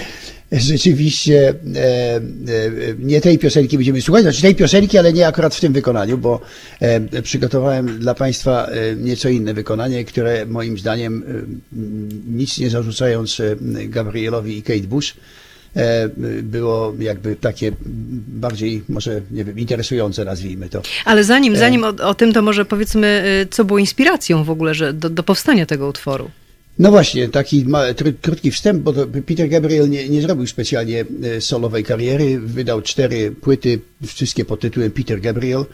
rzeczywiście 0.52 1.50
e, 1.50 2.16
e, 2.16 2.22
nie 3.00 3.22
tej 3.22 3.40
piosenki 3.40 3.78
będziemy 3.78 4.02
słuchać, 4.02 4.24
znaczy 4.24 4.42
tej 4.42 4.56
piosenki, 4.56 4.98
ale 4.98 5.14
nie 5.14 5.28
akurat 5.28 5.56
w 5.56 5.60
tym 5.60 5.74
wykonaniu, 5.74 6.18
bo 6.18 6.42
e, 6.80 7.22
przygotowałem 7.22 8.00
dla 8.00 8.16
Państwa 8.16 8.66
e, 8.68 8.96
nieco 8.96 9.30
inne 9.30 9.54
wykonanie, 9.54 10.06
które 10.06 10.46
moim 10.46 10.78
zdaniem, 10.78 11.24
e, 11.28 11.80
nic 12.32 12.58
nie 12.58 12.70
zarzucając 12.70 13.40
e, 13.40 13.56
Gabrielowi 13.88 14.58
i 14.58 14.64
Kate 14.64 14.88
Bush, 14.88 15.14
było 16.44 16.94
jakby 17.00 17.36
takie 17.36 17.72
bardziej, 18.28 18.84
może 18.90 19.22
nie 19.32 19.46
wiem, 19.46 19.60
interesujące, 19.60 20.26
nazwijmy 20.26 20.70
to. 20.70 20.82
Ale 21.06 21.22
E. 21.22 21.24
zanim, 21.24 21.56
zanim 21.56 21.84
o, 21.84 21.88
o 21.88 22.14
tym, 22.14 22.34
to 22.34 22.42
może 22.42 22.66
powiedzmy, 22.66 23.24
y, 23.44 23.48
co 23.52 23.66
było 23.66 23.80
inspiracją 23.80 24.44
w 24.44 24.50
ogóle 24.50 24.74
że 24.74 24.94
do, 24.94 25.10
do 25.10 25.24
powstania 25.24 25.66
tego 25.66 25.88
utworu. 25.88 26.32
No 26.80 26.92
właśnie, 26.92 27.30
taki 27.30 27.66
krótki 28.22 28.52
wstęp, 28.52 28.84
bo 28.84 28.94
Peter 29.26 29.50
Gabriel 29.50 29.90
nie, 29.90 30.10
nie 30.10 30.22
zrobił 30.22 30.48
specjalnie 30.48 31.06
e, 31.24 31.42
solowej 31.42 31.84
kariery. 31.84 32.40
Wydał 32.40 32.82
cztery 32.82 33.32
płyty, 33.32 33.80
wszystkie 34.08 34.46
pod 34.46 34.60
tytułem 34.60 34.92
Peter 34.92 35.22
Gabriel. 35.22 35.66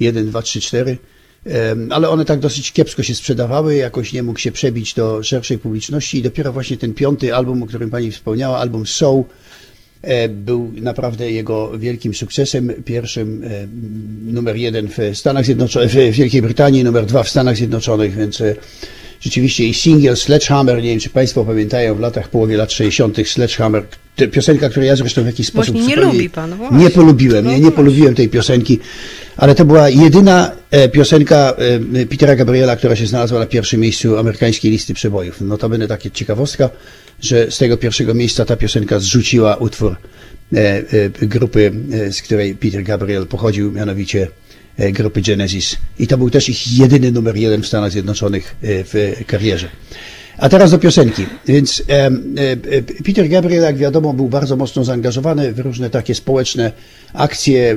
Jeden, 0.00 0.26
dwa, 0.26 0.42
trzy, 0.42 0.60
cztery. 0.60 0.96
Ale 1.90 2.08
one 2.08 2.24
tak 2.24 2.40
dosyć 2.40 2.72
kiepsko 2.72 3.02
się 3.02 3.14
sprzedawały, 3.14 3.74
jakoś 3.74 4.12
nie 4.12 4.22
mógł 4.22 4.38
się 4.38 4.52
przebić 4.52 4.94
do 4.94 5.22
szerszej 5.22 5.58
publiczności 5.58 6.18
i 6.18 6.22
dopiero 6.22 6.52
właśnie 6.52 6.76
ten 6.76 6.94
piąty 6.94 7.34
album, 7.34 7.62
o 7.62 7.66
którym 7.66 7.90
pani 7.90 8.10
wspomniała, 8.10 8.58
album 8.58 8.86
Soul, 8.86 9.24
e, 10.02 10.28
był 10.28 10.72
naprawdę 10.76 11.32
jego 11.32 11.78
wielkim 11.78 12.14
sukcesem. 12.14 12.72
Pierwszym 12.84 13.44
e, 13.44 13.48
numer 14.32 14.56
jeden 14.56 14.88
w 14.88 14.98
Stanach 15.18 15.44
Zjednoczonych, 15.44 15.90
w 15.90 15.94
Wielkiej 15.94 16.42
Brytanii, 16.42 16.84
numer 16.84 17.06
dwa 17.06 17.22
w 17.22 17.28
Stanach 17.28 17.56
Zjednoczonych, 17.56 18.16
więc 18.16 18.40
e, 18.40 18.54
rzeczywiście 19.20 19.64
i 19.64 19.74
single 19.74 20.16
Sledgehammer, 20.16 20.82
nie 20.82 20.90
wiem 20.90 21.00
czy 21.00 21.10
Państwo 21.10 21.44
pamiętają, 21.44 21.94
w 21.94 22.00
latach 22.00 22.28
połowie 22.28 22.56
lat 22.56 22.72
60. 22.72 23.16
Sledgehammer, 23.28 23.84
piosenka, 24.32 24.68
której 24.68 24.88
ja 24.88 24.96
zresztą 24.96 25.22
w 25.22 25.26
jakiś 25.26 25.46
sposób 25.46 25.74
Właśnie 25.74 25.96
nie 25.96 26.02
lubi 26.02 26.30
pan, 26.30 26.54
właśnie. 26.54 26.78
Nie 26.78 26.90
polubiłem, 26.90 27.44
No 27.44 27.50
nie, 27.50 27.56
nie 27.56 27.62
właśnie. 27.62 27.76
polubiłem 27.76 28.14
tej 28.14 28.28
piosenki, 28.28 28.78
ale 29.36 29.54
to 29.54 29.64
była 29.64 29.88
jedyna 29.88 30.52
e, 30.70 30.88
piosenka 30.88 31.54
e, 32.00 32.06
Petera 32.06 32.36
Gabriela, 32.36 32.76
która 32.76 32.96
się 32.96 33.06
znalazła 33.06 33.38
na 33.38 33.46
pierwszym 33.46 33.80
miejscu 33.80 34.18
amerykańskiej 34.18 34.70
listy 34.70 34.94
przebojów. 34.94 35.40
Notabene 35.40 35.88
takie 35.88 36.10
ciekawostka, 36.10 36.70
że 37.20 37.50
z 37.50 37.58
tego 37.58 37.76
pierwszego 37.76 38.14
miejsca 38.14 38.44
ta 38.44 38.56
piosenka 38.56 38.98
zrzuciła 38.98 39.56
utwór 39.56 39.96
e, 40.54 40.82
grupy, 41.10 41.72
z 42.10 42.22
której 42.22 42.54
Peter 42.54 42.82
Gabriel 42.82 43.26
pochodził, 43.26 43.72
mianowicie 43.72 44.28
grupy 44.78 45.22
Genesis. 45.22 45.76
I 45.98 46.06
to 46.06 46.18
był 46.18 46.30
też 46.30 46.48
ich 46.48 46.78
jedyny 46.78 47.12
numer 47.12 47.36
jeden 47.36 47.62
w 47.62 47.66
Stanach 47.66 47.92
Zjednoczonych 47.92 48.56
w 48.62 49.22
karierze. 49.26 49.68
A 50.42 50.48
teraz 50.48 50.70
do 50.70 50.78
piosenki. 50.78 51.26
Więc 51.46 51.82
e, 51.88 52.06
e, 52.06 52.82
Peter 53.04 53.28
Gabriel, 53.28 53.62
jak 53.62 53.76
wiadomo, 53.76 54.12
był 54.14 54.28
bardzo 54.28 54.56
mocno 54.56 54.84
zaangażowany 54.84 55.52
w 55.52 55.58
różne 55.58 55.90
takie 55.90 56.14
społeczne 56.14 56.72
akcje. 57.12 57.72
E, 57.72 57.76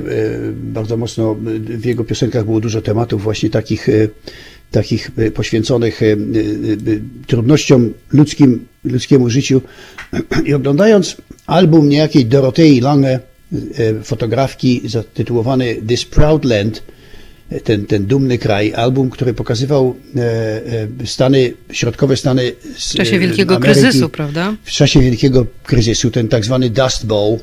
bardzo 0.52 0.96
mocno 0.96 1.36
w 1.60 1.84
jego 1.84 2.04
piosenkach 2.04 2.44
było 2.44 2.60
dużo 2.60 2.82
tematów 2.82 3.22
właśnie 3.22 3.50
takich, 3.50 3.88
e, 3.88 3.92
takich 4.70 5.10
e, 5.16 5.30
poświęconych 5.30 6.02
e, 6.02 6.06
e, 6.06 6.10
e, 6.12 6.16
trudnościom 7.26 7.92
ludzkim, 8.12 8.66
ludzkiemu 8.84 9.30
życiu. 9.30 9.60
I 10.44 10.54
oglądając 10.54 11.16
album 11.46 11.88
niejakiej 11.88 12.26
Dorotei 12.26 12.80
Lange, 12.80 13.14
e, 13.14 13.20
fotografki 14.02 14.82
zatytułowany 14.84 15.76
This 15.88 16.04
Proud 16.04 16.44
Land, 16.44 16.82
ten, 17.64 17.86
ten 17.86 18.06
dumny 18.06 18.38
kraj, 18.38 18.74
album, 18.74 19.10
który 19.10 19.34
pokazywał 19.34 19.96
e, 20.16 20.20
e, 21.02 21.06
Stany, 21.06 21.52
środkowe 21.72 22.16
Stany 22.16 22.52
W 22.74 22.94
czasie 22.94 23.18
wielkiego 23.18 23.56
Ameryki, 23.56 23.80
kryzysu, 23.80 24.08
prawda? 24.08 24.56
W 24.64 24.70
czasie 24.70 25.00
wielkiego 25.00 25.46
kryzysu, 25.62 26.10
ten 26.10 26.28
tak 26.28 26.44
zwany 26.44 26.70
Dust 26.70 27.06
Bowl, 27.06 27.38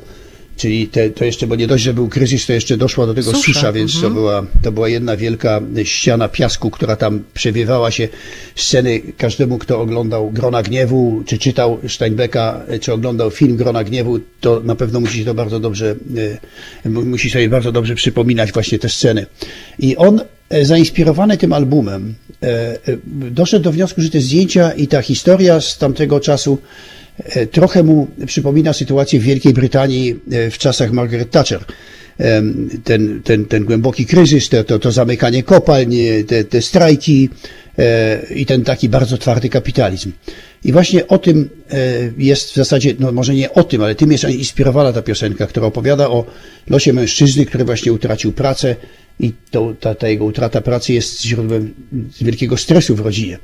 czyli 0.56 0.88
te, 0.88 1.10
to 1.10 1.24
jeszcze, 1.24 1.46
bo 1.46 1.56
nie 1.56 1.66
dość, 1.66 1.84
że 1.84 1.94
był 1.94 2.08
kryzys, 2.08 2.46
to 2.46 2.52
jeszcze 2.52 2.76
doszła 2.76 3.06
do 3.06 3.14
tego 3.14 3.30
Susza, 3.30 3.44
susza, 3.44 3.72
więc 3.72 4.00
to, 4.00 4.10
była, 4.10 4.46
to 4.62 4.72
była 4.72 4.88
jedna 4.88 5.16
wielka 5.16 5.60
ściana 5.84 6.28
piasku, 6.28 6.70
która 6.70 6.96
tam 6.96 7.22
przewiewała 7.34 7.90
się. 7.90 8.08
Sceny 8.56 9.00
każdemu, 9.18 9.58
kto 9.58 9.80
oglądał 9.80 10.30
Grona 10.30 10.62
Gniewu, 10.62 11.22
czy 11.26 11.38
czytał 11.38 11.78
Steinbecka, 11.88 12.60
czy 12.80 12.92
oglądał 12.92 13.30
film 13.30 13.56
Grona 13.56 13.84
Gniewu, 13.84 14.18
to 14.40 14.60
na 14.64 14.74
pewno 14.74 15.00
musi 15.00 15.18
się 15.18 15.24
to 15.24 15.34
bardzo 15.34 15.60
dobrze, 15.60 15.96
e, 16.84 16.88
mu- 16.88 17.04
musi 17.04 17.30
sobie 17.30 17.48
bardzo 17.48 17.72
dobrze 17.72 17.94
przypominać 17.94 18.52
właśnie 18.52 18.78
te 18.78 18.88
sceny. 18.88 19.26
I 19.78 19.96
on 19.96 20.20
e, 20.50 20.64
zainspirowany 20.64 21.36
tym 21.36 21.52
albumem 21.52 22.14
e, 22.42 22.78
doszedł 23.30 23.64
do 23.64 23.72
wniosku, 23.72 24.00
że 24.02 24.10
te 24.10 24.20
zdjęcia 24.20 24.72
i 24.72 24.86
ta 24.88 25.02
historia 25.02 25.60
z 25.60 25.78
tamtego 25.78 26.20
czasu 26.20 26.58
trochę 27.50 27.82
mu 27.82 28.06
przypomina 28.26 28.72
sytuację 28.72 29.20
w 29.20 29.22
Wielkiej 29.22 29.52
Brytanii 29.52 30.20
e, 30.32 30.50
w 30.50 30.58
czasach 30.58 30.92
Margaret 30.92 31.30
Thatcher. 31.30 31.64
Ten, 32.84 33.20
ten, 33.24 33.44
ten 33.44 33.64
głęboki 33.64 34.06
kryzys, 34.06 34.48
to, 34.48 34.64
to, 34.64 34.78
to 34.78 34.92
zamykanie 34.92 35.42
kopalń, 35.42 35.96
e, 35.96 36.24
te, 36.24 36.44
te 36.44 36.62
strajki 36.62 37.28
e, 37.78 38.22
i 38.34 38.46
ten 38.46 38.64
taki 38.64 38.88
bardzo 38.88 39.18
twardy 39.18 39.48
kapitalizm. 39.48 40.12
I 40.64 40.72
właśnie 40.72 41.08
o 41.08 41.18
tym 41.18 41.50
e, 41.70 41.76
jest 42.18 42.50
w 42.50 42.54
zasadzie, 42.54 42.94
no 42.98 43.12
może 43.12 43.34
nie 43.34 43.52
o 43.52 43.64
tym, 43.64 43.82
ale 43.82 43.94
tym 43.94 44.12
jest 44.12 44.24
inspirowana 44.24 44.92
ta 44.92 45.02
piosenka, 45.02 45.46
która 45.46 45.66
opowiada 45.66 46.08
o 46.08 46.24
losie 46.70 46.92
mężczyzny, 46.92 47.46
który 47.46 47.64
właśnie 47.64 47.92
utracił 47.92 48.32
pracę 48.32 48.76
i 49.20 49.32
to, 49.50 49.72
ta, 49.80 49.94
ta 49.94 50.08
jego 50.08 50.24
utrata 50.24 50.60
pracy 50.60 50.92
jest 50.92 51.22
źródłem 51.22 51.74
wielkiego 52.20 52.56
stresu 52.56 52.96
w 52.96 53.00
rodzinie. 53.00 53.38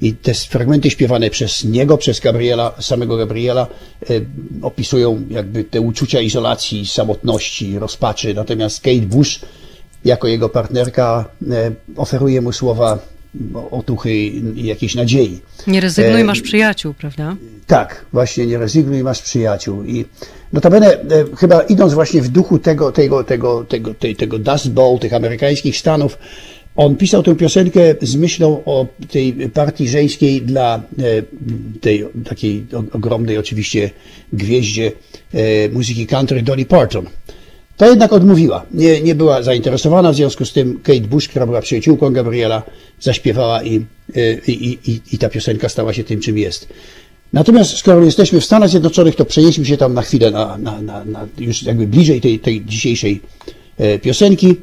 I 0.00 0.14
te 0.14 0.34
fragmenty 0.34 0.90
śpiewane 0.90 1.30
przez 1.30 1.64
niego, 1.64 1.98
przez 1.98 2.20
Gabriela, 2.20 2.74
samego 2.80 3.16
Gabriela, 3.16 3.66
e, 4.10 4.20
opisują 4.62 5.26
jakby 5.30 5.64
te 5.64 5.80
uczucia 5.80 6.20
izolacji, 6.20 6.86
samotności, 6.86 7.78
rozpaczy. 7.78 8.34
Natomiast 8.34 8.80
Kate 8.80 9.06
Bush, 9.06 9.40
jako 10.04 10.28
jego 10.28 10.48
partnerka, 10.48 11.24
e, 11.50 11.72
oferuje 11.96 12.40
mu 12.40 12.52
słowa 12.52 13.15
otuchy 13.70 14.16
i 14.16 14.66
jakiejś 14.66 14.94
nadziei. 14.94 15.40
Nie 15.66 15.80
rezygnuj, 15.80 16.20
E, 16.20 16.24
masz 16.24 16.40
przyjaciół, 16.40 16.94
prawda? 16.94 17.36
Tak, 17.66 18.04
właśnie 18.12 18.46
nie 18.46 18.58
rezygnuj, 18.58 19.02
masz 19.02 19.22
przyjaciół. 19.22 19.84
I 19.84 20.04
notabene, 20.52 20.92
e, 20.92 21.00
chyba 21.36 21.62
idąc 21.62 21.94
właśnie 21.94 22.22
w 22.22 22.28
duchu 22.28 22.58
tego, 22.58 22.92
tego, 22.92 23.24
tego, 23.24 23.64
tego, 23.64 23.94
tej, 23.94 24.16
tego 24.16 24.38
Dust 24.38 24.70
Bowl, 24.70 24.98
tych 24.98 25.14
amerykańskich 25.14 25.76
Stanów, 25.76 26.18
on 26.76 26.96
pisał 26.96 27.22
tę 27.22 27.34
piosenkę 27.34 27.80
z 28.02 28.16
myślą 28.16 28.62
o 28.64 28.86
tej 29.10 29.32
partii 29.32 29.88
żeńskiej 29.88 30.42
dla 30.42 30.82
e, 30.98 31.02
tej 31.80 32.04
takiej 32.28 32.66
ogromnej 32.92 33.38
oczywiście 33.38 33.90
gwieździe 34.32 34.92
muzyki 35.72 36.06
country 36.06 36.42
Dolly 36.42 36.64
Parton. 36.64 37.06
Ta 37.76 37.86
jednak 37.86 38.12
odmówiła. 38.12 38.66
Nie, 38.74 39.00
nie 39.02 39.14
była 39.14 39.42
zainteresowana, 39.42 40.12
w 40.12 40.14
związku 40.16 40.44
z 40.44 40.52
tym 40.52 40.80
Kate 40.82 41.00
Bush, 41.00 41.28
która 41.28 41.46
była 41.46 41.60
przyjaciółką 41.60 42.10
Gabriela, 42.12 42.62
zaśpiewała 43.00 43.62
i, 43.62 43.74
i, 44.46 44.52
i, 44.52 44.90
i- 44.90 45.00
i 45.12 45.18
ta 45.18 45.28
piosenka 45.28 45.68
stała 45.68 45.92
się 45.92 46.04
tym, 46.04 46.20
czym 46.20 46.38
jest. 46.38 46.68
Natomiast 47.32 47.76
skoro 47.78 48.04
jesteśmy 48.04 48.40
w 48.40 48.44
Stanach 48.44 48.68
Zjednoczonych, 48.70 49.16
to 49.16 49.24
przenieśmy 49.24 49.64
się 49.64 49.76
tam 49.76 49.94
na 49.94 50.02
chwilę, 50.02 50.30
na, 50.30 50.58
na, 50.58 50.82
na, 50.82 51.04
na 51.04 51.26
już 51.38 51.62
jakby 51.62 51.86
bliżej 51.86 52.20
tej, 52.20 52.38
tej 52.38 52.64
dzisiejszej 52.64 53.20
e, 53.78 53.98
piosenki, 53.98 54.54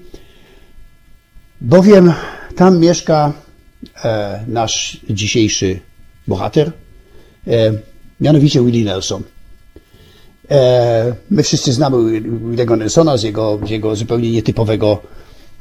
bowiem 1.62 2.14
tam 2.56 2.80
mieszka 2.80 3.34
e, 4.04 4.44
nasz 4.48 4.98
dzisiejszy 5.10 5.80
bohater, 6.28 6.72
e, 7.48 7.74
mianowicie 8.22 8.62
Willie 8.62 8.86
Nelson. 8.86 9.24
E, 10.52 11.14
My 11.32 11.44
wszyscy 11.44 11.74
znamy 11.74 12.22
Willego 12.22 12.76
Nelsona 12.76 13.18
z 13.18 13.24
jego, 13.24 13.60
jego 13.70 13.96
zupełnie 13.96 14.32
nietypowego, 14.32 15.02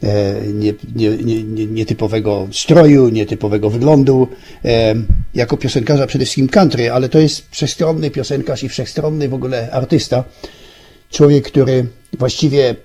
e, 0.02 0.34
nie, 0.46 0.74
nie, 0.96 1.10
nie, 1.10 1.42
nie, 1.42 1.66
nietypowego 1.66 2.48
stroju, 2.52 3.08
nietypowego 3.08 3.70
wyglądu, 3.70 4.28
e, 4.64 4.94
jako 5.34 5.56
piosenkarza 5.56 6.06
przede 6.06 6.24
wszystkim 6.24 6.48
country, 6.48 6.92
ale 6.92 7.08
to 7.08 7.18
jest 7.18 7.46
wszechstronny 7.50 8.10
piosenkarz 8.10 8.62
i 8.62 8.68
wszechstronny 8.68 9.28
w 9.28 9.34
ogóle 9.34 9.70
artysta. 9.70 10.24
Człowiek, 11.10 11.44
który 11.44 11.86
właściwie 12.18 12.76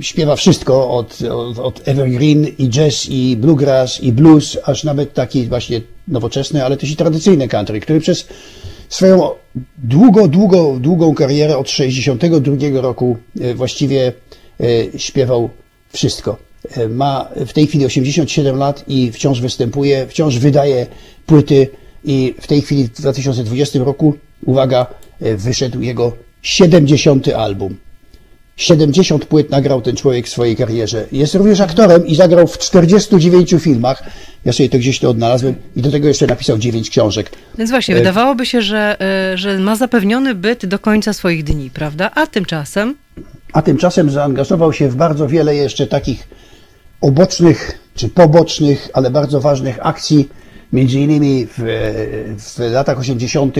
śpiewa 0.00 0.36
wszystko 0.36 0.90
od, 0.90 1.22
od, 1.22 1.58
od 1.58 1.88
evergreen 1.88 2.46
i 2.58 2.68
jazz 2.68 3.06
i 3.08 3.36
bluegrass 3.36 4.00
i 4.00 4.12
blues, 4.12 4.58
aż 4.64 4.84
nawet 4.84 5.14
taki 5.14 5.46
właśnie 5.46 5.80
nowoczesny, 6.08 6.64
ale 6.64 6.76
też 6.76 6.90
i 6.90 6.96
tradycyjny 6.96 7.48
country, 7.48 7.80
który 7.80 8.00
przez 8.00 8.26
swoją 8.94 9.30
długo, 9.78 10.28
długo, 10.28 10.76
długą 10.80 11.14
karierę 11.14 11.58
od 11.58 11.70
62 11.70 12.56
roku 12.80 13.16
e, 13.40 13.54
właściwie 13.54 14.12
e, 14.60 14.98
śpiewał 14.98 15.50
wszystko. 15.92 16.36
E, 16.76 16.88
Ma 16.88 17.28
w 17.46 17.52
tej 17.52 17.66
chwili 17.66 17.86
87 17.86 18.56
lat 18.56 18.84
i 18.88 19.12
wciąż 19.12 19.40
występuje, 19.40 20.06
wciąż 20.06 20.38
wydaje 20.38 20.86
płyty 21.26 21.68
i 22.04 22.34
w 22.40 22.46
tej 22.46 22.62
chwili 22.62 22.84
w 22.84 22.92
2020 22.92 23.78
roku, 23.78 24.14
uwaga, 24.44 24.86
wyszedł 25.20 25.80
jego 25.80 26.12
70 26.42 27.28
album. 27.28 27.76
70 28.56 29.24
płyt 29.24 29.50
nagrał 29.50 29.82
ten 29.82 29.96
człowiek 29.96 30.26
w 30.26 30.28
swojej 30.28 30.56
karierze. 30.56 31.06
Jest 31.12 31.34
również 31.34 31.60
aktorem 31.60 32.06
i 32.06 32.14
zagrał 32.14 32.46
w 32.46 32.58
49 32.58 33.54
filmach. 33.60 34.02
Ja 34.44 34.52
sobie 34.52 34.68
to 34.68 34.78
gdzieś 34.78 34.98
to 34.98 35.10
odnalazłem 35.10 35.54
i 35.76 35.82
do 35.82 35.90
tego 35.90 36.08
jeszcze 36.08 36.26
napisał 36.26 36.58
9 36.58 36.90
książek. 36.90 37.30
Więc 37.58 37.70
właśnie, 37.70 37.94
wydawałoby 37.94 38.46
się, 38.46 38.62
że, 38.62 38.96
e, 39.32 39.38
że 39.38 39.58
ma 39.58 39.76
zapewniony 39.76 40.34
byt 40.34 40.66
do 40.66 40.78
końca 40.78 41.12
swoich 41.12 41.44
dni, 41.44 41.70
prawda? 41.70 42.10
A 42.14 42.26
tymczasem 42.26 42.94
A 43.52 43.62
tymczasem 43.62 44.10
zaangażował 44.10 44.72
się 44.72 44.88
w 44.88 44.96
bardzo 44.96 45.28
wiele 45.28 45.56
jeszcze 45.56 45.86
takich 45.86 46.28
obocznych 47.00 47.78
czy 47.94 48.08
pobocznych, 48.08 48.88
ale 48.92 49.10
bardzo 49.10 49.40
ważnych 49.40 49.86
akcji. 49.86 50.28
Między 50.72 51.00
innymi 51.00 51.46
w, 51.58 51.62
w 52.38 52.58
latach 52.58 52.98
80. 52.98 53.56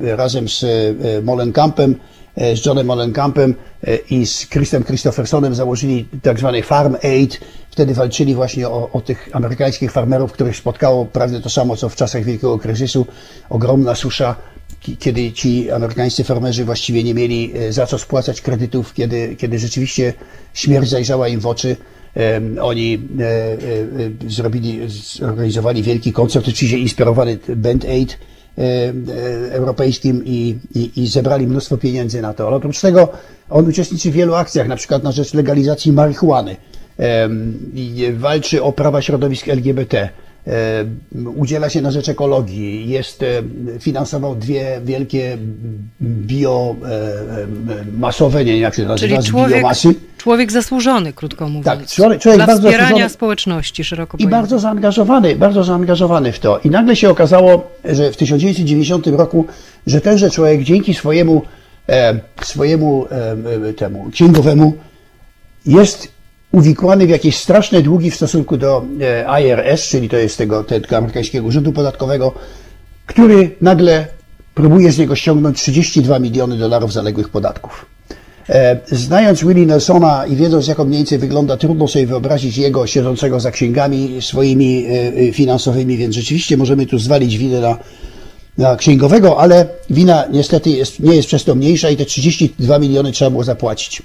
razem 0.00 0.48
z 0.48 0.64
e, 0.64 1.22
Molenkampem, 1.22 1.90
e, 1.92 2.15
z 2.36 2.66
Johnem 2.66 2.86
Molenkampem 2.86 3.54
e, 3.84 3.96
i 3.96 4.26
z 4.26 4.46
Chrisem 4.48 4.84
Christophersonem 4.84 5.54
założyli 5.54 6.06
tak 6.22 6.38
zwany 6.38 6.62
Farm 6.62 6.96
Aid. 7.02 7.40
Wtedy 7.70 7.94
walczyli 7.94 8.34
właśnie 8.34 8.68
o, 8.68 8.90
o 8.92 9.00
tych 9.00 9.28
amerykańskich 9.32 9.92
farmerów, 9.92 10.32
których 10.32 10.56
spotkało 10.56 11.04
prawie 11.06 11.40
to 11.40 11.50
samo, 11.50 11.76
co 11.76 11.88
w 11.88 11.96
czasach 11.96 12.24
wielkiego 12.24 12.58
kryzysu. 12.58 13.06
Ogromna 13.50 13.94
susza, 13.94 14.36
ki- 14.80 14.96
kiedy 14.96 15.32
ci 15.32 15.70
amerykańscy 15.70 16.24
farmerzy 16.24 16.64
właściwie 16.64 17.04
nie 17.04 17.14
mieli 17.14 17.52
e, 17.58 17.72
za 17.72 17.86
co 17.86 17.98
spłacać 17.98 18.40
kredytów, 18.40 18.94
kiedy, 18.94 19.36
kiedy 19.36 19.58
rzeczywiście 19.58 20.12
śmierć 20.54 20.88
zajrzała 20.90 21.28
im 21.28 21.40
w 21.40 21.46
oczy. 21.46 21.76
Oni 22.62 22.94
e, 23.20 23.24
e, 23.24 23.26
e, 24.26 24.30
zrobili, 24.30 24.80
zorganizowali 25.18 25.82
wielki 25.82 26.12
koncert, 26.12 26.48
oczywiście 26.48 26.78
inspirowany 26.78 27.38
Band 27.56 27.84
Aid 27.84 28.12
e, 28.12 28.14
e, 28.14 28.35
europejskim 29.50 30.22
i, 30.24 30.56
i, 30.74 30.90
i 31.02 31.06
zebrali 31.06 31.46
mnóstwo 31.46 31.76
pieniędzy 31.76 32.22
na 32.22 32.34
to. 32.34 32.46
Ale 32.46 32.56
oprócz 32.56 32.80
tego 32.80 33.08
on 33.50 33.68
uczestniczy 33.68 34.10
w 34.10 34.14
wielu 34.14 34.34
akcjach, 34.34 34.68
na 34.68 34.76
przykład 34.76 35.02
na 35.02 35.12
rzecz 35.12 35.34
legalizacji 35.34 35.92
marihuany. 35.92 36.56
I 37.74 38.06
walczy 38.14 38.62
o 38.62 38.72
prawa 38.72 39.02
środowisk 39.02 39.48
LGBT. 39.48 40.08
E, 40.46 40.52
Udziela 41.36 41.70
się 41.70 41.82
na 41.82 41.90
rzecz 41.90 42.08
ekologii. 42.08 42.88
Jest, 42.88 43.22
e, 43.22 43.26
finansował 43.80 44.36
dwie 44.36 44.80
wielkie 44.84 45.38
bio, 46.00 46.76
e, 46.88 47.98
masowe, 47.98 48.44
nie 48.44 48.52
wiem 48.52 48.60
jak 48.62 48.74
się 48.74 48.84
nazywa, 48.84 49.16
Czyli 49.16 49.28
człowiek, 49.30 49.56
biomasy. 49.56 49.94
człowiek 50.18 50.52
zasłużony, 50.52 51.12
krótko 51.12 51.48
mówiąc. 51.48 51.64
Tak, 51.64 51.86
człowiek- 51.86 52.20
człowiek 52.20 52.38
Dla 52.38 52.46
bardzo 52.46 52.62
wspierania 52.68 52.88
zasłużony. 52.88 53.10
społeczności 53.10 53.84
szeroko 53.84 54.18
I 54.20 54.26
bardzo 54.28 54.58
zaangażowany, 54.58 55.36
bardzo 55.36 55.64
zaangażowany 55.64 56.32
w 56.32 56.38
to. 56.38 56.58
I 56.64 56.70
nagle 56.70 56.96
się 56.96 57.10
okazało, 57.10 57.70
że 57.84 58.12
w 58.12 58.16
1990 58.16 59.06
roku, 59.16 59.46
że 59.86 60.00
tenże 60.00 60.30
człowiek 60.30 60.62
dzięki 60.62 60.94
swojemu, 60.94 61.42
swojemu 62.42 63.06
temu 63.76 64.10
księgowemu 64.12 64.74
jest 65.66 66.15
uwikłany 66.56 67.06
w 67.06 67.10
jakieś 67.10 67.36
straszne 67.36 67.82
długi 67.82 68.10
w 68.10 68.14
stosunku 68.14 68.56
do 68.56 68.84
e, 69.00 69.42
IRS, 69.42 69.88
czyli 69.88 70.08
to 70.08 70.16
jest 70.16 70.38
tego, 70.38 70.64
tego 70.64 70.96
amerykańskiego 70.96 71.46
urzędu 71.46 71.72
podatkowego, 71.72 72.32
który 73.06 73.50
nagle 73.60 74.06
próbuje 74.54 74.92
z 74.92 74.98
niego 74.98 75.16
ściągnąć 75.16 75.58
32 75.58 76.18
miliony 76.18 76.58
dolarów 76.58 76.92
zaległych 76.92 77.28
podatków. 77.28 77.86
E, 78.48 78.80
Znając 78.86 79.44
Willie 79.44 79.66
Nelsona 79.66 80.26
i 80.26 80.36
wiedząc, 80.36 80.66
jak 80.66 80.80
on 80.80 80.88
mniej 80.88 80.98
więcej 80.98 81.18
wygląda, 81.18 81.56
trudno 81.56 81.88
sobie 81.88 82.06
wyobrazić 82.06 82.58
jego 82.58 82.86
siedzącego 82.86 83.40
za 83.40 83.50
księgami 83.50 84.16
swoimi 84.20 84.86
e, 84.86 85.32
finansowymi, 85.32 85.96
więc 85.96 86.14
rzeczywiście 86.14 86.56
możemy 86.56 86.86
tu 86.86 86.98
zwalić 86.98 87.38
winę 87.38 87.60
na, 87.60 87.78
na 88.58 88.76
księgowego, 88.76 89.40
ale 89.40 89.66
wina 89.90 90.24
niestety 90.32 90.70
jest, 90.70 91.00
nie 91.00 91.16
jest 91.16 91.28
przez 91.28 91.44
to 91.44 91.54
mniejsza 91.54 91.90
i 91.90 91.96
te 91.96 92.04
32 92.04 92.78
miliony 92.78 93.12
trzeba 93.12 93.30
było 93.30 93.44
zapłacić. 93.44 94.02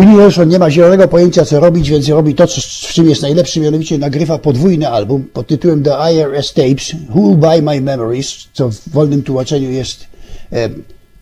Willie 0.00 0.46
nie 0.46 0.58
ma 0.58 0.70
zielonego 0.70 1.08
pojęcia, 1.08 1.44
co 1.44 1.60
robić, 1.60 1.90
więc 1.90 2.08
robi 2.08 2.34
to, 2.34 2.46
co, 2.46 2.60
w 2.60 2.92
czym 2.92 3.08
jest 3.08 3.22
najlepszy, 3.22 3.60
mianowicie 3.60 3.98
nagrywa 3.98 4.38
podwójny 4.38 4.88
album 4.88 5.24
pod 5.32 5.46
tytułem 5.46 5.82
The 5.82 5.90
IRS 6.12 6.52
Tapes, 6.52 6.92
Who 7.14 7.34
Buy 7.34 7.62
My 7.62 7.80
Memories, 7.80 8.48
co 8.52 8.68
w 8.68 8.88
wolnym 8.88 9.22
tłumaczeniu 9.22 9.70
jest 9.70 10.06
e, 10.52 10.68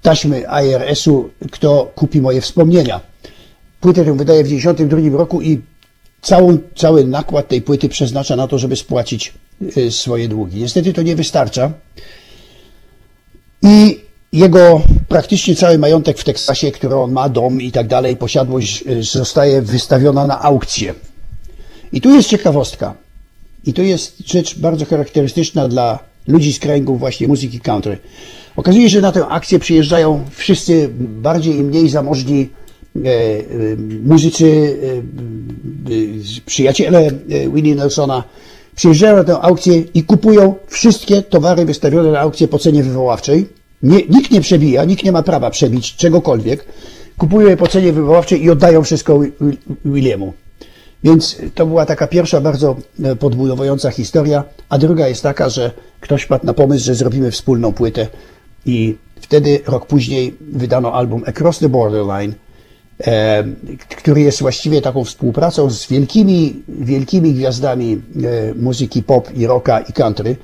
taśmy 0.03 0.45
IRS-u, 0.65 1.31
kto 1.51 1.93
kupi 1.95 2.21
moje 2.21 2.41
wspomnienia. 2.41 3.01
Płytę 3.81 4.05
tę 4.05 4.17
wydaje 4.17 4.45
w 4.45 4.49
1992 4.49 5.19
roku 5.19 5.43
i 5.43 5.61
całą, 6.23 6.59
cały 6.77 7.05
nakład 7.05 7.49
tej 7.49 7.63
płyty 7.63 7.89
przeznacza 7.89 8.37
na 8.37 8.49
to, 8.49 8.59
żeby 8.59 8.77
spłacić 8.77 9.35
e, 9.77 9.91
swoje 9.91 10.29
długi. 10.29 10.61
Niestety 10.61 10.93
to 10.93 11.03
nie 11.03 11.17
wystarcza. 11.17 11.73
I 13.63 13.98
jego 14.33 14.83
praktycznie 15.09 15.57
cały 15.57 15.79
majątek 15.79 16.19
w 16.19 16.25
Teksasie, 16.25 16.73
który 16.73 16.95
on 16.95 17.13
ma, 17.13 17.29
dom 17.29 17.61
i 17.61 17.73
tak 17.73 17.87
dalej, 17.87 18.17
posiadłość 18.17 18.85
y, 18.87 19.03
zostaje 19.03 19.63
wystawiona 19.63 20.27
na 20.27 20.43
aukcję. 20.43 20.95
I 21.93 22.01
tu 22.01 22.15
jest 22.15 22.29
ciekawostka. 22.29 22.95
I 23.65 23.73
to 23.73 23.83
jest 23.83 24.19
rzecz 24.27 24.59
bardzo 24.59 24.85
charakterystyczna 24.85 25.69
dla 25.69 25.99
ludzi 26.27 26.53
z 26.53 26.59
kręgów 26.59 26.99
właśnie 26.99 27.29
muzyki 27.29 27.61
country. 27.61 27.99
Okazuje 28.57 28.91
się, 28.91 28.95
że 28.95 29.01
na 29.01 29.13
tę 29.13 29.27
akcję 29.27 29.59
przyjeżdżają 29.59 30.25
wszyscy 30.31 30.89
bardziej 30.99 31.57
i 31.57 31.63
mniej 31.63 31.89
zamożni 31.89 32.49
e, 32.97 33.09
e, 33.09 33.43
muzycy, 34.05 34.79
e, 34.83 34.97
e, 34.97 36.41
przyjaciele 36.47 36.99
e, 37.07 37.11
Willie 37.49 37.75
Nelsona. 37.75 38.25
Przyjeżdżają 38.77 39.17
na 39.17 39.25
tę 39.25 39.41
aukcję 39.41 39.83
i 39.95 40.03
kupują 40.03 40.55
wszystkie 40.67 41.23
towary 41.23 41.65
wystawione 41.65 42.11
na 42.11 42.21
aukcję 42.21 42.49
po 42.49 42.59
cenie 42.59 42.83
wywoławczej. 42.83 43.58
Nie, 43.83 43.97
nikt 44.09 44.31
nie 44.31 44.41
przebija, 44.41 44.85
nikt 44.85 45.05
nie 45.05 45.13
ma 45.13 45.23
prawa 45.23 45.51
przebić 45.51 45.97
czegokolwiek. 45.97 46.65
Kupują 47.19 47.49
je 47.49 47.57
po 47.57 47.67
cenie 47.67 47.93
wywoławczej 47.93 48.45
i 48.45 48.51
oddają 48.51 48.83
wszystko 48.83 49.21
Wi- 49.21 49.33
Wi- 49.41 49.59
Williemu. 49.85 50.33
Więc 51.05 51.37
to 51.55 51.67
była 51.67 51.87
taka 51.87 52.07
pierwsza 52.07 52.41
bardzo 52.41 52.77
e, 53.05 53.17
podbudowująca 53.17 53.91
historia, 53.91 54.45
a 54.69 54.79
druga 54.79 55.09
jest 55.09 55.23
taka, 55.23 55.49
że 55.49 55.71
ktoś 56.01 56.27
padł 56.27 56.47
na 56.47 56.55
pomysł, 56.55 56.85
że 56.85 56.95
zrobimy 56.95 57.31
wspólną 57.31 57.73
płytę 57.73 58.07
i 58.67 58.97
wtedy 59.21 59.61
rok 59.67 59.87
później 59.87 60.35
wydano 60.41 60.93
album 60.95 61.23
Across 61.27 61.59
the 61.59 61.69
Borderline, 61.69 62.33
e, 63.07 63.45
który 64.01 64.21
jest 64.21 64.41
właściwie 64.41 64.83
taką 64.83 65.05
współpracą 65.05 65.71
z 65.71 65.87
wielkimi, 65.89 66.63
wielkimi 66.69 67.35
gwiazdami 67.35 67.93
e, 67.93 68.55
muzyki 68.55 69.03
pop 69.03 69.31
i 69.37 69.47
rocka 69.47 69.81
i 69.81 69.93
country, 69.93 70.37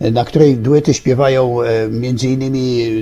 na 0.00 0.24
której 0.24 0.56
duety 0.56 0.94
śpiewają 0.94 1.62
e, 1.62 1.84
m.in. 1.84 2.52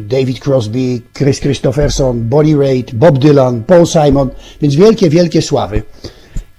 David 0.09 0.41
Crosby, 0.41 1.01
Chris 1.19 1.41
Christopherson, 1.41 2.29
Bonnie 2.29 2.57
Raitt, 2.57 2.95
Bob 2.95 3.19
Dylan, 3.19 3.65
Paul 3.65 3.87
Simon, 3.87 4.31
więc 4.61 4.75
wielkie, 4.75 5.11
wielkie 5.11 5.43
sławy. 5.43 5.83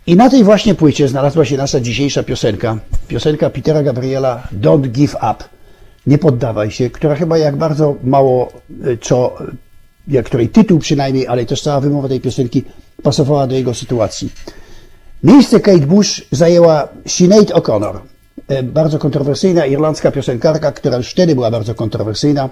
I 0.08 0.16
na 0.16 0.30
tej 0.30 0.44
właśnie 0.44 0.76
płycie 0.76 1.08
znalazła 1.08 1.46
się 1.46 1.58
nasza 1.58 1.80
dzisiejsza 1.80 2.24
piosenka, 2.24 2.78
piosenka 3.08 3.50
Petera 3.50 3.84
Gabriela 3.84 4.48
Don't 4.62 4.88
Give 4.88 5.16
Up, 5.16 5.44
Nie 6.08 6.18
poddawaj 6.18 6.72
się, 6.72 6.90
która 6.90 7.16
chyba 7.16 7.38
jak 7.38 7.56
bardzo 7.56 7.96
mało, 8.04 8.52
e, 8.84 8.98
co, 8.98 9.38
jak 10.08 10.26
której 10.26 10.50
tytuł 10.50 10.80
przynajmniej, 10.80 11.28
ale 11.28 11.46
też 11.46 11.62
cała 11.62 11.82
wymowa 11.82 12.08
tej 12.08 12.22
piosenki 12.22 12.64
pasowała 13.04 13.48
do 13.48 13.56
jego 13.56 13.74
sytuacji. 13.74 14.30
Miejsce 15.24 15.60
Kate 15.60 15.88
Bush 15.88 16.26
zajęła 16.32 16.88
Sinead 17.06 17.52
O'Connor, 17.52 18.00
bardzo 18.64 19.00
kontrowersyjna 19.00 19.66
irlandzka 19.66 20.12
piosenkarka, 20.12 20.72
która 20.72 20.98
już 20.98 21.10
wtedy 21.10 21.36
była 21.36 21.52
bardzo 21.52 21.76
kontrowersyjna, 21.76 22.50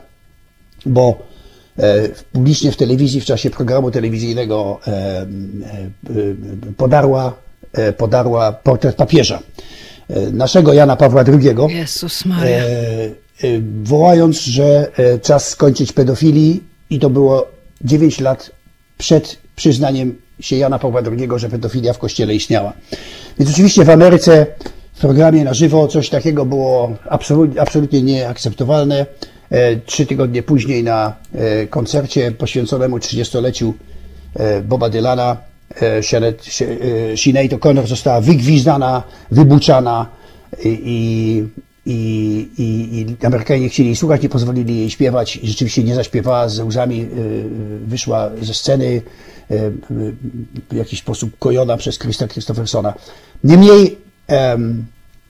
bo 0.85 1.19
e, 1.79 2.09
publicznie 2.31 2.71
w 2.71 2.77
telewizji, 2.77 3.21
w 3.21 3.25
czasie 3.25 3.49
programu 3.49 3.91
telewizyjnego 3.91 4.79
e, 4.87 4.91
e, 4.91 5.23
e, 5.23 5.25
podarła, 6.77 7.33
e, 7.73 7.93
podarła 7.93 8.51
portret 8.51 8.95
papieża, 8.95 9.39
e, 10.09 10.31
naszego 10.31 10.73
Jana 10.73 10.95
Pawła 10.95 11.23
II, 11.27 11.49
e, 11.49 11.55
e, 12.45 12.65
wołając, 13.83 14.41
że 14.41 14.91
e, 14.97 15.19
czas 15.19 15.49
skończyć 15.49 15.93
pedofilii 15.93 16.63
i 16.89 16.99
to 16.99 17.09
było 17.09 17.47
9 17.81 18.19
lat 18.19 18.51
przed 18.97 19.37
przyznaniem 19.55 20.15
się 20.39 20.55
Jana 20.55 20.79
Pawła 20.79 21.01
II, 21.01 21.29
że 21.35 21.49
pedofilia 21.49 21.93
w 21.93 21.99
kościele 21.99 22.35
istniała. 22.35 22.73
Więc 23.39 23.51
oczywiście 23.51 23.85
w 23.85 23.89
Ameryce 23.89 24.45
w 24.95 24.99
programie 24.99 25.43
na 25.43 25.53
żywo 25.53 25.87
coś 25.87 26.09
takiego 26.09 26.45
było 26.45 26.91
absolutnie, 27.57 28.01
nieakceptowalne. 28.01 29.05
E, 29.49 29.75
Trzy 29.75 30.05
tygodnie 30.05 30.43
później 30.43 30.83
na 30.83 31.13
e, 31.33 31.67
koncercie 31.67 32.31
poświęconemu 32.31 32.97
30-leciu 32.97 33.73
e, 34.33 34.61
Boba 34.61 34.89
Dylana 34.89 35.37
Sinead 37.15 37.51
O'Connor 37.51 37.87
została 37.87 38.21
wygwizdana, 38.21 39.03
wybuczana 39.31 40.05
i, 40.63 41.47
i, 41.85 42.49
i, 42.57 43.05
i 43.21 43.25
Amerykanie 43.25 43.59
nie 43.59 43.69
chcieli 43.69 43.89
jej 43.89 43.95
słuchać, 43.95 44.21
nie 44.21 44.29
pozwolili 44.29 44.79
jej 44.79 44.89
śpiewać 44.89 45.39
rzeczywiście 45.43 45.83
nie 45.83 45.95
zaśpiewała, 45.95 46.49
ze 46.49 46.65
łzami 46.65 47.07
wyszła 47.87 48.29
ze 48.41 48.53
sceny 48.53 49.01
w 50.69 50.75
jakiś 50.75 50.99
sposób 50.99 51.39
kojona 51.39 51.77
przez 51.77 51.99
Christa 51.99 52.27
Christophersona. 52.27 52.93
Niemniej 53.43 53.81
em, 53.81 54.04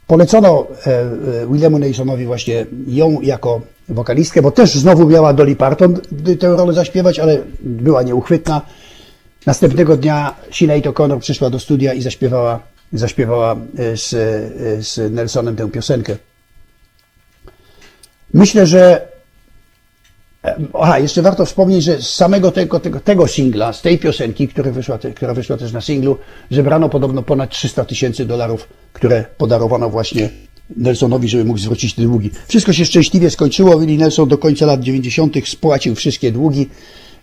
polecono 0.07 0.67
e, 0.85 0.91
e, 0.91 1.47
Williamu 1.47 1.79
Nelsonowi 1.79 2.25
właśnie 2.25 2.65
ją 2.87 3.21
jako 3.21 3.61
wokalistkę, 3.89 4.41
bo 4.41 4.51
też 4.51 4.75
znowu 4.75 5.07
miała 5.07 5.33
Dolly 5.33 5.55
Parton 5.55 5.99
tę 6.39 6.47
rolę 6.47 6.73
zaśpiewać, 6.73 7.19
ale 7.19 7.37
była 7.61 8.03
nieuchwytna. 8.03 8.61
Następnego 9.45 9.97
dnia 9.97 10.35
Sinead 10.51 10.83
O'Connor 10.83 11.19
przyszła 11.19 11.49
do 11.49 11.59
studia 11.59 11.93
i 11.93 12.01
zaśpiewała, 12.01 12.59
zaśpiewała 12.93 13.55
e, 13.77 13.97
z, 13.97 14.09
z 14.87 15.13
Nelsonem 15.13 15.55
tę 15.55 15.71
piosenkę. 15.71 16.15
Myślę, 18.33 18.65
że. 18.65 19.14
E, 20.45 20.55
Aha, 20.73 20.99
jeszcze 20.99 21.21
warto 21.21 21.45
wspomnieć, 21.45 21.83
że 21.83 22.01
z 22.01 22.09
samego 22.09 22.51
tego, 22.51 22.79
tego, 22.79 22.99
tego 22.99 23.27
singla, 23.27 23.73
z 23.73 23.81
tej 23.81 23.99
piosenki, 23.99 24.47
która 24.47 24.71
wyszła, 24.71 24.99
która 25.15 25.33
wyszła 25.33 25.57
też 25.57 25.71
na 25.71 25.81
singlu, 25.81 26.17
zebrano 26.51 26.89
podobno 26.89 27.23
ponad 27.23 27.49
300 27.49 27.85
tysięcy 27.85 28.25
dolarów, 28.25 28.67
które 28.93 29.25
podarowano 29.37 29.89
właśnie 29.89 30.29
Nelsonowi, 30.77 31.29
żeby 31.29 31.45
mógł 31.45 31.59
zwrócić 31.59 31.93
te 31.93 32.01
długi. 32.01 32.31
Wszystko 32.47 32.73
się 32.73 32.85
szczęśliwie 32.85 33.29
skończyło. 33.29 33.79
Willie 33.79 33.97
Nelson 33.97 34.29
do 34.29 34.37
końca 34.37 34.65
lat 34.65 34.81
90. 34.81 35.35
spłacił 35.47 35.95
wszystkie 35.95 36.31
długi, 36.31 36.69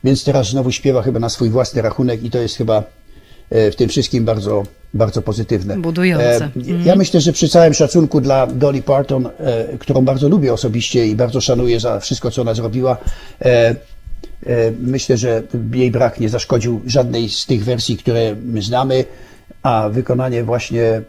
więc 0.05 0.25
teraz 0.25 0.49
znowu 0.49 0.71
śpiewa 0.71 1.03
chyba 1.03 1.21
na 1.21 1.29
swój 1.29 1.51
własny 1.51 1.83
rachunek 1.83 2.25
i 2.25 2.31
to 2.31 2.39
jest 2.39 2.57
chyba 2.57 2.79
e, 2.79 2.85
w 3.51 3.75
tym 3.77 3.89
wszystkim 3.89 4.25
bardzo, 4.25 4.63
bardzo 4.95 5.23
pozytywne. 5.23 5.77
Budujące. 5.77 6.45
E, 6.45 6.51
Ja 6.85 6.97
myślę, 6.97 7.21
że 7.21 7.33
przy 7.33 7.49
całym 7.49 7.75
szacunku 7.75 8.21
dla 8.21 8.47
Dolly 8.47 8.83
Parton, 8.83 9.27
e, 9.27 9.79
którą 9.79 10.05
bardzo 10.05 10.29
lubię 10.29 10.53
osobiście 10.53 11.07
i 11.07 11.15
bardzo 11.15 11.41
szanuję 11.41 11.81
za 11.81 12.01
wszystko, 12.01 12.31
co 12.31 12.43
ona 12.43 12.55
zrobiła, 12.55 12.97
e, 13.41 13.47
e, 13.47 13.75
myślę, 14.81 15.17
że 15.17 15.43
jej 15.75 15.91
brak 15.91 16.21
nie 16.21 16.29
zaszkodził 16.29 16.81
żadnej 16.87 17.29
z 17.29 17.47
tych 17.47 17.65
wersji, 17.65 17.97
które 17.97 18.37
my 18.45 18.63
znamy, 18.63 19.05
a 19.63 19.89
wykonanie 19.89 20.45
właśnie 20.45 21.03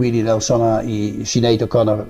Willie 0.00 0.24
Nelsona 0.24 0.82
i 0.82 1.20
Sinead 1.24 1.60
O'Connor, 1.60 2.04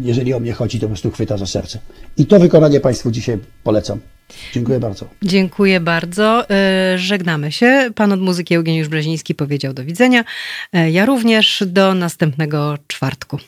jeżeli 0.00 0.34
o 0.34 0.40
mnie 0.40 0.52
chodzi, 0.52 0.78
to 0.80 0.86
po 0.86 0.88
prostu 0.88 1.10
chwyta 1.10 1.36
za 1.36 1.46
serce. 1.46 1.78
I 2.16 2.26
to 2.26 2.38
wykonanie 2.38 2.80
Państwu 2.80 3.10
dzisiaj 3.10 3.38
polecam. 3.64 4.00
Dziękuję 4.52 4.80
bardzo. 4.80 5.06
Dziękuję 5.22 5.80
bardzo. 5.80 6.50
E, 6.50 6.98
Żegnamy 6.98 7.52
się. 7.52 7.90
Pan 7.94 8.12
od 8.12 8.20
muzyki 8.20 8.54
Eugeniusz 8.54 8.88
Breziński 8.88 9.34
powiedział 9.34 9.72
do 9.72 9.84
widzenia. 9.84 10.24
E, 10.72 10.90
Ja 10.90 11.06
również 11.06 11.64
do 11.66 11.94
następnego 11.94 12.78
czwartku. 12.86 13.38